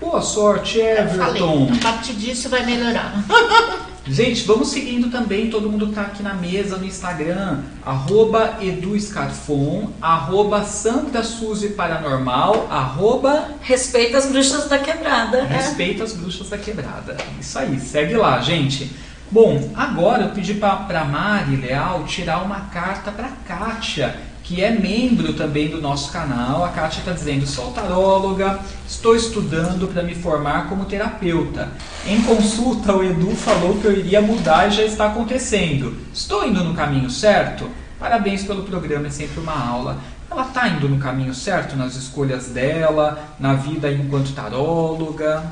[0.00, 1.16] Boa sorte, Everton.
[1.16, 3.24] Falei, a partir disso vai melhorar.
[4.06, 9.92] Gente, vamos seguindo também todo mundo que tá aqui na mesa no Instagram, arroba eduscarfon,
[10.02, 13.48] arroba Santa Suzy Paranormal, arroba...
[13.62, 15.44] Respeita as bruxas da quebrada.
[15.44, 17.16] Respeita as bruxas da quebrada.
[17.40, 18.94] Isso aí, segue lá, gente.
[19.34, 24.14] Bom, agora eu pedi para Mari Leal tirar uma carta para Kátia
[24.44, 26.64] que é membro também do nosso canal.
[26.64, 31.68] A Kátia está dizendo: sou taróloga, estou estudando para me formar como terapeuta.
[32.06, 35.96] Em consulta, o Edu falou que eu iria mudar e já está acontecendo.
[36.12, 37.68] Estou indo no caminho certo?
[37.98, 39.98] Parabéns pelo programa, é sempre uma aula.
[40.30, 45.42] Ela está indo no caminho certo nas escolhas dela, na vida enquanto taróloga?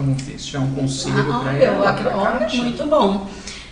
[0.00, 2.38] Ver se tiver um conselho ah, para ela.
[2.38, 3.26] Olha, muito bom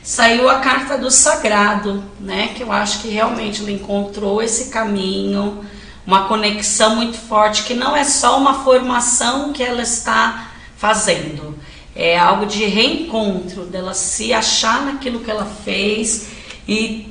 [0.04, 2.50] saiu a carta do sagrado, né?
[2.54, 5.64] Que eu acho que realmente ela encontrou esse caminho,
[6.06, 11.58] uma conexão muito forte, que não é só uma formação que ela está fazendo,
[11.96, 16.26] é algo de reencontro, dela se achar naquilo que ela fez
[16.68, 17.08] e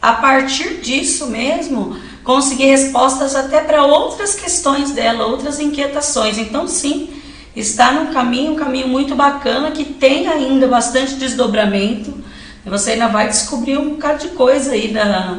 [0.00, 6.38] a partir disso mesmo conseguir respostas até para outras questões dela, outras inquietações.
[6.38, 7.17] Então, sim,
[7.54, 12.28] está num caminho, um caminho muito bacana que tem ainda bastante desdobramento
[12.68, 15.38] você ainda vai descobrir um bocado de coisa aí da...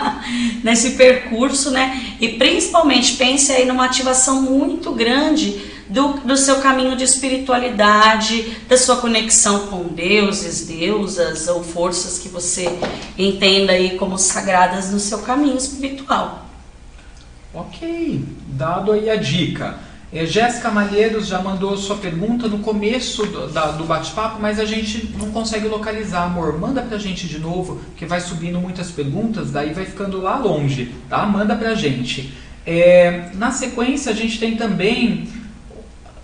[0.62, 2.16] nesse percurso, né?
[2.20, 8.78] E principalmente pense aí numa ativação muito grande do, do seu caminho de espiritualidade, da
[8.78, 12.78] sua conexão com deuses, deusas ou forças que você
[13.18, 16.46] entenda aí como sagradas no seu caminho espiritual.
[17.52, 19.78] Ok, dado aí a dica.
[20.14, 25.12] É, Jéssica Malheiros já mandou sua pergunta no começo do, do bate-papo, mas a gente
[25.18, 26.56] não consegue localizar, amor.
[26.56, 30.94] Manda pra gente de novo, que vai subindo muitas perguntas, daí vai ficando lá longe,
[31.08, 31.26] tá?
[31.26, 32.32] Manda pra gente.
[32.64, 35.28] É, na sequência, a gente tem também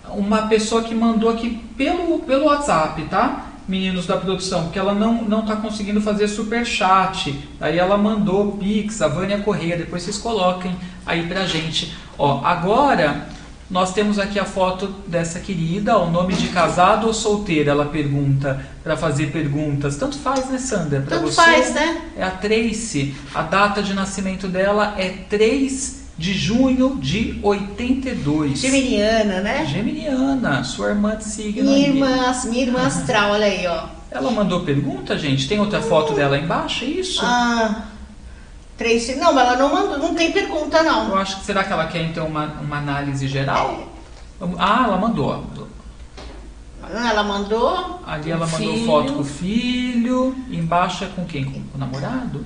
[0.07, 3.47] uma pessoa que mandou aqui pelo, pelo WhatsApp, tá?
[3.67, 7.37] Meninos da produção, porque ela não, não tá conseguindo fazer super chat.
[7.59, 10.73] Aí ela mandou Pix, a Vânia Correia, depois vocês coloquem
[11.05, 11.93] aí pra gente.
[12.17, 13.27] Ó, agora
[13.71, 18.63] nós temos aqui a foto dessa querida, o nome de casado ou solteira, ela pergunta,
[18.83, 19.95] para fazer perguntas.
[19.95, 20.99] Tanto faz, né, Sandra?
[20.99, 22.01] Pra Tanto você, faz, né?
[22.17, 23.15] É a Tracy.
[23.33, 28.59] A data de nascimento dela é 3 de junho de 82.
[28.59, 29.65] Geminiana, né?
[29.65, 31.63] Geminiana, sua irmã de signo.
[31.63, 33.87] Minha irmã, minha irmã astral, olha aí, ó.
[34.11, 35.47] Ela mandou pergunta, gente?
[35.47, 37.21] Tem outra foto dela embaixo, é isso?
[37.23, 37.87] Ah.
[38.81, 41.09] Três, não, ela não mandou, não tem pergunta não.
[41.09, 43.87] Eu acho que será que ela quer então uma, uma análise geral?
[44.57, 45.45] Ah, ela mandou.
[46.91, 48.01] Ela mandou.
[48.07, 48.85] Ali ela mandou filho.
[48.87, 50.35] foto com o filho.
[50.49, 51.45] Embaixo é com quem?
[51.45, 52.43] Com o namorado?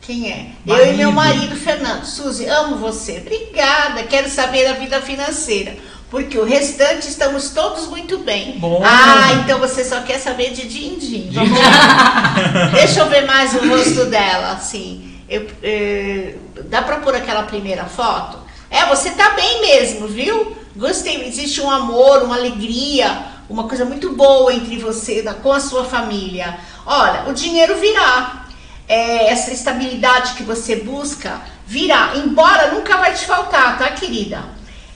[0.00, 0.52] Quem é?
[0.64, 0.86] Marido.
[0.86, 2.04] Eu e meu marido, Fernando.
[2.04, 3.18] Suzy, amo você.
[3.18, 4.04] Obrigada.
[4.04, 5.76] Quero saber da vida financeira.
[6.10, 8.58] Porque o restante estamos todos muito bem.
[8.58, 8.82] Bom.
[8.82, 11.30] Ah, então você só quer saber de din-din.
[11.30, 12.70] Vamos lá.
[12.72, 15.07] Deixa eu ver mais o rosto dela, assim.
[15.28, 18.38] Eu, é, dá para pôr aquela primeira foto?
[18.70, 20.56] É, você tá bem mesmo, viu?
[20.74, 21.26] Gostei.
[21.26, 26.58] Existe um amor, uma alegria, uma coisa muito boa entre você, com a sua família.
[26.86, 28.46] Olha, o dinheiro virá.
[28.88, 32.12] É, essa estabilidade que você busca virá.
[32.16, 34.42] Embora nunca vai te faltar, tá, querida?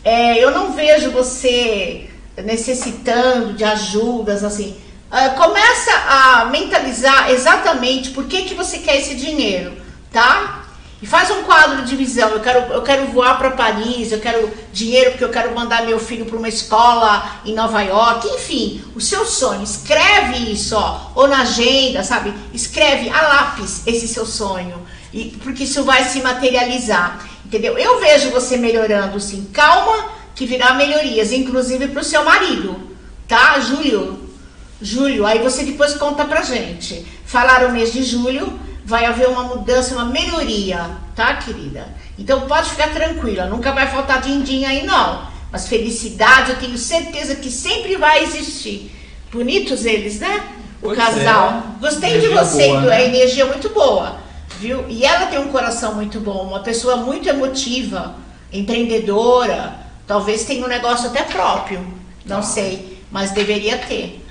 [0.03, 2.09] É, eu não vejo você
[2.39, 4.75] necessitando de ajudas, assim.
[5.11, 9.82] Uh, começa a mentalizar exatamente por que, que você quer esse dinheiro
[10.13, 10.63] tá?
[11.03, 12.31] E faz um quadro de visão.
[12.31, 15.99] Eu quero, eu quero voar para Paris, eu quero dinheiro porque eu quero mandar meu
[15.99, 18.29] filho para uma escola em Nova York.
[18.29, 19.65] Enfim, o seu sonho.
[19.65, 22.33] Escreve isso, ó, ou na agenda, sabe?
[22.55, 24.81] Escreve a lápis esse seu sonho.
[25.13, 27.27] E, porque isso vai se materializar.
[27.45, 27.77] Entendeu?
[27.77, 29.49] Eu vejo você melhorando, sim.
[29.53, 30.07] Calma,
[30.37, 32.81] que virá melhorias, inclusive para o seu marido.
[33.27, 34.31] Tá, Júlio?
[34.81, 37.05] Júlio, aí você depois conta pra gente.
[37.27, 41.87] Falaram o mês de julho vai haver uma mudança, uma melhoria, tá, querida?
[42.19, 45.31] Então pode ficar tranquila, nunca vai faltar din-din aí não.
[45.51, 48.91] Mas felicidade eu tenho certeza que sempre vai existir.
[49.31, 50.43] Bonitos eles, né?
[50.81, 51.63] O pois casal.
[51.77, 51.81] É.
[51.81, 53.03] Gostei energia de você, boa, né?
[53.03, 54.17] é energia muito boa,
[54.59, 54.85] viu?
[54.89, 58.15] E ela tem um coração muito bom, uma pessoa muito emotiva,
[58.53, 59.77] empreendedora,
[60.07, 61.87] talvez tenha um negócio até próprio,
[62.25, 62.43] não ah.
[62.43, 64.25] sei, mas deveria ter.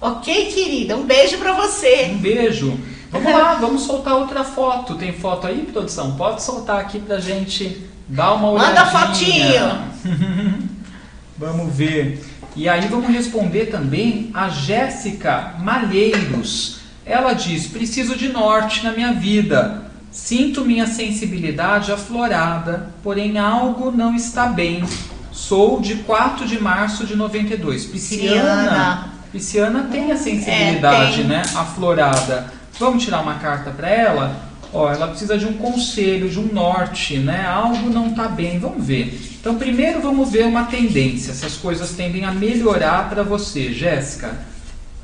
[0.00, 0.96] Ok, querida?
[0.96, 2.10] Um beijo para você.
[2.12, 2.78] Um beijo.
[3.14, 4.96] Vamos lá, vamos soltar outra foto.
[4.96, 6.16] Tem foto aí, produção?
[6.16, 8.84] Pode soltar aqui pra gente dar uma olhadinha.
[8.84, 10.68] Manda fotinho.
[11.38, 12.26] vamos ver.
[12.56, 16.80] E aí vamos responder também a Jéssica Malheiros.
[17.06, 19.84] Ela diz: Preciso de norte na minha vida.
[20.10, 24.82] Sinto minha sensibilidade aflorada, porém algo não está bem.
[25.30, 27.84] Sou de 4 de março de 92.
[27.86, 29.08] Pisciana.
[29.30, 31.26] Pisciana tem a sensibilidade, é, tem.
[31.26, 31.42] né?
[31.54, 32.63] Aflorada.
[32.78, 34.54] Vamos tirar uma carta para ela?
[34.72, 37.46] Ó, ela precisa de um conselho, de um norte, né?
[37.46, 38.58] Algo não está bem.
[38.58, 39.36] Vamos ver.
[39.40, 44.36] Então, primeiro vamos ver uma tendência, se as coisas tendem a melhorar para você, Jéssica.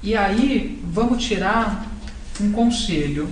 [0.02, 1.86] E aí, vamos tirar
[2.40, 3.28] um conselho.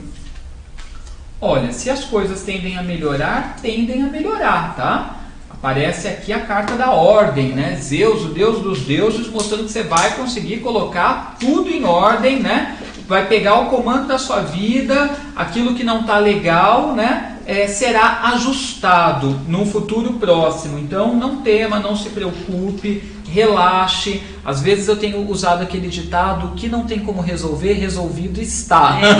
[1.40, 5.16] Olha, se as coisas tendem a melhorar, tendem a melhorar, tá?
[5.50, 7.76] Aparece aqui a carta da ordem, né?
[7.80, 12.76] Zeus, o deus dos deuses, mostrando que você vai conseguir colocar tudo em ordem, né?
[13.08, 17.38] Vai pegar o comando da sua vida, aquilo que não está legal, né?
[17.46, 20.78] É, será ajustado num futuro próximo.
[20.78, 24.22] Então não tema, não se preocupe, relaxe.
[24.48, 28.98] Às vezes eu tenho usado aquele ditado que não tem como resolver, resolvido está.
[28.98, 29.14] É,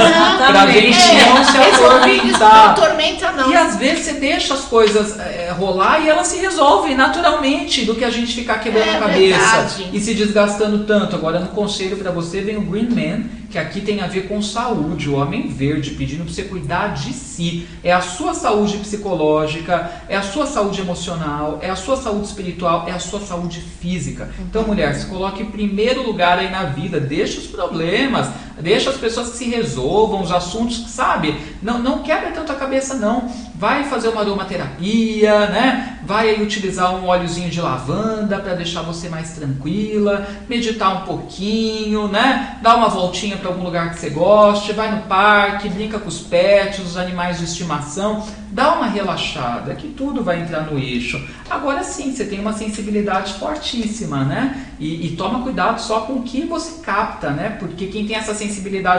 [0.53, 2.71] pra gente É, não se isso não atormentar.
[2.71, 3.51] atormenta não.
[3.51, 7.95] E às vezes você deixa as coisas é, rolar e elas se resolvem naturalmente do
[7.95, 9.91] que a gente ficar quebrando É a cabeça verdade.
[9.93, 11.15] e se desgastando tanto.
[11.15, 14.41] Agora no conselho para você vem o Green Man, que aqui tem a ver com
[14.43, 17.67] saúde, o homem verde pedindo para você cuidar de si.
[17.85, 22.85] É a sua saúde psicológica, é a sua saúde emocional, é a sua saúde espiritual,
[22.87, 24.29] é a sua saúde física.
[24.41, 28.29] Então, mulher, se coloque em primeiro lugar aí na vida, deixa os problemas,
[28.61, 31.37] deixa as pessoas que se resolvam, os assuntos, sabe?
[31.63, 33.29] Não, não quebra tanto a cabeça, não.
[33.55, 35.99] Vai fazer uma aromaterapia, né?
[36.05, 42.09] Vai aí utilizar um óleozinho de lavanda para deixar você mais tranquila, meditar um pouquinho,
[42.09, 42.59] né?
[42.63, 46.21] Dar uma voltinha para algum lugar que você goste, vai no parque, brinca com os
[46.21, 51.21] pets, os animais de estimação, dá uma relaxada, que tudo vai entrar no eixo.
[51.51, 54.67] Agora sim, você tem uma sensibilidade fortíssima, né?
[54.79, 57.57] E, e toma cuidado só com o que você capta, né?
[57.59, 58.48] Porque quem tem essa sensibilidade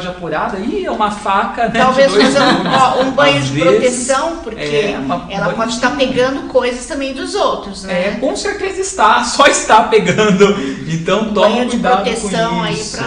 [0.09, 1.69] apurada, aí é uma faca, né?
[1.71, 3.69] de Talvez fazer um, um banho Às de vezes,
[4.07, 8.11] proteção, porque é, uma- um ela pode de- estar pegando coisas também dos outros, É,
[8.11, 8.17] né?
[8.19, 10.55] com certeza está, só está pegando.
[10.87, 12.97] Então toma Banho de cuidado proteção com aí isso.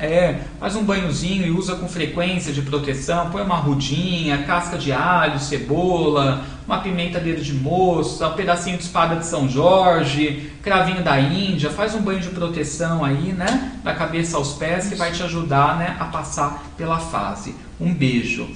[0.00, 4.90] É, faz um banhozinho e usa com frequência de proteção, põe uma rudinha, casca de
[4.92, 11.02] alho, cebola, uma pimenta dedo de moça, um pedacinho de espada de São Jorge, cravinho
[11.02, 15.12] da Índia, faz um banho de proteção aí, né, da cabeça aos pés que vai
[15.12, 17.54] te ajudar, né, a passar pela fase.
[17.78, 18.48] Um beijo.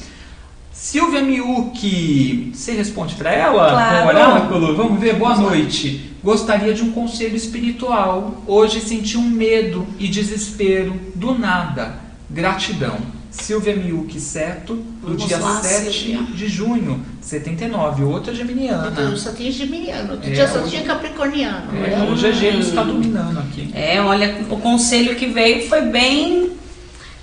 [0.73, 3.71] Silvia Miuki, você responde para ela?
[3.71, 4.03] Claro.
[4.03, 4.77] Com oráculo?
[4.77, 6.14] Vamos ver, boa noite.
[6.25, 8.43] Gostaria de um conselho espiritual.
[8.47, 11.97] Hoje senti um medo e desespero do nada.
[12.31, 12.97] Gratidão.
[13.31, 14.75] Silvia Miuki, certo?
[14.75, 16.23] Do Vamos dia lá, 7 Silvia.
[16.35, 18.05] de junho, 79.
[18.05, 18.91] Outra geminiana.
[18.99, 21.67] Eu só tinha geminiano, outro É, dia só hoje- tinha capricorniano.
[21.85, 23.71] É, o GG está dominando aqui.
[23.75, 26.53] É, olha, o conselho que veio foi bem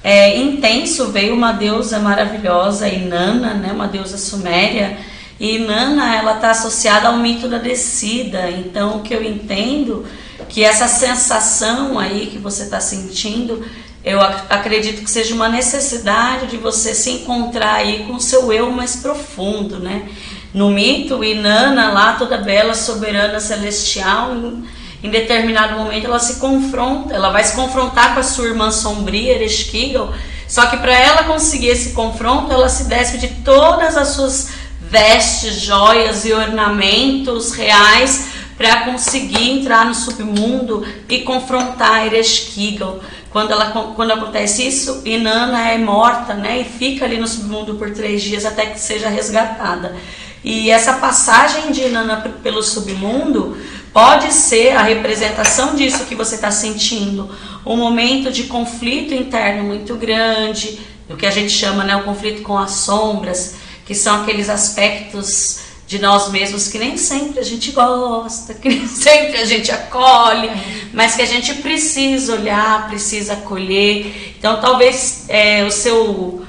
[0.03, 1.07] é, intenso.
[1.11, 4.97] Veio uma deusa maravilhosa, Inanna, né, uma deusa suméria.
[5.41, 8.47] E Inanna, ela está associada ao mito da descida.
[8.51, 10.05] Então, o que eu entendo
[10.47, 13.65] que essa sensação aí que você está sentindo,
[14.05, 18.53] eu ac- acredito que seja uma necessidade de você se encontrar aí com o seu
[18.53, 20.07] eu mais profundo, né?
[20.53, 24.63] No mito, Inanna, lá toda bela, soberana, celestial, em,
[25.01, 29.33] em determinado momento ela se confronta, ela vai se confrontar com a sua irmã sombria,
[29.33, 30.13] Ereshkigal,
[30.47, 34.60] só que para ela conseguir esse confronto, ela se despe de todas as suas
[34.91, 38.27] vestes, joias e ornamentos reais
[38.57, 42.99] para conseguir entrar no submundo e confrontar Ereshkigal.
[43.31, 47.91] Quando, ela, quando acontece isso, Inanna é morta né, e fica ali no submundo por
[47.91, 49.95] três dias até que seja resgatada.
[50.43, 53.57] E essa passagem de Inanna pelo submundo
[53.93, 57.29] pode ser a representação disso que você está sentindo.
[57.65, 62.41] Um momento de conflito interno muito grande, do que a gente chama né, o conflito
[62.41, 63.55] com as sombras,
[63.85, 65.59] que são aqueles aspectos
[65.91, 70.49] de nós mesmos que nem sempre a gente gosta, que nem sempre a gente acolhe,
[70.93, 74.33] mas que a gente precisa olhar, precisa acolher.
[74.39, 76.45] Então, talvez é, o seu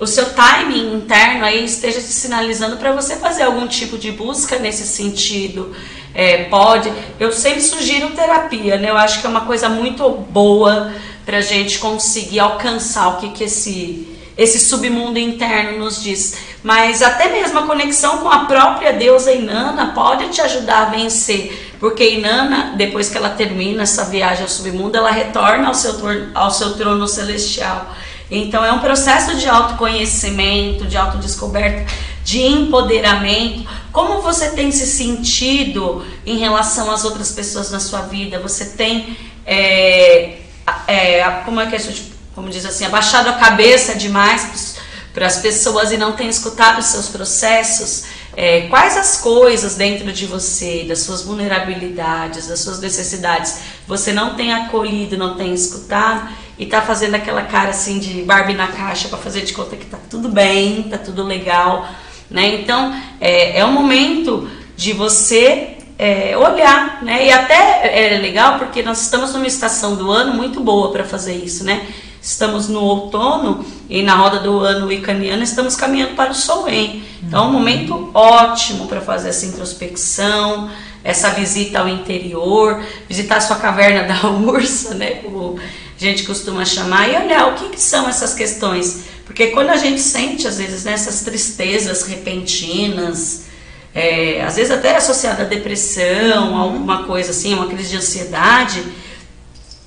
[0.00, 4.56] o seu timing interno aí esteja te sinalizando para você fazer algum tipo de busca
[4.58, 5.74] nesse sentido.
[6.14, 6.90] É, pode.
[7.18, 8.90] Eu sempre sugiro terapia, né?
[8.90, 10.94] Eu acho que é uma coisa muito boa
[11.26, 16.36] para a gente conseguir alcançar o que, que esse esse submundo interno nos diz.
[16.62, 21.74] Mas até mesmo a conexão com a própria deusa Inanna pode te ajudar a vencer.
[21.78, 25.94] Porque Inanna, depois que ela termina essa viagem ao submundo, ela retorna ao seu,
[26.34, 27.94] ao seu trono celestial.
[28.30, 31.90] Então é um processo de autoconhecimento, de autodescoberta,
[32.24, 33.66] de empoderamento.
[33.92, 38.38] Como você tem se sentido em relação às outras pessoas na sua vida?
[38.40, 40.38] Você tem, é,
[40.86, 44.77] é, como é que a gente, como diz assim, abaixado a cabeça demais
[45.18, 48.04] para as pessoas e não tem escutado os seus processos?
[48.36, 54.36] É, quais as coisas dentro de você, das suas vulnerabilidades, das suas necessidades, você não
[54.36, 59.08] tem acolhido, não tem escutado e tá fazendo aquela cara assim de Barbie na caixa
[59.08, 61.88] para fazer de conta que tá tudo bem, tá tudo legal,
[62.30, 62.54] né?
[62.54, 67.26] Então é, é um momento de você é, olhar, né?
[67.26, 71.34] E até é legal porque nós estamos numa estação do ano muito boa para fazer
[71.34, 71.88] isso, né?
[72.28, 77.02] Estamos no outono e na roda do ano icaniano estamos caminhando para o Solen.
[77.22, 80.70] Então, é um momento ótimo para fazer essa introspecção,
[81.02, 85.22] essa visita ao interior, visitar a sua caverna da ursa, né?
[85.22, 89.04] Como a gente costuma chamar, e olhar o que, que são essas questões.
[89.24, 93.46] Porque quando a gente sente, às vezes, nessas né, tristezas repentinas,
[93.94, 98.84] é, às vezes até associada à depressão, alguma coisa assim, uma crise de ansiedade,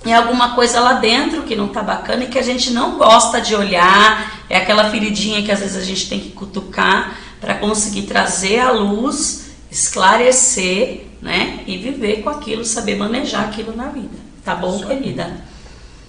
[0.06, 3.40] é alguma coisa lá dentro que não tá bacana e que a gente não gosta
[3.40, 8.04] de olhar, é aquela feridinha que às vezes a gente tem que cutucar para conseguir
[8.04, 11.60] trazer à luz, esclarecer, né?
[11.68, 14.18] E viver com aquilo, saber manejar aquilo na vida.
[14.44, 15.51] Tá bom, querida?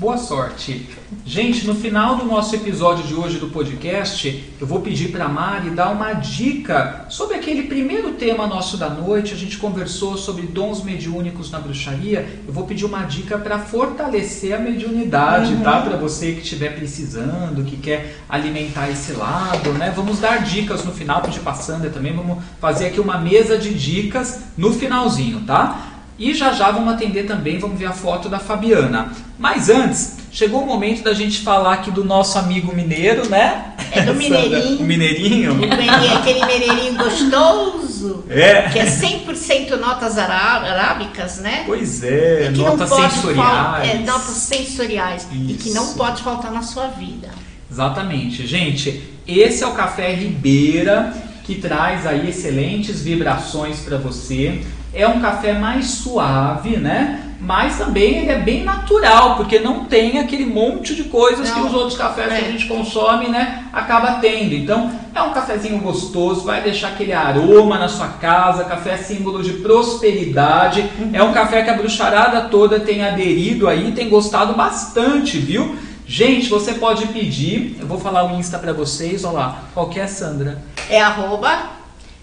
[0.02, 0.88] Boa sorte.
[1.24, 5.28] Gente, no final do nosso episódio de hoje do podcast, eu vou pedir para a
[5.28, 9.32] Mari dar uma dica sobre aquele primeiro tema nosso da noite.
[9.32, 12.42] A gente conversou sobre dons mediúnicos na bruxaria.
[12.44, 15.62] Eu vou pedir uma dica para fortalecer a mediunidade, uhum.
[15.62, 15.80] tá?
[15.82, 19.92] Para você que estiver precisando, que quer alimentar esse lado, né?
[19.94, 22.12] Vamos dar dicas no final, pedir para Sandra também.
[22.12, 25.91] Vamos fazer aqui uma mesa de dicas no finalzinho, tá?
[26.18, 29.12] E já já vamos atender também, vamos ver a foto da Fabiana.
[29.38, 33.74] Mas antes, chegou o momento da gente falar aqui do nosso amigo mineiro, né?
[33.90, 34.80] É do mineirinho.
[34.80, 35.52] o mineirinho.
[35.54, 38.24] O aquele mineirinho gostoso.
[38.28, 38.68] É.
[38.70, 41.64] Que é 100% notas arábicas, né?
[41.66, 43.88] Pois é, notas sensoriais.
[43.88, 45.26] É, notas sensoriais.
[45.32, 45.50] Isso.
[45.50, 47.30] E que não pode faltar na sua vida.
[47.70, 48.46] Exatamente.
[48.46, 54.62] Gente, esse é o Café Ribeira, que traz aí excelentes vibrações para você.
[54.94, 57.32] É um café mais suave, né?
[57.42, 61.54] Mas também ele é bem natural, porque não tem aquele monte de coisas não.
[61.56, 62.36] que os outros cafés é.
[62.36, 62.52] que a é.
[62.52, 64.54] gente consome, né, acaba tendo.
[64.54, 69.54] Então, é um cafezinho gostoso, vai deixar aquele aroma na sua casa, café símbolo de
[69.54, 70.88] prosperidade.
[71.00, 71.10] Uhum.
[71.12, 75.76] É um café que a bruxarada toda tem aderido aí, tem gostado bastante, viu?
[76.06, 79.98] Gente, você pode pedir, eu vou falar o Insta para vocês, olha lá, qual que
[79.98, 80.62] é, Sandra?
[80.88, 81.70] É arroba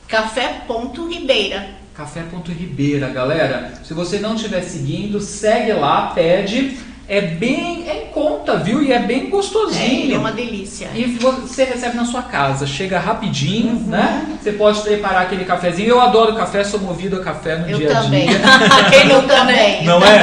[0.07, 1.78] café.ribeira.
[1.99, 3.73] Café.ribeira, galera.
[3.83, 6.77] Se você não estiver seguindo, segue lá, pede.
[7.09, 8.81] É bem é em conta, viu?
[8.81, 10.13] E é bem gostosinho.
[10.13, 10.89] É, é uma delícia.
[10.95, 13.87] E você recebe na sua casa, chega rapidinho, uhum.
[13.87, 14.37] né?
[14.41, 15.89] Você pode preparar aquele cafezinho.
[15.89, 18.29] Eu adoro café, sou movido a café no Eu dia também.
[18.29, 19.05] a dia.
[19.11, 19.83] Eu também.
[19.83, 20.21] Não é?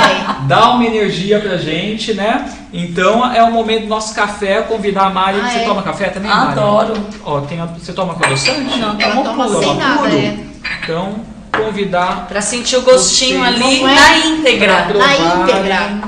[0.48, 2.50] Dá uma energia pra gente, né?
[2.72, 5.40] Então é o momento do nosso café, convidar a Mari.
[5.42, 5.64] Ah, você é?
[5.64, 6.52] toma café também, Mari?
[6.52, 6.94] Adoro.
[7.22, 8.78] Ó, tem a, você toma com adoçante?
[8.78, 9.58] Não, ela toma puro.
[9.58, 10.38] sem nada, é.
[10.82, 12.26] Então, convidar.
[12.28, 14.86] Para sentir o gostinho ali na íntegra.
[14.94, 16.00] Na íntegra.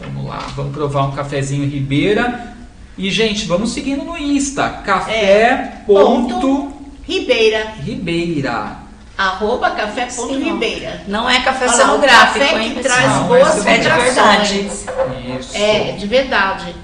[0.00, 2.54] Vamos lá, vamos provar um cafezinho Ribeira.
[2.98, 4.68] E, gente, vamos seguindo no Insta.
[4.84, 5.12] Café.
[5.12, 5.56] É,
[5.86, 6.72] ponto
[7.06, 7.74] Ribeira.
[7.82, 8.78] Ribeira.
[9.16, 11.02] Arroba café ponto Ribeira.
[11.06, 14.60] Não é café cenográfico, café que hein, traz não, boas é de verdade.
[14.60, 15.56] Isso.
[15.56, 16.74] É, de verdade.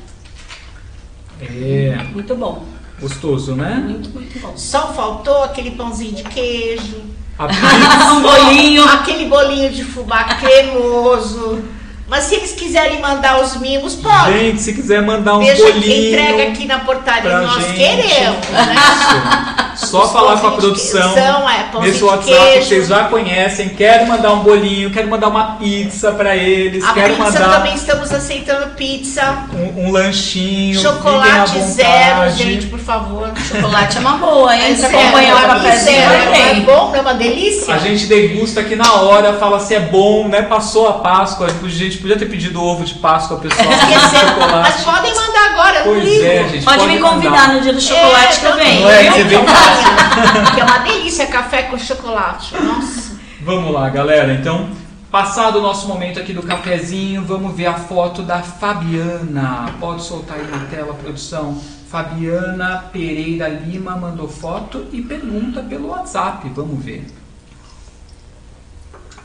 [1.40, 1.98] É.
[2.12, 2.64] Muito bom.
[3.00, 3.82] Gostoso, né?
[3.84, 4.57] Muito, muito bom.
[4.57, 7.03] Só faltou aquele pãozinho de queijo.
[8.12, 8.85] um bolinho.
[8.85, 11.62] Aquele bolinho de fubá cremoso.
[12.09, 14.39] Mas se eles quiserem mandar os mimos, pode.
[14.39, 16.09] Gente, se quiser mandar um Veja bolinho.
[16.09, 17.74] Entrega aqui na portaria, nós gente.
[17.74, 18.49] queremos.
[18.49, 19.57] Né?
[19.87, 21.14] Só Os falar com a produção.
[21.14, 22.68] São, é, nesse WhatsApp queijo.
[22.68, 23.68] vocês já conhecem.
[23.70, 26.85] Quero mandar um bolinho, quero mandar uma pizza para eles.
[26.85, 29.45] A quero pizza mandar também estamos aceitando pizza.
[29.53, 30.80] Um, um lanchinho.
[30.80, 33.30] Chocolate zero, gente, por favor.
[33.49, 34.76] Chocolate é uma boa, hein?
[34.80, 36.03] É acompanhar o cafezinho.
[36.03, 37.74] É bom, não é uma delícia?
[37.74, 40.43] A gente degusta aqui na hora, fala se é bom, né?
[40.43, 43.68] Passou a Páscoa, a gente podia ter pedido ovo de Páscoa, pessoal.
[44.62, 47.55] Mas podem mandar agora, pois não é, gente, pode, pode me convidar mandar.
[47.55, 48.89] no dia do chocolate é, eu venho.
[48.89, 49.39] É, você vem
[50.55, 52.55] que é uma delícia café com chocolate.
[52.55, 53.16] Nossa.
[53.41, 54.33] Vamos lá, galera.
[54.35, 54.70] Então,
[55.11, 59.75] passado o nosso momento aqui do cafezinho, vamos ver a foto da Fabiana.
[59.81, 61.61] Pode soltar aí na tela, produção.
[61.91, 66.49] Fabiana Pereira Lima mandou foto e pergunta pelo WhatsApp.
[66.55, 67.07] Vamos ver.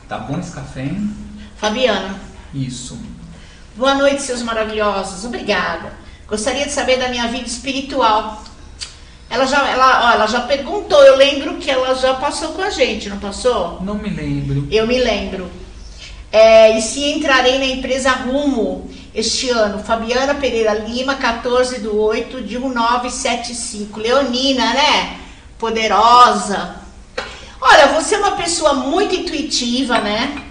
[0.08, 1.14] Tá bom esse café, hein?
[1.56, 2.14] Fabiana.
[2.52, 2.98] Isso.
[3.76, 5.24] Boa noite, seus maravilhosos.
[5.24, 5.92] Obrigada.
[6.26, 8.42] Gostaria de saber da minha vida espiritual.
[9.30, 12.70] Ela já, ela, ó, ela já perguntou, eu lembro que ela já passou com a
[12.70, 13.78] gente, não passou?
[13.82, 14.66] Não me lembro.
[14.70, 15.50] Eu me lembro.
[16.32, 19.82] É, e se entrarei na empresa Rumo este ano?
[19.82, 24.00] Fabiana Pereira Lima, 14 do 8 de 1975.
[24.00, 25.18] Leonina, né?
[25.58, 26.76] Poderosa.
[27.60, 30.42] Olha, você é uma pessoa muito intuitiva, né?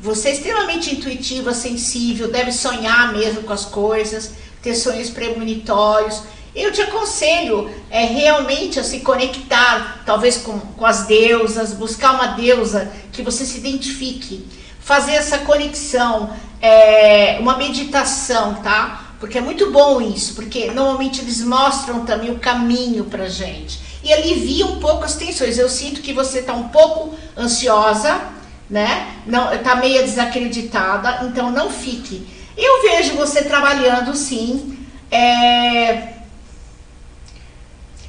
[0.00, 4.32] Você é extremamente intuitiva, sensível, deve sonhar mesmo com as coisas,
[4.62, 6.22] ter sonhos premonitórios
[6.56, 12.28] eu te aconselho é, realmente a se conectar, talvez com, com as deusas, buscar uma
[12.28, 14.46] deusa que você se identifique,
[14.80, 16.30] fazer essa conexão,
[16.60, 19.06] é, uma meditação, tá?
[19.18, 24.12] porque é muito bom isso, porque normalmente eles mostram também o caminho pra gente e
[24.12, 25.58] alivia um pouco as tensões.
[25.58, 28.20] Eu sinto que você está um pouco ansiosa,
[28.68, 29.14] né?
[29.26, 32.26] Não, está meio desacreditada, então não fique.
[32.56, 34.78] Eu vejo você trabalhando sim.
[35.10, 36.15] É,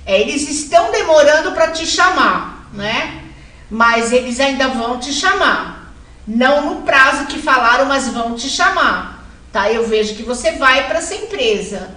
[0.08, 3.26] é, eles estão demorando para te chamar, né?
[3.70, 5.93] Mas eles ainda vão te chamar.
[6.26, 9.28] Não no prazo que falaram, mas vão te chamar.
[9.51, 9.70] Tá?
[9.70, 11.89] Eu vejo que você vai para essa empresa.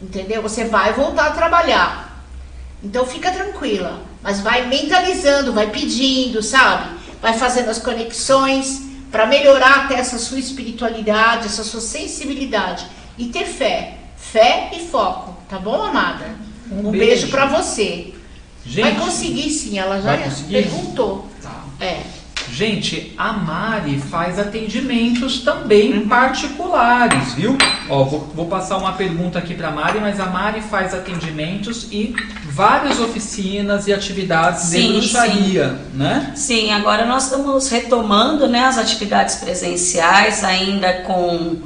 [0.00, 0.40] Entendeu?
[0.40, 2.24] Você vai voltar a trabalhar.
[2.82, 4.02] Então fica tranquila.
[4.22, 6.88] Mas vai mentalizando, vai pedindo, sabe?
[7.20, 8.80] Vai fazendo as conexões
[9.12, 12.86] para melhorar até essa sua espiritualidade, essa sua sensibilidade.
[13.18, 13.98] E ter fé.
[14.16, 15.36] Fé e foco.
[15.46, 16.49] Tá bom, amada?
[16.70, 18.14] Um, um beijo, beijo para você.
[18.64, 20.16] Gente, vai conseguir sim, ela já
[20.48, 21.28] perguntou.
[21.42, 21.64] Tá.
[21.80, 22.00] É.
[22.52, 26.08] Gente, a Mari faz atendimentos também uhum.
[26.08, 27.56] particulares, viu?
[27.88, 32.14] Ó, vou, vou passar uma pergunta aqui para Mari, mas a Mari faz atendimentos e
[32.46, 35.98] várias oficinas e atividades sim, de bruxaria, sim.
[35.98, 36.32] né?
[36.34, 41.56] Sim, agora nós estamos retomando, né, as atividades presenciais, ainda com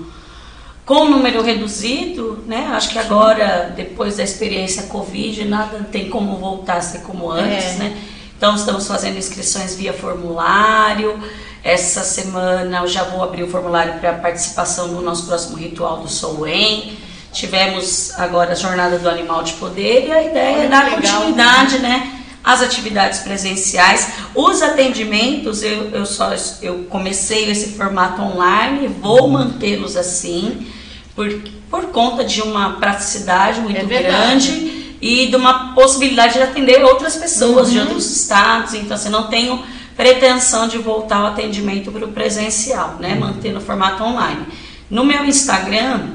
[0.85, 2.69] com número reduzido, né?
[2.73, 7.77] Acho que agora, depois da experiência Covid, nada tem como voltar a ser como antes,
[7.77, 7.79] é.
[7.79, 8.03] né?
[8.37, 11.19] Então, estamos fazendo inscrições via formulário.
[11.63, 16.09] Essa semana eu já vou abrir o formulário para participação no nosso próximo ritual do
[16.09, 16.99] Souen.
[17.33, 21.01] Tivemos agora a Jornada do Animal de Poder e a ideia Olha, é dar legal.
[21.01, 22.21] continuidade, né?
[22.45, 24.09] Às atividades presenciais.
[24.35, 30.67] Os atendimentos, eu, eu só eu comecei esse formato online, vou mantê-los assim,
[31.15, 31.29] por,
[31.71, 37.17] por conta de uma praticidade muito é grande e de uma possibilidade de atender outras
[37.17, 37.75] pessoas uhum.
[37.75, 38.75] de outros estados.
[38.75, 39.63] Então, assim, não tenho
[39.97, 43.15] pretensão de voltar ao atendimento para o presencial, né?
[43.15, 43.21] Uhum.
[43.21, 44.45] Manter no formato online.
[44.91, 46.09] No meu Instagram,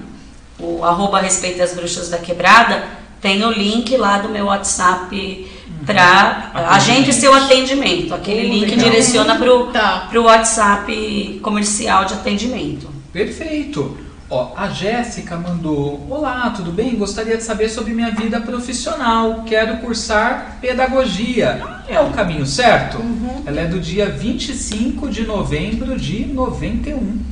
[0.59, 2.83] o arroba Respeita as Bruxas da Quebrada,
[3.21, 5.85] tem o link lá do meu WhatsApp uhum.
[5.85, 8.13] para agende seu atendimento.
[8.13, 8.89] Aquele uh, link legal.
[8.89, 10.09] direciona para o tá.
[10.15, 12.89] WhatsApp comercial de atendimento.
[13.13, 14.08] Perfeito.
[14.31, 16.95] Ó, a Jéssica mandou: Olá, tudo bem?
[16.95, 19.43] Gostaria de saber sobre minha vida profissional.
[19.45, 21.59] Quero cursar pedagogia.
[21.87, 22.99] É o caminho certo?
[22.99, 23.41] Uhum.
[23.47, 26.95] Ela é do dia 25 de novembro de 91.
[26.97, 27.25] Muito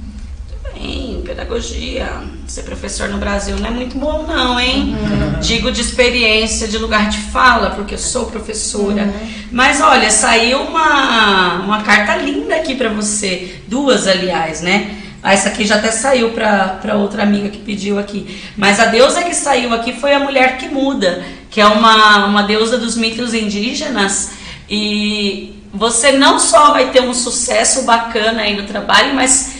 [0.73, 2.09] bem, pedagogia.
[2.47, 4.95] Ser professor no Brasil não é muito bom, não, hein?
[4.99, 5.39] Uhum.
[5.39, 9.03] Digo de experiência, de lugar de fala, porque eu sou professora.
[9.03, 9.29] Uhum.
[9.51, 13.61] Mas olha, saiu uma, uma carta linda aqui para você.
[13.67, 15.03] Duas, aliás, né?
[15.27, 18.39] Ah, essa aqui já até saiu para outra amiga que pediu aqui.
[18.55, 21.21] Mas a deusa que saiu aqui foi a mulher que muda,
[21.51, 24.31] que é uma, uma deusa dos mitos indígenas.
[24.69, 29.51] E você não só vai ter um sucesso bacana aí no trabalho, mas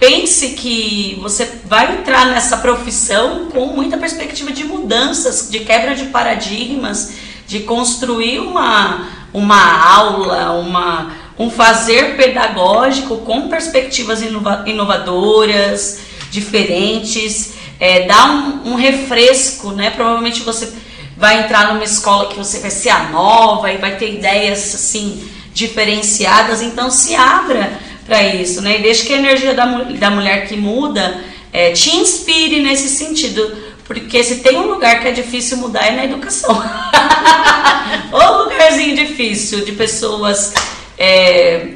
[0.00, 6.06] pense que você vai entrar nessa profissão com muita perspectiva de mudanças, de quebra de
[6.06, 7.12] paradigmas,
[7.46, 18.06] de construir uma, uma aula, uma um fazer pedagógico com perspectivas inova inovadoras, diferentes, é,
[18.06, 19.90] dá um, um, refresco, né?
[19.90, 20.72] Provavelmente você
[21.16, 25.28] vai entrar numa escola que você vai ser a nova e vai ter ideias assim
[25.52, 28.78] diferenciadas, então se abra para isso, né?
[28.78, 31.20] E deixe que a energia da, da mulher que muda
[31.52, 33.66] é, te inspire nesse sentido.
[33.84, 36.50] Porque se tem um lugar que é difícil mudar é na educação.
[38.10, 40.52] Ou lugarzinho difícil de pessoas
[40.98, 41.74] é,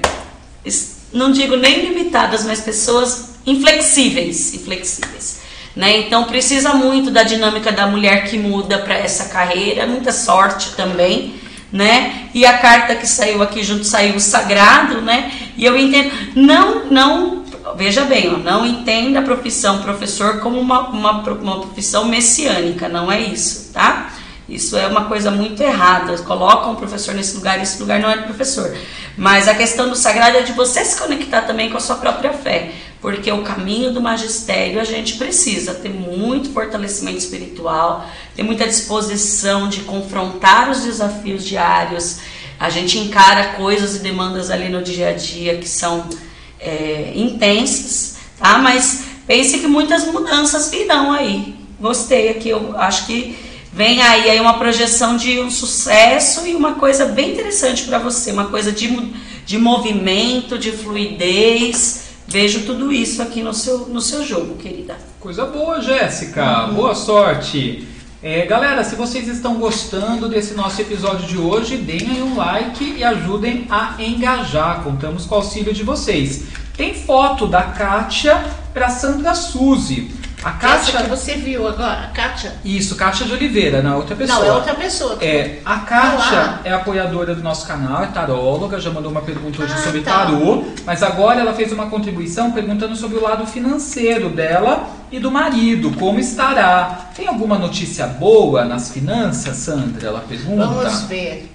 [1.13, 5.41] não digo nem limitadas, mas pessoas inflexíveis, inflexíveis.
[5.75, 5.99] Né?
[5.99, 11.35] Então precisa muito da dinâmica da mulher que muda para essa carreira, muita sorte também,
[11.73, 12.29] né?
[12.35, 15.31] E a carta que saiu aqui junto saiu o sagrado, né?
[15.57, 17.45] E eu entendo, não, não,
[17.77, 23.11] veja bem, ó, não entenda a profissão professor como uma, uma, uma profissão messiânica, não
[23.11, 24.11] é isso, tá?
[24.51, 26.19] Isso é uma coisa muito errada.
[26.19, 28.77] Colocam o professor nesse lugar, esse lugar não é professor.
[29.17, 32.33] Mas a questão do sagrado é de você se conectar também com a sua própria
[32.33, 32.73] fé.
[33.01, 38.05] Porque o caminho do magistério a gente precisa ter muito fortalecimento espiritual,
[38.35, 42.19] ter muita disposição de confrontar os desafios diários.
[42.59, 46.09] A gente encara coisas e demandas ali no dia a dia que são
[46.59, 48.59] é, intensas, tá?
[48.59, 51.55] Mas pense que muitas mudanças virão aí.
[51.81, 56.75] Gostei aqui, eu acho que Vem aí, aí uma projeção de um sucesso e uma
[56.75, 58.89] coisa bem interessante para você, uma coisa de,
[59.47, 62.11] de movimento, de fluidez.
[62.27, 64.97] Vejo tudo isso aqui no seu, no seu jogo, querida.
[65.21, 66.67] Coisa boa, Jéssica.
[66.67, 66.75] Uhum.
[66.75, 67.87] Boa sorte.
[68.23, 72.97] É, galera, se vocês estão gostando desse nosso episódio de hoje, deem aí um like
[72.99, 74.83] e ajudem a engajar.
[74.83, 76.45] Contamos com o auxílio de vocês.
[76.77, 78.45] Tem foto da Kátia
[78.75, 80.11] para Sandra Suzy.
[80.43, 81.03] A Kátia Kátia.
[81.03, 82.55] que você viu agora, a Kátia.
[82.65, 84.39] Isso, Kátia de Oliveira, não é outra pessoa.
[84.39, 85.19] Não, é outra pessoa.
[85.21, 89.75] É, a Kátia é apoiadora do nosso canal, é taróloga, já mandou uma pergunta hoje
[89.77, 90.25] Ah, sobre tá.
[90.25, 95.31] tarô, mas agora ela fez uma contribuição perguntando sobre o lado financeiro dela e do
[95.31, 97.11] marido, como estará.
[97.15, 100.09] Tem alguma notícia boa nas finanças, Sandra?
[100.09, 100.67] Ela pergunta.
[100.67, 101.51] Vamos ver.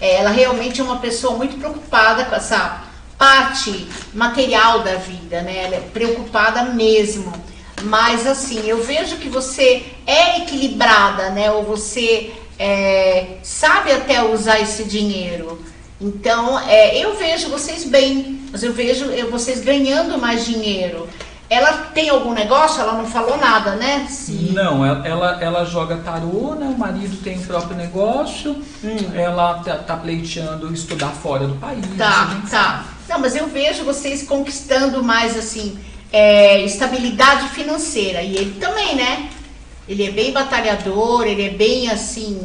[0.00, 2.82] É, ela realmente é uma pessoa muito preocupada com essa
[3.26, 5.64] parte material da vida, né?
[5.66, 7.32] Ela é preocupada mesmo.
[7.84, 11.48] Mas assim, eu vejo que você é equilibrada, né?
[11.52, 15.62] Ou você é, sabe até usar esse dinheiro.
[16.00, 21.08] Então, é, eu vejo vocês bem, mas eu vejo eu- vocês ganhando mais dinheiro.
[21.48, 22.80] Ela tem algum negócio?
[22.80, 24.06] Ela não falou nada, né?
[24.08, 26.66] Se- Não, ela, ela, ela joga tarô, né?
[26.74, 28.96] O marido tem o próprio negócio, Hum.
[29.14, 31.84] ela tá, tá pleiteando estudar fora do país.
[31.98, 32.84] Tá, gente tá.
[33.12, 35.78] Não, mas eu vejo vocês conquistando mais, assim,
[36.10, 38.22] é, estabilidade financeira.
[38.22, 39.28] E ele também, né?
[39.86, 42.40] Ele é bem batalhador, ele é bem, assim,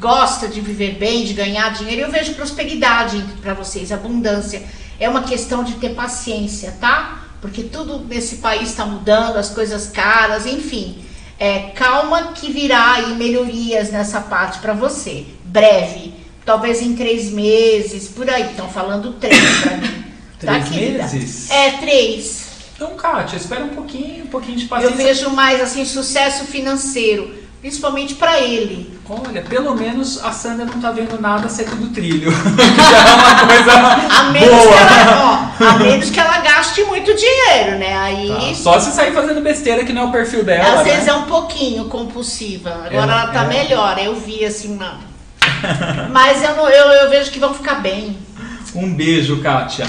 [0.00, 2.00] gosta de viver bem, de ganhar dinheiro.
[2.00, 4.64] Eu vejo prosperidade para vocês, abundância.
[4.98, 7.26] É uma questão de ter paciência, tá?
[7.40, 11.04] Porque tudo nesse país está mudando, as coisas caras, enfim.
[11.38, 15.24] É, calma que virá aí melhorias nessa parte para você.
[15.44, 16.23] Breve.
[16.44, 18.50] Talvez em três meses, por aí.
[18.50, 20.04] Estão falando três pra mim.
[20.38, 20.98] Três querida?
[21.04, 21.50] meses?
[21.50, 22.44] É, três.
[22.76, 24.96] Então, Kátia, espera um pouquinho, um pouquinho de Eu paciência.
[24.96, 27.32] vejo mais, assim, sucesso financeiro.
[27.62, 28.92] Principalmente para ele.
[29.08, 32.30] Olha, pelo menos a Sandra não tá vendo nada saindo do trilho.
[32.90, 33.72] Já é uma coisa
[34.20, 34.76] A menos, boa.
[34.86, 37.96] que ela, ó, a menos que ela gaste muito dinheiro, né?
[37.96, 40.80] Aí, Tá, Só se sair fazendo besteira que não é o perfil dela.
[40.80, 40.92] às né?
[40.92, 42.68] vezes é um pouquinho compulsiva.
[42.70, 43.98] Agora Ela- ela, tá ela- melhor.
[43.98, 44.98] Eu vi, assim, uma...
[46.12, 48.16] Mas eu, não, eu, eu vejo que vão ficar bem.
[48.74, 49.86] Um beijo, Kátia.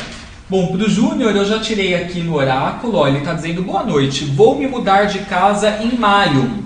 [0.47, 4.25] Bom, pro Júnior eu já tirei aqui no oráculo, ó, ele tá dizendo boa noite.
[4.25, 6.63] Vou me mudar de casa em maio.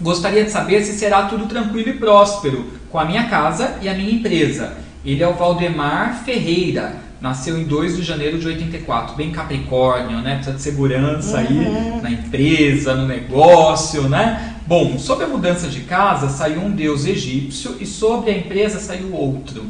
[0.00, 3.94] Gostaria de saber se será tudo tranquilo e próspero com a minha casa e a
[3.94, 4.78] minha empresa.
[5.04, 6.96] Ele é o Valdemar Ferreira.
[7.20, 10.36] Nasceu em 2 de janeiro de 84, bem Capricórnio, né?
[10.36, 14.54] Precisa de segurança aí na empresa, no negócio, né?
[14.68, 19.14] Bom, sobre a mudança de casa saiu um deus egípcio e sobre a empresa saiu
[19.14, 19.64] outro.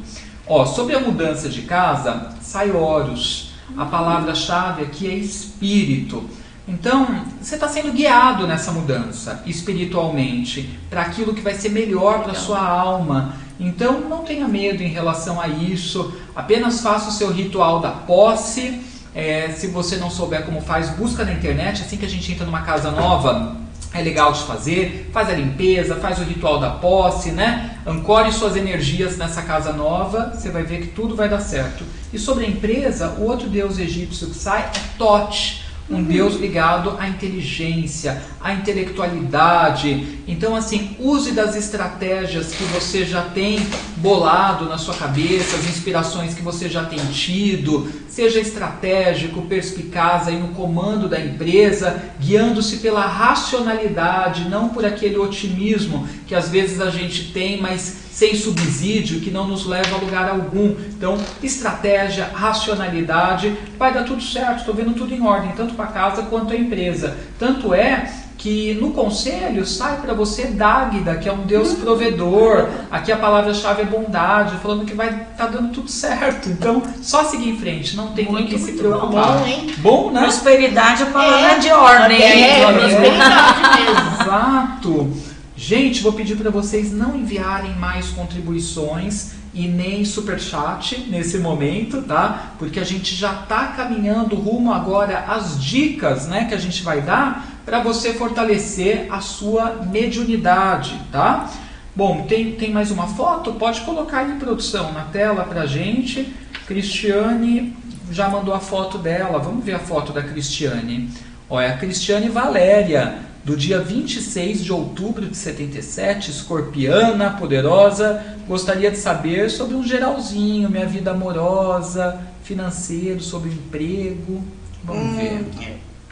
[0.45, 3.53] Ó, sobre a mudança de casa sai Horus.
[3.77, 6.29] A palavra-chave aqui é espírito.
[6.67, 12.35] Então, você está sendo guiado nessa mudança espiritualmente para aquilo que vai ser melhor para
[12.35, 13.37] sua alma.
[13.61, 16.13] Então, não tenha medo em relação a isso.
[16.35, 18.83] Apenas faça o seu ritual da posse.
[19.15, 21.83] É, se você não souber como faz, busca na internet.
[21.83, 23.68] Assim que a gente entra numa casa nova,
[23.99, 25.11] é legal de fazer.
[25.13, 27.79] Faz a limpeza, faz o ritual da posse, né?
[27.87, 30.33] Ancore suas energias nessa casa nova.
[30.35, 31.85] Você vai ver que tudo vai dar certo.
[32.13, 36.97] E sobre a empresa, o outro deus egípcio que sai é Tote um Deus ligado
[36.99, 40.19] à inteligência, à intelectualidade.
[40.29, 43.67] Então, assim, use das estratégias que você já tem
[43.97, 47.91] bolado na sua cabeça, as inspirações que você já tem tido.
[48.09, 56.07] Seja estratégico, perspicaz aí no comando da empresa, guiando-se pela racionalidade, não por aquele otimismo
[56.27, 60.29] que às vezes a gente tem, mas sem subsídio, que não nos leva a lugar
[60.29, 60.75] algum.
[60.91, 66.23] Então, estratégia, racionalidade, vai dar tudo certo, estou vendo tudo em ordem, tanto para casa
[66.23, 67.17] quanto a empresa.
[67.39, 72.69] Tanto é que no conselho sai para você Dáguida, que é um Deus provedor.
[72.91, 76.49] Aqui a palavra-chave é bondade, falando que vai estar dando tudo certo.
[76.49, 79.39] Então, só seguir em frente, não tem Muito, que se muito preocupar.
[79.39, 79.75] bom, hein?
[79.79, 80.23] Bom, né?
[80.23, 81.59] Prosperidade é a palavra É.
[81.59, 82.21] de ordem.
[82.21, 82.81] É, hein, Flávia?
[82.81, 84.23] prosperidade mesmo.
[84.23, 85.38] Exato.
[85.61, 92.53] Gente, vou pedir para vocês não enviarem mais contribuições e nem superchat nesse momento, tá?
[92.61, 97.03] Porque a gente já está caminhando rumo agora às dicas, né, que a gente vai
[97.03, 101.51] dar para você fortalecer a sua mediunidade, tá?
[101.95, 103.55] Bom, tem, tem mais uma foto?
[103.55, 106.33] Pode colocar aí, produção, na tela pra gente.
[106.69, 107.77] Cristiane
[108.13, 109.41] já mandou a foto dela.
[109.41, 111.11] Vamos ver a foto da Cristiane.
[111.51, 118.23] Olha, a Cristiane Valéria, do dia 26 de outubro de 77, escorpiana, poderosa.
[118.47, 124.45] Gostaria de saber sobre um geralzinho, minha vida amorosa, financeiro, sobre emprego.
[124.85, 125.47] Vamos ver.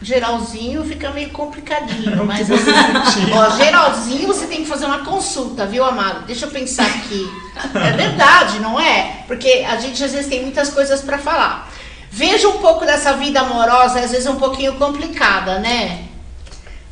[0.00, 3.32] Geralzinho fica meio complicadinho, que mas você sentir?
[3.34, 6.24] ó, geralzinho você tem que fazer uma consulta, viu, amado?
[6.26, 7.30] Deixa eu pensar aqui.
[7.74, 9.24] É verdade, não é?
[9.26, 11.70] Porque a gente às vezes tem muitas coisas para falar.
[12.10, 16.06] Veja um pouco dessa vida amorosa, às vezes é um pouquinho complicada, né?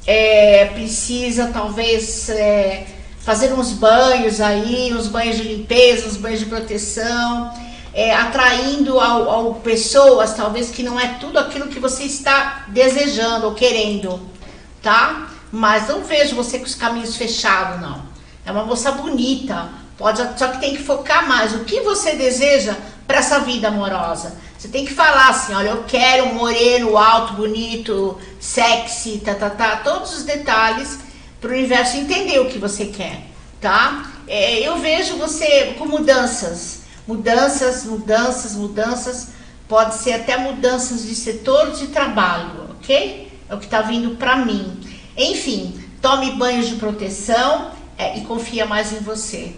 [0.07, 2.87] É, precisa talvez é,
[3.21, 7.53] fazer uns banhos aí, uns banhos de limpeza, uns banhos de proteção.
[7.95, 13.47] é, atraindo ao, ao pessoas, talvez que não é tudo aquilo que você está desejando
[13.47, 14.21] ou querendo,
[14.83, 15.29] tá?
[15.53, 18.03] Mas não vejo você com os caminhos fechados, não.
[18.45, 21.55] É uma moça bonita, pode, só que tem que focar mais.
[21.55, 22.75] O que você deseja
[23.07, 24.37] para essa vida amorosa?
[24.65, 29.51] Você tem que falar assim, olha, eu quero um moreno, alto, bonito, sexy, tá, tá,
[29.51, 31.01] tá, todos os detalhes
[31.39, 33.27] para o universo entender o que você quer,
[33.61, 34.11] tá?
[34.27, 39.29] É, eu vejo você com mudanças, mudanças, mudanças, mudanças,
[39.69, 43.31] pode ser até mudanças de setor de trabalho, ok?
[43.47, 44.81] É o que está vindo para mim.
[45.15, 49.55] Enfim, tome banhos de proteção é, e confia mais em você,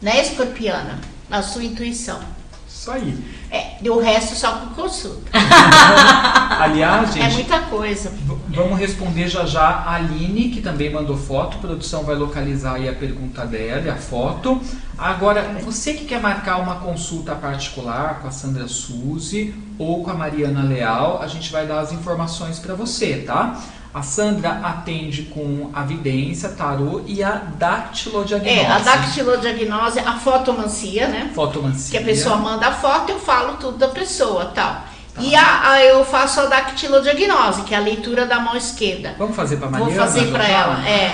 [0.00, 0.98] né, escorpiana?
[1.28, 2.20] Na sua intuição.
[2.66, 3.33] Isso aí.
[3.54, 5.30] É, o resto só com consulta.
[6.58, 7.24] Aliás, gente.
[7.24, 8.12] É muita coisa.
[8.48, 11.58] Vamos responder já já a Aline, que também mandou foto.
[11.58, 14.60] A produção vai localizar aí a pergunta dela, a foto.
[14.98, 20.14] Agora, você que quer marcar uma consulta particular com a Sandra Suzy ou com a
[20.14, 23.62] Mariana Leal, a gente vai dar as informações para você, tá?
[23.94, 28.58] A Sandra atende com a vidência, tarô e a dactilodiagnose.
[28.58, 31.30] É, a dactilodiagnose, a fotomancia, né?
[31.32, 31.96] Fotomancia.
[31.96, 34.82] Que a pessoa manda a foto, eu falo tudo da pessoa, tal.
[35.14, 35.22] Tá.
[35.22, 39.14] E a, a, eu faço a dactilodiagnose, que é a leitura da mão esquerda.
[39.16, 39.92] Vamos fazer para Mariana?
[39.92, 41.12] Vou fazer para ela, é.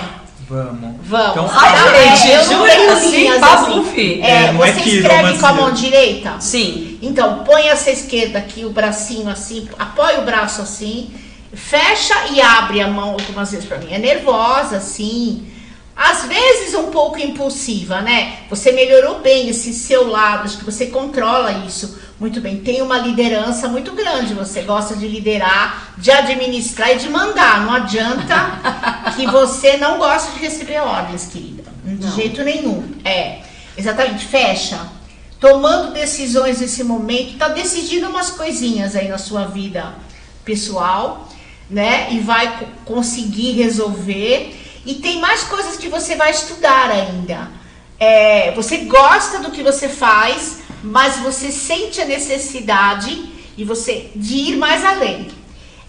[0.49, 0.95] Vamos.
[1.03, 1.31] Vamos.
[1.31, 4.21] Então, Ai, é, gente, eu não tenho assim, assim.
[4.23, 6.33] É, É, não é você escreve com a mão direita?
[6.39, 6.97] Sim.
[6.99, 11.11] Então, põe essa esquerda aqui, o bracinho assim, apoia o braço assim,
[11.53, 13.91] fecha e abre a mão algumas vezes para mim.
[13.91, 15.47] É nervosa, assim.
[15.95, 18.39] Às vezes um pouco impulsiva, né?
[18.49, 22.61] Você melhorou bem esse seu lado, acho que você controla isso muito bem.
[22.61, 27.65] Tem uma liderança muito grande, você gosta de liderar, de administrar e de mandar.
[27.65, 28.61] Não adianta
[29.17, 31.63] que você não gosta de receber ordens, querida.
[31.83, 32.15] De Não.
[32.15, 32.95] jeito nenhum.
[33.03, 33.39] É,
[33.75, 34.79] exatamente, fecha.
[35.39, 39.93] Tomando decisões nesse momento, tá decidindo umas coisinhas aí na sua vida
[40.45, 41.27] pessoal,
[41.71, 42.09] né?
[42.11, 44.55] E vai co- conseguir resolver.
[44.85, 47.49] E tem mais coisas que você vai estudar ainda.
[47.99, 54.35] É, você gosta do que você faz, mas você sente a necessidade e você de
[54.35, 55.27] ir mais além.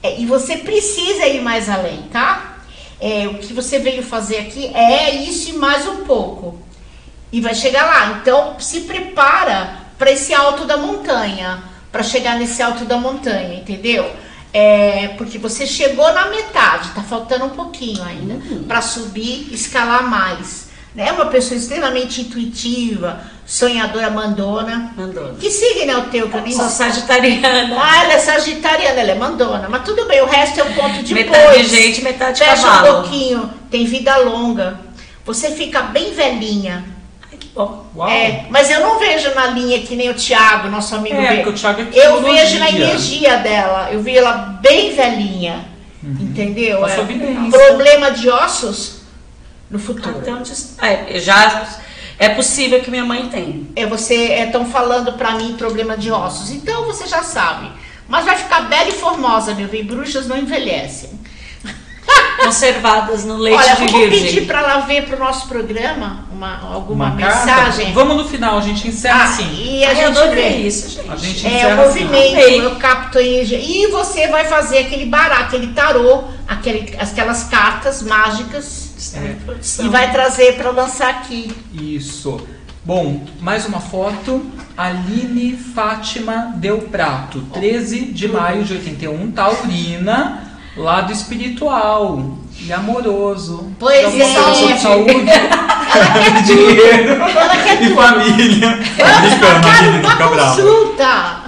[0.03, 2.59] É, e você precisa ir mais além, tá?
[3.01, 6.61] É, o que você veio fazer aqui é isso e mais um pouco.
[7.33, 8.19] E vai chegar lá.
[8.21, 14.11] Então, se prepara para esse alto da montanha, para chegar nesse alto da montanha, entendeu?
[14.53, 18.37] É, porque você chegou na metade, tá faltando um pouquinho ainda
[18.69, 20.71] para subir, escalar mais.
[20.95, 21.11] Né?
[21.11, 24.93] Uma pessoa extremamente intuitiva, sonhadora, mandona.
[24.95, 25.35] Mandou.
[25.41, 27.75] Que signo é o teu que eu nem Sou sagitariana.
[27.81, 29.69] Ah, ela é sagitariana, ela é mandona.
[29.71, 32.99] Mas tudo bem, o resto é um ponto de Metade gente, metade Fecha cavalo.
[32.99, 34.79] um pouquinho, tem vida longa.
[35.25, 36.85] Você fica bem velhinha.
[37.55, 37.85] Bom.
[37.95, 38.09] Uau.
[38.09, 41.51] É, mas eu não vejo na linha que nem o Thiago, nosso amigo É, porque
[41.51, 43.91] o Thiago é Eu vejo na energia dela.
[43.93, 45.67] Eu vi ela bem velhinha.
[46.03, 46.81] Entendeu?
[46.81, 49.03] Passou É, problema de ossos
[49.71, 50.23] no futuro.
[50.29, 50.53] Onde...
[50.81, 51.67] É, já
[52.19, 53.63] é possível que minha mãe tenha.
[53.77, 56.51] É, você estão falando pra mim problema de ossos.
[56.51, 57.71] Então você já sabe.
[58.09, 59.85] Mas vai ficar bela e formosa, meu bem.
[59.85, 61.11] Bruxas não envelhecem.
[62.43, 64.25] Conservadas no leite Olha, de vou virgem.
[64.27, 67.47] pedir pra ela ver pro nosso programa uma, alguma Uma carta?
[67.47, 67.93] mensagem.
[67.93, 69.49] Vamos no final, a gente encerra Ah, assim.
[69.65, 70.69] e a Ai, gente adorei vê.
[70.69, 71.11] isso, gente.
[71.11, 72.01] A gente É o assim.
[72.05, 72.65] movimento, Amei.
[72.67, 73.59] eu capto a energia.
[73.61, 79.87] E você vai fazer aquele baralho, aquele tarô, aquele, aquelas cartas mágicas em produção.
[79.87, 81.55] e vai trazer para lançar aqui.
[81.73, 82.41] Isso.
[82.85, 84.45] Bom, mais uma foto.
[84.77, 90.43] Aline Fátima Del Prato, 13 de maio de 81, Taurina,
[90.77, 93.73] lado espiritual e amoroso.
[93.79, 94.35] Pois é.
[94.35, 95.13] sobre saúde,
[95.95, 98.01] Ela quer dinheiro Ela quer e tudo.
[98.01, 98.79] família.
[98.97, 101.43] Vamos marcar Aline, não uma consulta.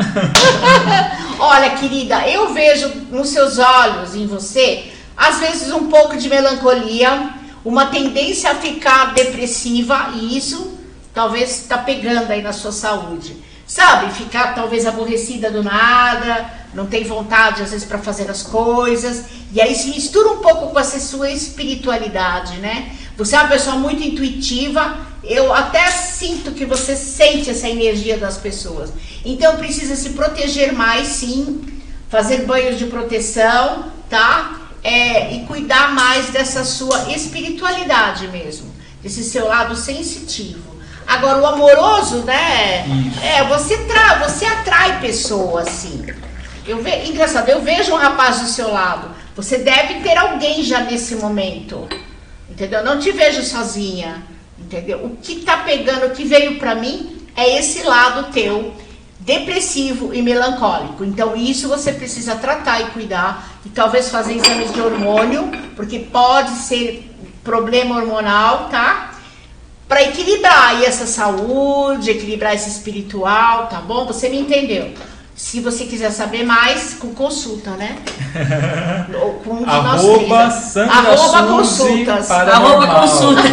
[1.39, 7.31] Olha, querida, eu vejo nos seus olhos, em você, às vezes um pouco de melancolia,
[7.65, 10.79] uma tendência a ficar depressiva, e isso
[11.13, 13.37] talvez está pegando aí na sua saúde.
[13.67, 19.25] Sabe, ficar talvez aborrecida do nada, não tem vontade às vezes para fazer as coisas,
[19.53, 22.93] e aí se mistura um pouco com essa sua espiritualidade, né?
[23.17, 28.37] Você é uma pessoa muito intuitiva, eu até sinto que você sente essa energia das
[28.37, 28.91] pessoas.
[29.25, 31.65] Então precisa se proteger mais, sim,
[32.09, 34.61] fazer banhos de proteção, tá?
[34.83, 38.71] É, e cuidar mais dessa sua espiritualidade mesmo,
[39.03, 40.75] desse seu lado sensitivo.
[41.07, 42.87] Agora o amoroso, né?
[42.87, 43.21] Isso.
[43.21, 46.05] É, você tra você atrai pessoas, assim.
[46.67, 49.11] Eu ve engraçado, eu vejo um rapaz do seu lado.
[49.37, 51.87] Você deve ter alguém já nesse momento.
[52.49, 52.83] Entendeu?
[52.85, 54.23] Não te vejo sozinha.
[54.59, 55.05] Entendeu?
[55.05, 58.73] O que tá pegando, o que veio pra mim é esse lado teu
[59.21, 61.05] depressivo e melancólico.
[61.05, 66.51] Então isso você precisa tratar e cuidar e talvez fazer exames de hormônio, porque pode
[66.51, 67.11] ser
[67.43, 69.15] problema hormonal, tá?
[69.89, 74.07] Para equilibrar aí essa saúde, equilibrar esse espiritual, tá bom?
[74.07, 74.93] Você me entendeu?
[75.37, 77.99] Se você quiser saber mais, com consulta, né?
[79.45, 82.31] com um de Arroba Sandra Arroba consultas.
[82.31, 83.43] Arroba consulta.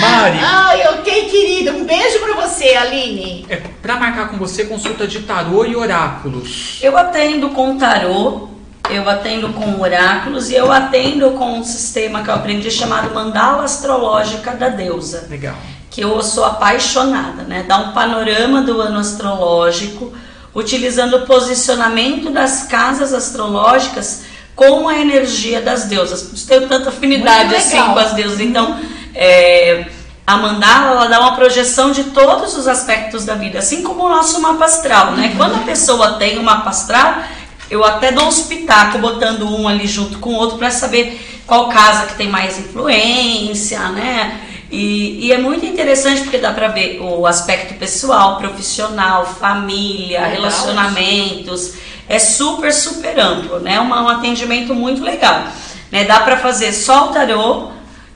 [0.00, 0.38] Mari.
[0.40, 1.72] Ai, ok, querida.
[1.72, 3.44] Um beijo pra você, Aline.
[3.48, 6.78] É pra marcar com você consulta de tarô e oráculos.
[6.80, 8.50] Eu atendo com tarô,
[8.88, 13.64] eu atendo com oráculos e eu atendo com um sistema que eu aprendi chamado Mandala
[13.64, 15.26] Astrológica da Deusa.
[15.28, 15.56] Legal
[15.92, 17.64] que eu sou apaixonada, né?
[17.68, 20.10] Dá um panorama do ano astrológico,
[20.54, 24.22] utilizando o posicionamento das casas astrológicas
[24.56, 26.44] com a energia das deusas.
[26.44, 28.80] Tenho tanta afinidade assim com as deusas, então
[29.14, 29.84] é,
[30.26, 34.08] a mandala ela dá uma projeção de todos os aspectos da vida, assim como o
[34.08, 35.28] nosso mapa astral, né?
[35.28, 35.36] Uhum.
[35.36, 37.22] Quando a pessoa tem um mapa astral,
[37.70, 41.68] eu até dou um espetáculo botando um ali junto com o outro para saber qual
[41.68, 44.40] casa que tem mais influência, né?
[44.72, 50.30] E, e, é muito interessante porque dá para ver o aspecto pessoal, profissional, família, legal.
[50.30, 51.74] relacionamentos.
[52.08, 53.78] É super, super amplo, né?
[53.78, 55.44] Um, um atendimento muito legal.
[55.90, 56.04] Né?
[56.04, 57.68] Dá para fazer só o tarô,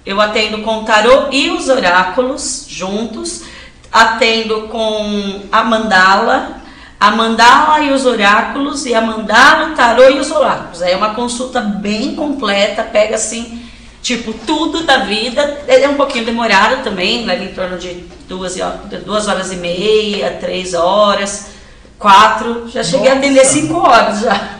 [0.06, 3.42] eu atendo com o tarô e os oráculos juntos,
[3.92, 6.62] atendo com a mandala,
[6.98, 10.80] a mandala e os oráculos, e a mandala, o tarô e os oráculos.
[10.80, 13.65] Aí é uma consulta bem completa, pega assim
[14.06, 18.54] Tipo, tudo da vida é um pouquinho demorado também, leva em torno de duas,
[19.04, 21.48] duas horas e meia, três horas,
[21.98, 22.68] quatro.
[22.68, 23.14] Já cheguei Nossa.
[23.14, 24.58] a atender cinco horas já.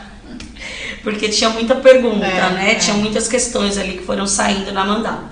[1.01, 2.73] Porque tinha muita pergunta, é, né?
[2.73, 2.75] É.
[2.75, 5.31] Tinha muitas questões ali que foram saindo na mandala.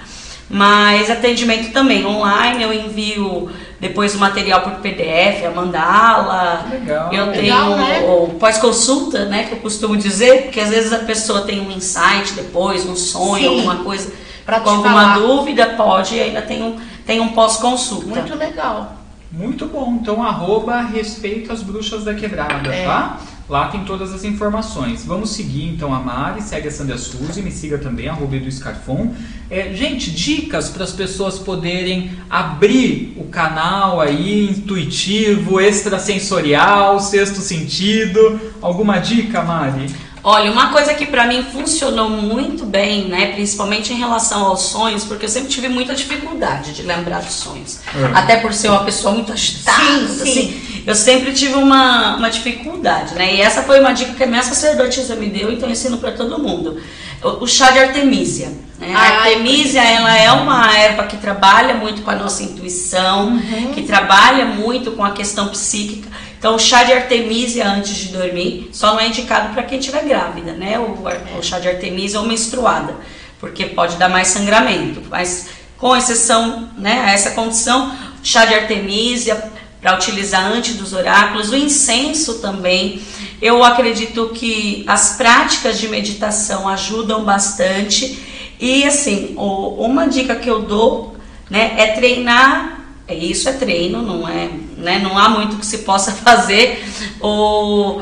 [0.49, 3.51] Mas atendimento também online, eu envio
[3.85, 6.65] depois o material por PDF, a mandala.
[6.71, 7.13] Legal.
[7.13, 8.01] Eu tenho Legal, né?
[8.09, 12.33] o pós-consulta, né, que eu costumo dizer, porque às vezes a pessoa tem um insight
[12.35, 13.59] depois, um sonho, Sim.
[13.59, 14.11] alguma coisa,
[14.47, 15.19] pra com alguma falar.
[15.19, 18.07] dúvida, pode, e ainda tem um, tem um pós-consulta.
[18.07, 18.97] Muito legal.
[19.31, 19.99] Muito bom.
[20.01, 22.87] Então, arroba respeito às bruxas da quebrada, é.
[22.87, 23.19] tá?
[23.49, 25.05] Lá tem todas as informações.
[25.05, 29.15] Vamos seguir então a Mari, segue a Sandra Suzy, me siga também, arroba do Scarfon.
[29.51, 38.41] É, gente, dicas para as pessoas poderem abrir o canal aí, intuitivo, extrasensorial, sexto sentido.
[38.63, 39.95] Alguma dica, Mari?
[40.27, 45.05] Olha, uma coisa que para mim funcionou muito bem, né, principalmente em relação aos sonhos,
[45.05, 47.81] porque eu sempre tive muita dificuldade de lembrar dos sonhos.
[47.95, 48.19] É.
[48.19, 50.31] Até por ser uma pessoa muito agitada, sim, sim.
[50.31, 53.35] assim, eu sempre tive uma, uma dificuldade, né?
[53.35, 56.13] E essa foi uma dica que a minha sacerdotisa me deu, então eu ensino para
[56.13, 56.81] todo mundo.
[57.23, 58.53] O, o, chá de artemisia.
[58.79, 58.95] Né?
[58.95, 63.73] A artemisia, ela é uma erva que trabalha muito com a nossa intuição, uhum.
[63.73, 66.09] que trabalha muito com a questão psíquica.
[66.39, 70.05] Então, o chá de artemisia antes de dormir só não é indicado para quem estiver
[70.05, 70.79] grávida, né?
[70.79, 70.99] O,
[71.39, 72.95] o, chá de artemisia ou menstruada,
[73.41, 75.01] porque pode dar mais sangramento.
[75.09, 75.47] Mas,
[75.79, 77.91] com exceção né, a essa condição,
[78.23, 79.51] chá de artemisia
[79.85, 83.03] para utilizar antes dos oráculos, o incenso também.
[83.43, 88.19] Eu acredito que as práticas de meditação ajudam bastante.
[88.59, 91.17] E assim, uma dica que eu dou
[91.51, 94.49] né, é treinar é, isso é treino, não é,
[94.79, 96.83] né, não há muito que se possa fazer.
[97.21, 98.01] O,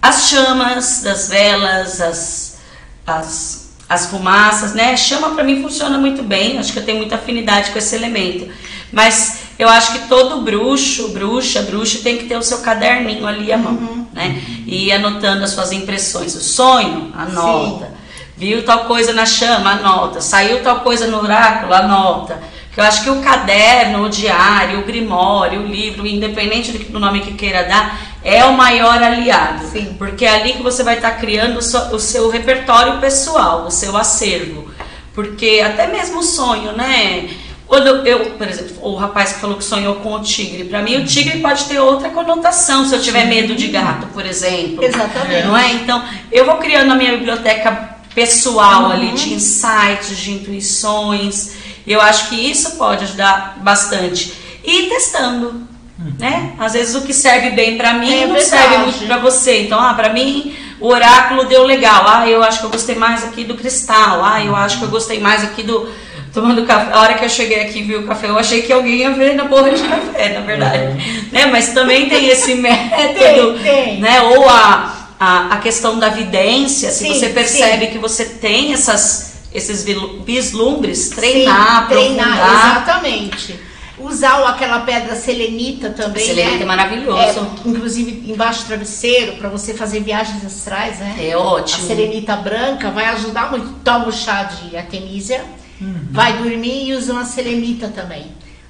[0.00, 2.58] as chamas das velas, as,
[3.06, 4.96] as, as fumaças, né?
[4.96, 8.50] Chama para mim funciona muito bem, acho que eu tenho muita afinidade com esse elemento.
[8.90, 13.52] Mas eu acho que todo bruxo, bruxa, bruxa tem que ter o seu caderninho ali
[13.52, 14.06] à mão, uhum.
[14.12, 14.42] né?
[14.66, 16.34] E ir anotando as suas impressões.
[16.34, 17.86] O sonho, anota.
[17.86, 17.92] Sim.
[18.36, 20.20] Viu tal coisa na chama, anota.
[20.20, 22.40] Saiu tal coisa no oráculo, anota
[22.72, 27.20] que eu acho que o caderno, o diário, o grimório, o livro, independente do nome
[27.20, 29.66] que queira dar, é o maior aliado.
[29.66, 29.94] Sim.
[29.98, 33.70] Porque é ali que você vai estar criando o seu, o seu repertório pessoal, o
[33.70, 34.70] seu acervo.
[35.14, 37.28] Porque até mesmo o sonho, né?
[37.72, 40.96] Quando eu, por exemplo, o rapaz que falou que sonhou com o tigre, para mim
[40.96, 44.84] o tigre pode ter outra conotação se eu tiver medo de gato, por exemplo.
[44.84, 45.46] Exatamente.
[45.46, 45.72] Não é?
[45.72, 48.92] Então, eu vou criando a minha biblioteca pessoal uhum.
[48.92, 51.54] ali de insights, de intuições.
[51.86, 54.34] Eu acho que isso pode ajudar bastante.
[54.62, 55.66] E testando,
[55.98, 56.12] uhum.
[56.18, 56.52] né?
[56.58, 58.50] Às vezes o que serve bem para mim é não verdade.
[58.50, 59.62] serve muito para você.
[59.62, 62.04] Então, ah, para mim o oráculo deu legal.
[62.06, 64.22] Ah, eu acho que eu gostei mais aqui do cristal.
[64.22, 65.90] Ah, eu acho que eu gostei mais aqui do
[66.32, 66.92] tomando café.
[66.92, 69.10] A hora que eu cheguei aqui e vi o café, eu achei que alguém ia
[69.10, 70.84] ver na borra de café, na verdade.
[70.84, 71.24] Uhum.
[71.32, 71.46] Né?
[71.46, 74.00] Mas também tem esse método, tem, tem.
[74.00, 74.22] né?
[74.22, 77.92] Ou a, a, a questão da vidência, sim, se você percebe sim.
[77.92, 79.84] que você tem essas esses
[80.24, 83.60] vislumbres, treinar, Sim, treinar, exatamente.
[83.98, 86.24] Usar aquela pedra selenita também.
[86.24, 86.62] Selenita né?
[86.62, 87.20] é maravilhoso.
[87.20, 91.16] É, inclusive embaixo do travesseiro, para você fazer viagens astrais, né?
[91.20, 91.84] É ótimo.
[91.84, 93.68] A selenita branca vai ajudar muito.
[93.84, 95.44] Toma o chá de artemisia,
[96.10, 98.26] vai dormir e usa uma selenita também.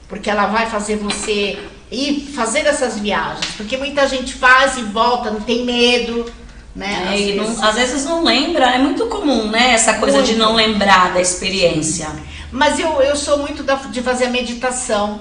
[0.08, 1.58] Porque ela vai fazer você
[1.90, 3.46] ir fazer essas viagens.
[3.56, 6.30] Porque muita gente faz e volta, não tem medo.
[6.74, 7.04] Né?
[7.10, 7.62] É, Às e não- vezes.
[7.62, 9.72] às vezes não lembra, é muito comum, né?
[9.72, 10.38] Essa coisa de Muito.
[10.42, 12.08] não lembrar da experiência.
[12.50, 15.20] Mas eu, eu sou muito da- de fazer a meditação.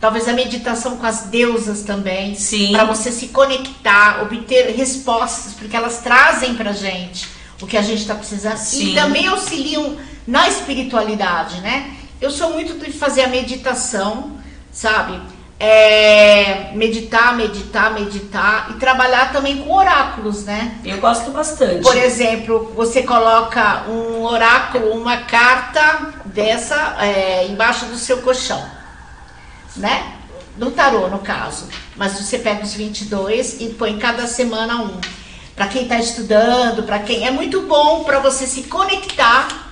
[0.00, 2.34] Talvez a meditação com as deusas também.
[2.34, 2.72] Sim.
[2.72, 7.28] Para você se conectar, obter respostas, porque elas trazem pra gente
[7.60, 8.56] o que a gente está precisando.
[8.56, 8.92] Sim.
[8.92, 11.96] E também auxiliam na espiritualidade, né?
[12.20, 14.38] Eu sou muito de fazer a meditação,
[14.70, 15.20] sabe?
[15.58, 20.78] É, meditar, meditar, meditar e trabalhar também com oráculos, né?
[20.84, 21.82] Eu gosto bastante.
[21.82, 28.62] Por exemplo, você coloca um oráculo, uma carta dessa é, embaixo do seu colchão,
[29.76, 30.14] né?
[30.56, 31.68] No tarô, no caso.
[31.96, 35.00] Mas você pega os 22 e põe cada semana um.
[35.54, 39.69] Para quem está estudando, para quem é muito bom para você se conectar,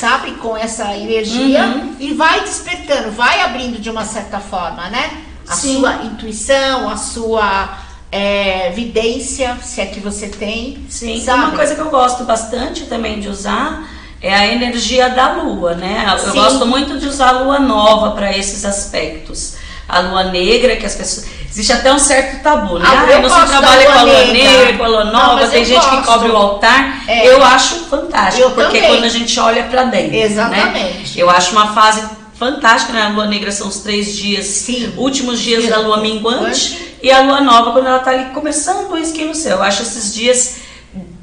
[0.00, 1.96] sabe, com essa energia Uhum.
[2.00, 5.10] e vai despertando, vai abrindo de uma certa forma, né?
[5.46, 5.76] A Sim.
[5.78, 7.78] sua intuição, a sua
[8.10, 10.84] é, vidência, se é que você tem.
[10.88, 11.40] Sim, sabe?
[11.44, 13.86] uma coisa que eu gosto bastante também de usar
[14.22, 16.06] é a energia da lua, né?
[16.12, 16.38] Eu Sim.
[16.38, 19.56] gosto muito de usar a lua nova para esses aspectos.
[19.92, 21.26] A lua negra, que as pessoas.
[21.50, 22.86] Existe até um certo tabu, né?
[22.88, 24.76] Ah, Ah, não da trabalha com a lua negra.
[24.78, 27.02] com a lua Não, nova, mas tem gente que cobre o altar.
[27.08, 27.26] É.
[27.28, 28.94] Eu acho fantástico, Eu porque também.
[28.94, 30.12] quando a gente olha para dentro.
[30.12, 30.22] Né?
[30.22, 31.18] Exatamente.
[31.18, 32.04] Eu acho uma fase
[32.38, 33.02] fantástica, né?
[33.02, 34.94] A lua negra são os três dias, Sim.
[34.96, 35.70] últimos dias Sim.
[35.70, 39.34] da lua minguante e a lua nova quando ela tá ali começando o esqui no
[39.34, 39.56] céu.
[39.56, 40.54] Eu acho esses dias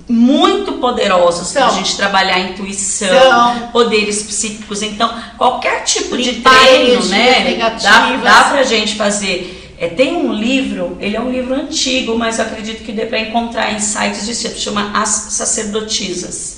[0.10, 3.68] muito poderosos para a gente trabalhar a intuição, São.
[3.68, 4.82] poderes psíquicos.
[4.82, 7.56] Então, qualquer tipo de Limpar treino, né?
[7.82, 9.76] Dá, dá pra gente fazer.
[9.78, 13.20] É, tem um livro, ele é um livro antigo, mas eu acredito que dê para
[13.20, 16.58] encontrar em sites de tipo, chama As Sacerdotisas.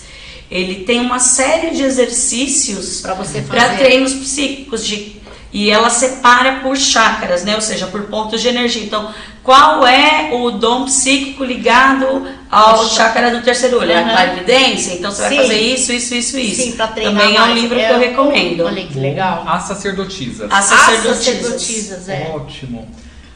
[0.49, 5.19] Ele tem uma série de exercícios para treinos psíquicos de
[5.51, 7.55] e ela separa por chakras, né?
[7.55, 8.83] Ou seja, por pontos de energia.
[8.83, 9.11] Então,
[9.49, 13.91] qual é o dom psíquico ligado ao chakra do terceiro olho?
[13.91, 14.07] É Aham.
[14.07, 14.93] A clarividência?
[14.93, 15.37] Então você vai Sim.
[15.37, 16.61] fazer isso, isso, isso, isso.
[16.61, 18.65] Sim, pra treinar Também é um livro que eu recomendo.
[18.65, 19.43] Olha que legal.
[19.47, 20.51] As sacerdotisas.
[20.51, 21.17] As As sacerdotisas.
[21.17, 22.31] sacerdotisas, é.
[22.35, 22.87] Ótimo.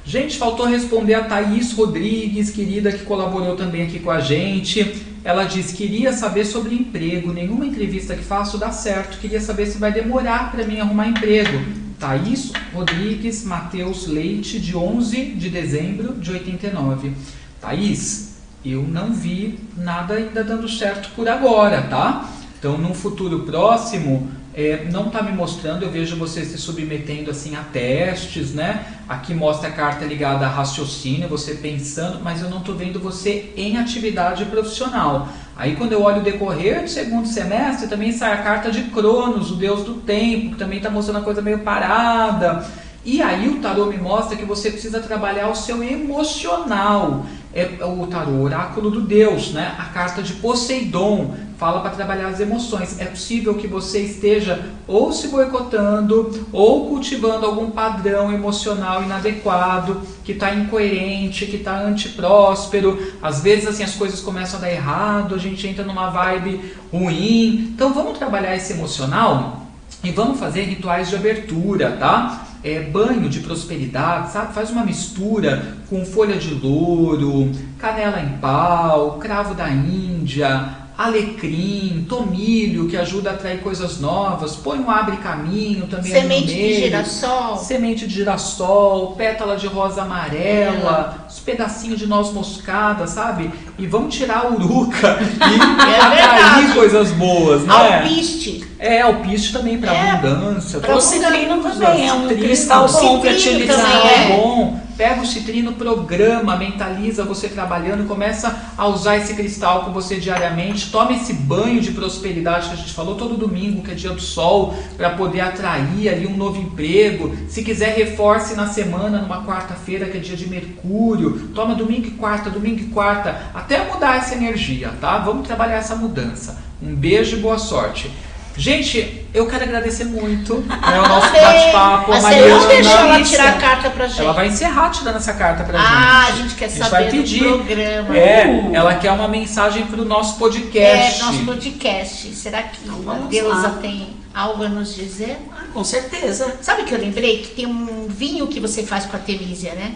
[0.06, 5.04] Gente, faltou responder a Thaís Rodrigues, querida, que colaborou também aqui com a gente.
[5.24, 7.34] Ela diz: queria saber sobre emprego.
[7.34, 9.18] Nenhuma entrevista que faço dá certo.
[9.18, 11.83] Queria saber se vai demorar para mim arrumar emprego.
[12.00, 17.14] Thaís Rodrigues Matheus Leite, de 11 de dezembro de 89.
[17.60, 22.30] Thaís, eu não vi nada ainda dando certo por agora, tá?
[22.58, 27.56] Então, num futuro próximo, é, não está me mostrando, eu vejo você se submetendo assim
[27.56, 28.86] a testes, né?
[29.10, 33.52] Aqui mostra a carta ligada a raciocínio, você pensando, mas eu não estou vendo você
[33.58, 35.28] em atividade profissional.
[35.56, 39.52] Aí quando eu olho o decorrer do segundo semestre, também sai a carta de Cronos,
[39.52, 42.66] o deus do tempo, que também está mostrando a coisa meio parada.
[43.06, 47.26] E aí o tarô me mostra que você precisa trabalhar o seu emocional.
[47.56, 49.76] É o tarô, oráculo do Deus, né?
[49.78, 53.00] A carta de Poseidon fala para trabalhar as emoções.
[53.00, 60.32] É possível que você esteja ou se boicotando ou cultivando algum padrão emocional inadequado, que
[60.32, 63.00] está incoerente, que está antipróspero.
[63.22, 67.72] Às vezes assim as coisas começam a dar errado, a gente entra numa vibe ruim.
[67.76, 69.68] Então vamos trabalhar esse emocional
[70.04, 72.48] e vamos fazer rituais de abertura, tá?
[72.64, 74.54] É, banho de prosperidade, sabe?
[74.54, 82.88] Faz uma mistura com folha de louro, canela em pau, cravo da Índia, alecrim, tomilho,
[82.88, 84.56] que ajuda a atrair coisas novas.
[84.56, 86.76] Põe um abre caminho também Semente de meio.
[86.84, 87.58] girassol.
[87.58, 93.52] Semente de girassol, pétala de rosa amarela, os pedacinhos de noz moscada, sabe?
[93.78, 97.74] E vamos tirar a uruca e É atrair coisas boas, né?
[98.04, 98.64] Alpiste.
[98.80, 100.80] É, alpiste também para É, abundância.
[100.80, 104.06] pra O citrino também é um cristal bom para utilizar.
[104.06, 104.38] É é.
[104.38, 104.83] bom.
[104.98, 110.92] Pega o citrino, programa, mentaliza você trabalhando, começa a usar esse cristal com você diariamente.
[110.92, 114.22] Toma esse banho de prosperidade que a gente falou todo domingo, que é dia do
[114.22, 117.36] sol, para poder atrair ali um novo emprego.
[117.48, 121.50] Se quiser, reforce na semana, numa quarta-feira, que é dia de Mercúrio.
[121.56, 125.18] Toma domingo e quarta, domingo e quarta, até mudar essa energia, tá?
[125.18, 126.62] Vamos trabalhar essa mudança.
[126.82, 128.12] Um beijo e boa sorte.
[128.56, 132.12] Gente, eu quero agradecer muito né, o nosso bate-papo.
[132.12, 132.68] Mas a não Mariana.
[132.68, 134.22] deixou ela tirar a carta pra gente.
[134.22, 136.34] Ela vai encerrar tirando essa carta pra Ah, gente.
[136.34, 137.40] a gente quer gente saber vai do pedir.
[137.44, 138.16] programa.
[138.18, 138.76] É, Uh.
[138.76, 141.24] ela quer uma mensagem pro nosso É, podcast.
[141.24, 142.28] nosso podcast.
[142.36, 143.70] Será que Então, a deusa lá.
[143.82, 145.38] tem algo a nos dizer?
[145.52, 146.56] Ah, com certeza.
[146.62, 149.94] Sabe que eu lembrei que tem um vinho que você faz com a Temísia, né?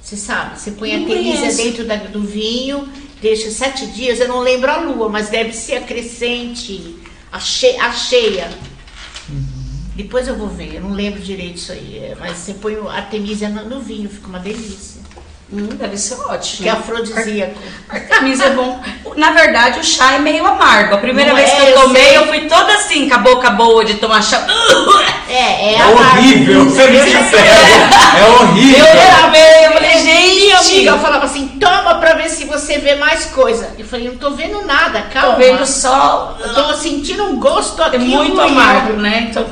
[0.00, 1.56] Você sabe, você põe a Não Temísia conheço.
[1.62, 2.88] dentro da- do vinho,
[3.20, 6.96] deixa sete dias, eu não lembro a lua, mas deve ser a crescente,
[7.32, 8.48] a, che- a cheia.
[9.94, 11.98] Depois eu vou ver, eu não lembro direito isso aí.
[11.98, 15.00] é, Mas você põe a Temísia no, no vinho, fica uma delícia.
[15.50, 16.62] Hum, deve ser ótimo.
[16.62, 17.54] Que é afrodisíaco.
[17.88, 18.78] Artemisia é bom.
[19.16, 20.94] Na verdade, o chá é meio amargo.
[20.94, 22.16] A primeira Não vez é, que eu eu tomei, sei.
[22.18, 24.46] eu fui toda assim, com a boca boa de tomar chá.
[25.30, 27.44] É, é, É horrível, sendo Eu- sincero.
[28.18, 28.82] É horrível.
[28.86, 32.94] Eu tomei, eu falei, Gente, gente, eu falava assim, toma pra ver se você vê
[32.94, 33.74] mais coisa.
[33.78, 35.32] Eu falei, não tô vendo nada, calma.
[35.34, 36.34] tô vendo só.
[36.42, 37.96] Eu tô sentindo um gosto aqui.
[37.96, 39.26] É muito amargo, né?
[39.28, 39.44] Então,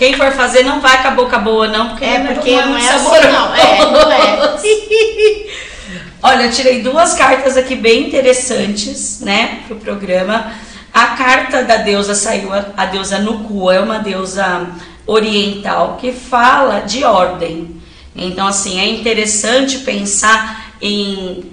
[0.00, 2.86] quem for fazer, não vai com a boca boa, não, porque, É, porque não muito
[2.86, 3.32] é assim, saboroso.
[3.32, 3.54] não.
[3.54, 4.56] É, não é.
[6.22, 10.52] Olha, eu tirei duas cartas aqui bem interessantes, né, pro programa.
[10.94, 14.68] A carta da deusa saiu, a deusa Nuku, é uma deusa
[15.06, 17.78] oriental que fala de ordem.
[18.16, 21.44] Então, assim, é interessante pensar em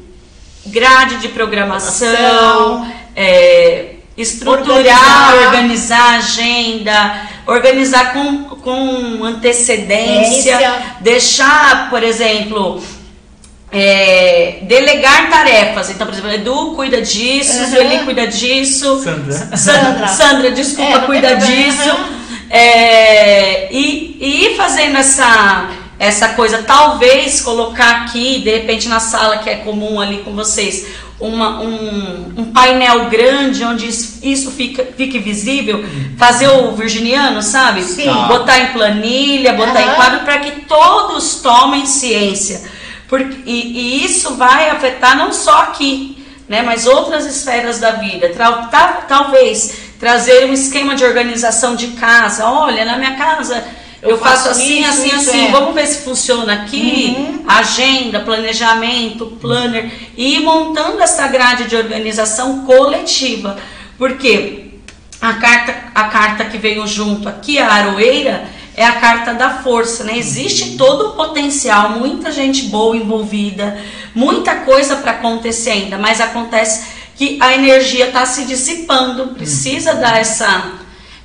[0.67, 5.47] grade de programação, é, estruturar, Organizar.
[5.47, 10.81] organizar agenda, organizar com, com antecedência, Antecedência.
[11.01, 12.83] deixar, por exemplo,
[13.71, 15.89] é, delegar tarefas.
[15.89, 17.69] Então, por exemplo, Edu cuida disso, Uhum.
[17.69, 19.57] Sueli cuida disso, Sandra.
[19.57, 20.51] Sandra, Sandra.
[20.51, 21.89] Desculpa, É, cuida disso.
[21.89, 22.17] Uhum.
[22.49, 25.69] É, e, e ir fazendo essa,
[25.99, 30.85] essa coisa, talvez colocar aqui, de repente na sala que é comum ali com vocês,
[31.19, 35.83] uma, um, um painel grande onde isso, isso fica, fique visível,
[36.17, 37.81] fazer o virginiano, sabe?
[37.81, 38.05] Sim.
[38.05, 38.27] Tá.
[38.27, 39.95] Botar em planilha, botar em Aham.
[39.95, 42.61] quadro para que todos tomem ciência.
[43.09, 48.29] Porque, e, e isso vai afetar não só aqui, né, mas outras esferas da vida.
[48.29, 52.45] Tra- ta- talvez trazer um esquema de organização de casa.
[52.45, 53.65] Olha, na minha casa
[54.07, 55.47] eu, Eu faço, faço assim, isso, assim, isso, assim.
[55.47, 55.51] é.
[55.51, 57.15] Vamos ver se funciona aqui.
[57.17, 57.43] Uhum.
[57.47, 59.91] Agenda, planejamento, planner.
[60.15, 63.57] E ir montando essa grade de organização coletiva.
[63.97, 64.67] Porque
[65.21, 70.03] a carta, a carta que veio junto aqui, a aroeira, é a carta da força,
[70.03, 70.17] né?
[70.17, 73.75] Existe todo o potencial, muita gente boa envolvida,
[74.13, 76.85] muita coisa para acontecer ainda, mas acontece
[77.15, 80.73] que a energia está se dissipando, precisa dar essa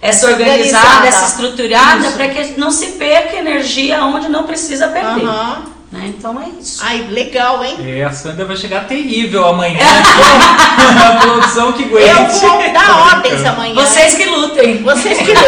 [0.02, 1.06] essa organizada, Organizada.
[1.06, 2.16] essa estruturada Isso.
[2.16, 5.24] para que não se perca energia onde não precisa perder.
[5.24, 5.62] Aham.
[5.92, 6.06] Né?
[6.06, 6.80] Então é isso.
[6.82, 7.76] Ai, legal, hein?
[7.78, 9.78] É, a Sandra vai chegar terrível amanhã.
[11.06, 12.44] a produção que aguente.
[12.44, 13.48] Eu vou dar ordens brincando.
[13.48, 13.74] amanhã.
[13.74, 14.82] Vocês que lutem.
[14.82, 15.42] Vocês que lutam.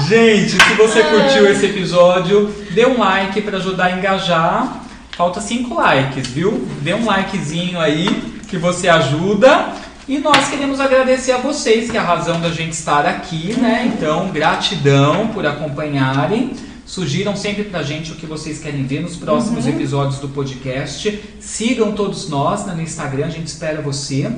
[0.08, 4.82] Gente, se você curtiu esse episódio, dê um like para ajudar a engajar.
[5.12, 6.66] Falta cinco likes, viu?
[6.80, 8.08] Dê um likezinho aí
[8.48, 9.68] que você ajuda.
[10.10, 13.88] E nós queremos agradecer a vocês, que é a razão da gente estar aqui, né?
[13.94, 16.50] Então, gratidão por acompanharem.
[16.84, 21.16] Sugiram sempre pra gente o que vocês querem ver nos próximos episódios do podcast.
[21.38, 24.28] Sigam todos nós né, no Instagram, a gente espera você.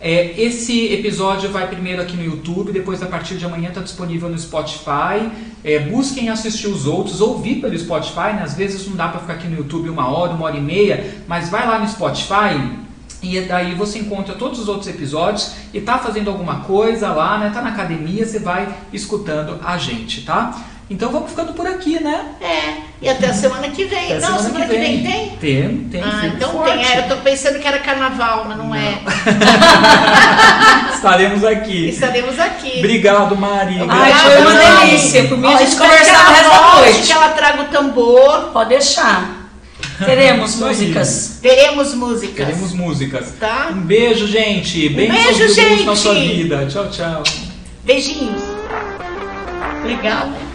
[0.00, 4.28] É, esse episódio vai primeiro aqui no YouTube, depois a partir de amanhã está disponível
[4.28, 5.30] no Spotify.
[5.62, 8.40] É, busquem assistir os outros, ouvir pelo Spotify, né?
[8.42, 11.22] às vezes não dá para ficar aqui no YouTube uma hora, uma hora e meia,
[11.28, 12.89] mas vai lá no Spotify
[13.22, 17.50] e daí você encontra todos os outros episódios e tá fazendo alguma coisa lá, né?
[17.52, 20.58] Tá na academia, você vai escutando a gente, tá?
[20.90, 22.34] Então vamos ficando por aqui, né?
[22.40, 24.12] É, e até a semana que vem.
[24.12, 25.36] Até não, semana, que vem, tem?
[25.36, 26.02] Tem, tem.
[26.02, 26.72] Ah, então forte.
[26.72, 26.84] tem.
[26.84, 28.98] É, eu tô pensando que era carnaval, mas não, é.
[30.92, 31.90] Estaremos aqui.
[31.90, 32.78] Estaremos aqui.
[32.78, 33.76] Obrigado, Mari.
[33.88, 35.28] Ai, foi uma delícia.
[35.28, 37.02] Por mim, a gente que conversar o resto da noite.
[37.06, 38.50] Que ela traga o tambor.
[38.52, 39.39] Pode deixar.
[40.06, 40.68] Teremos aí.
[40.68, 41.38] músicas.
[41.42, 42.46] Teremos músicas.
[42.46, 43.34] Teremos músicas.
[43.38, 43.70] Tá?
[43.72, 44.88] Um beijo, gente.
[44.88, 46.42] Bem beijo, na sua gente.
[46.42, 46.66] vida.
[46.66, 47.22] Tchau, tchau.
[47.84, 48.42] Beijinhos.
[49.84, 50.49] Legal, né?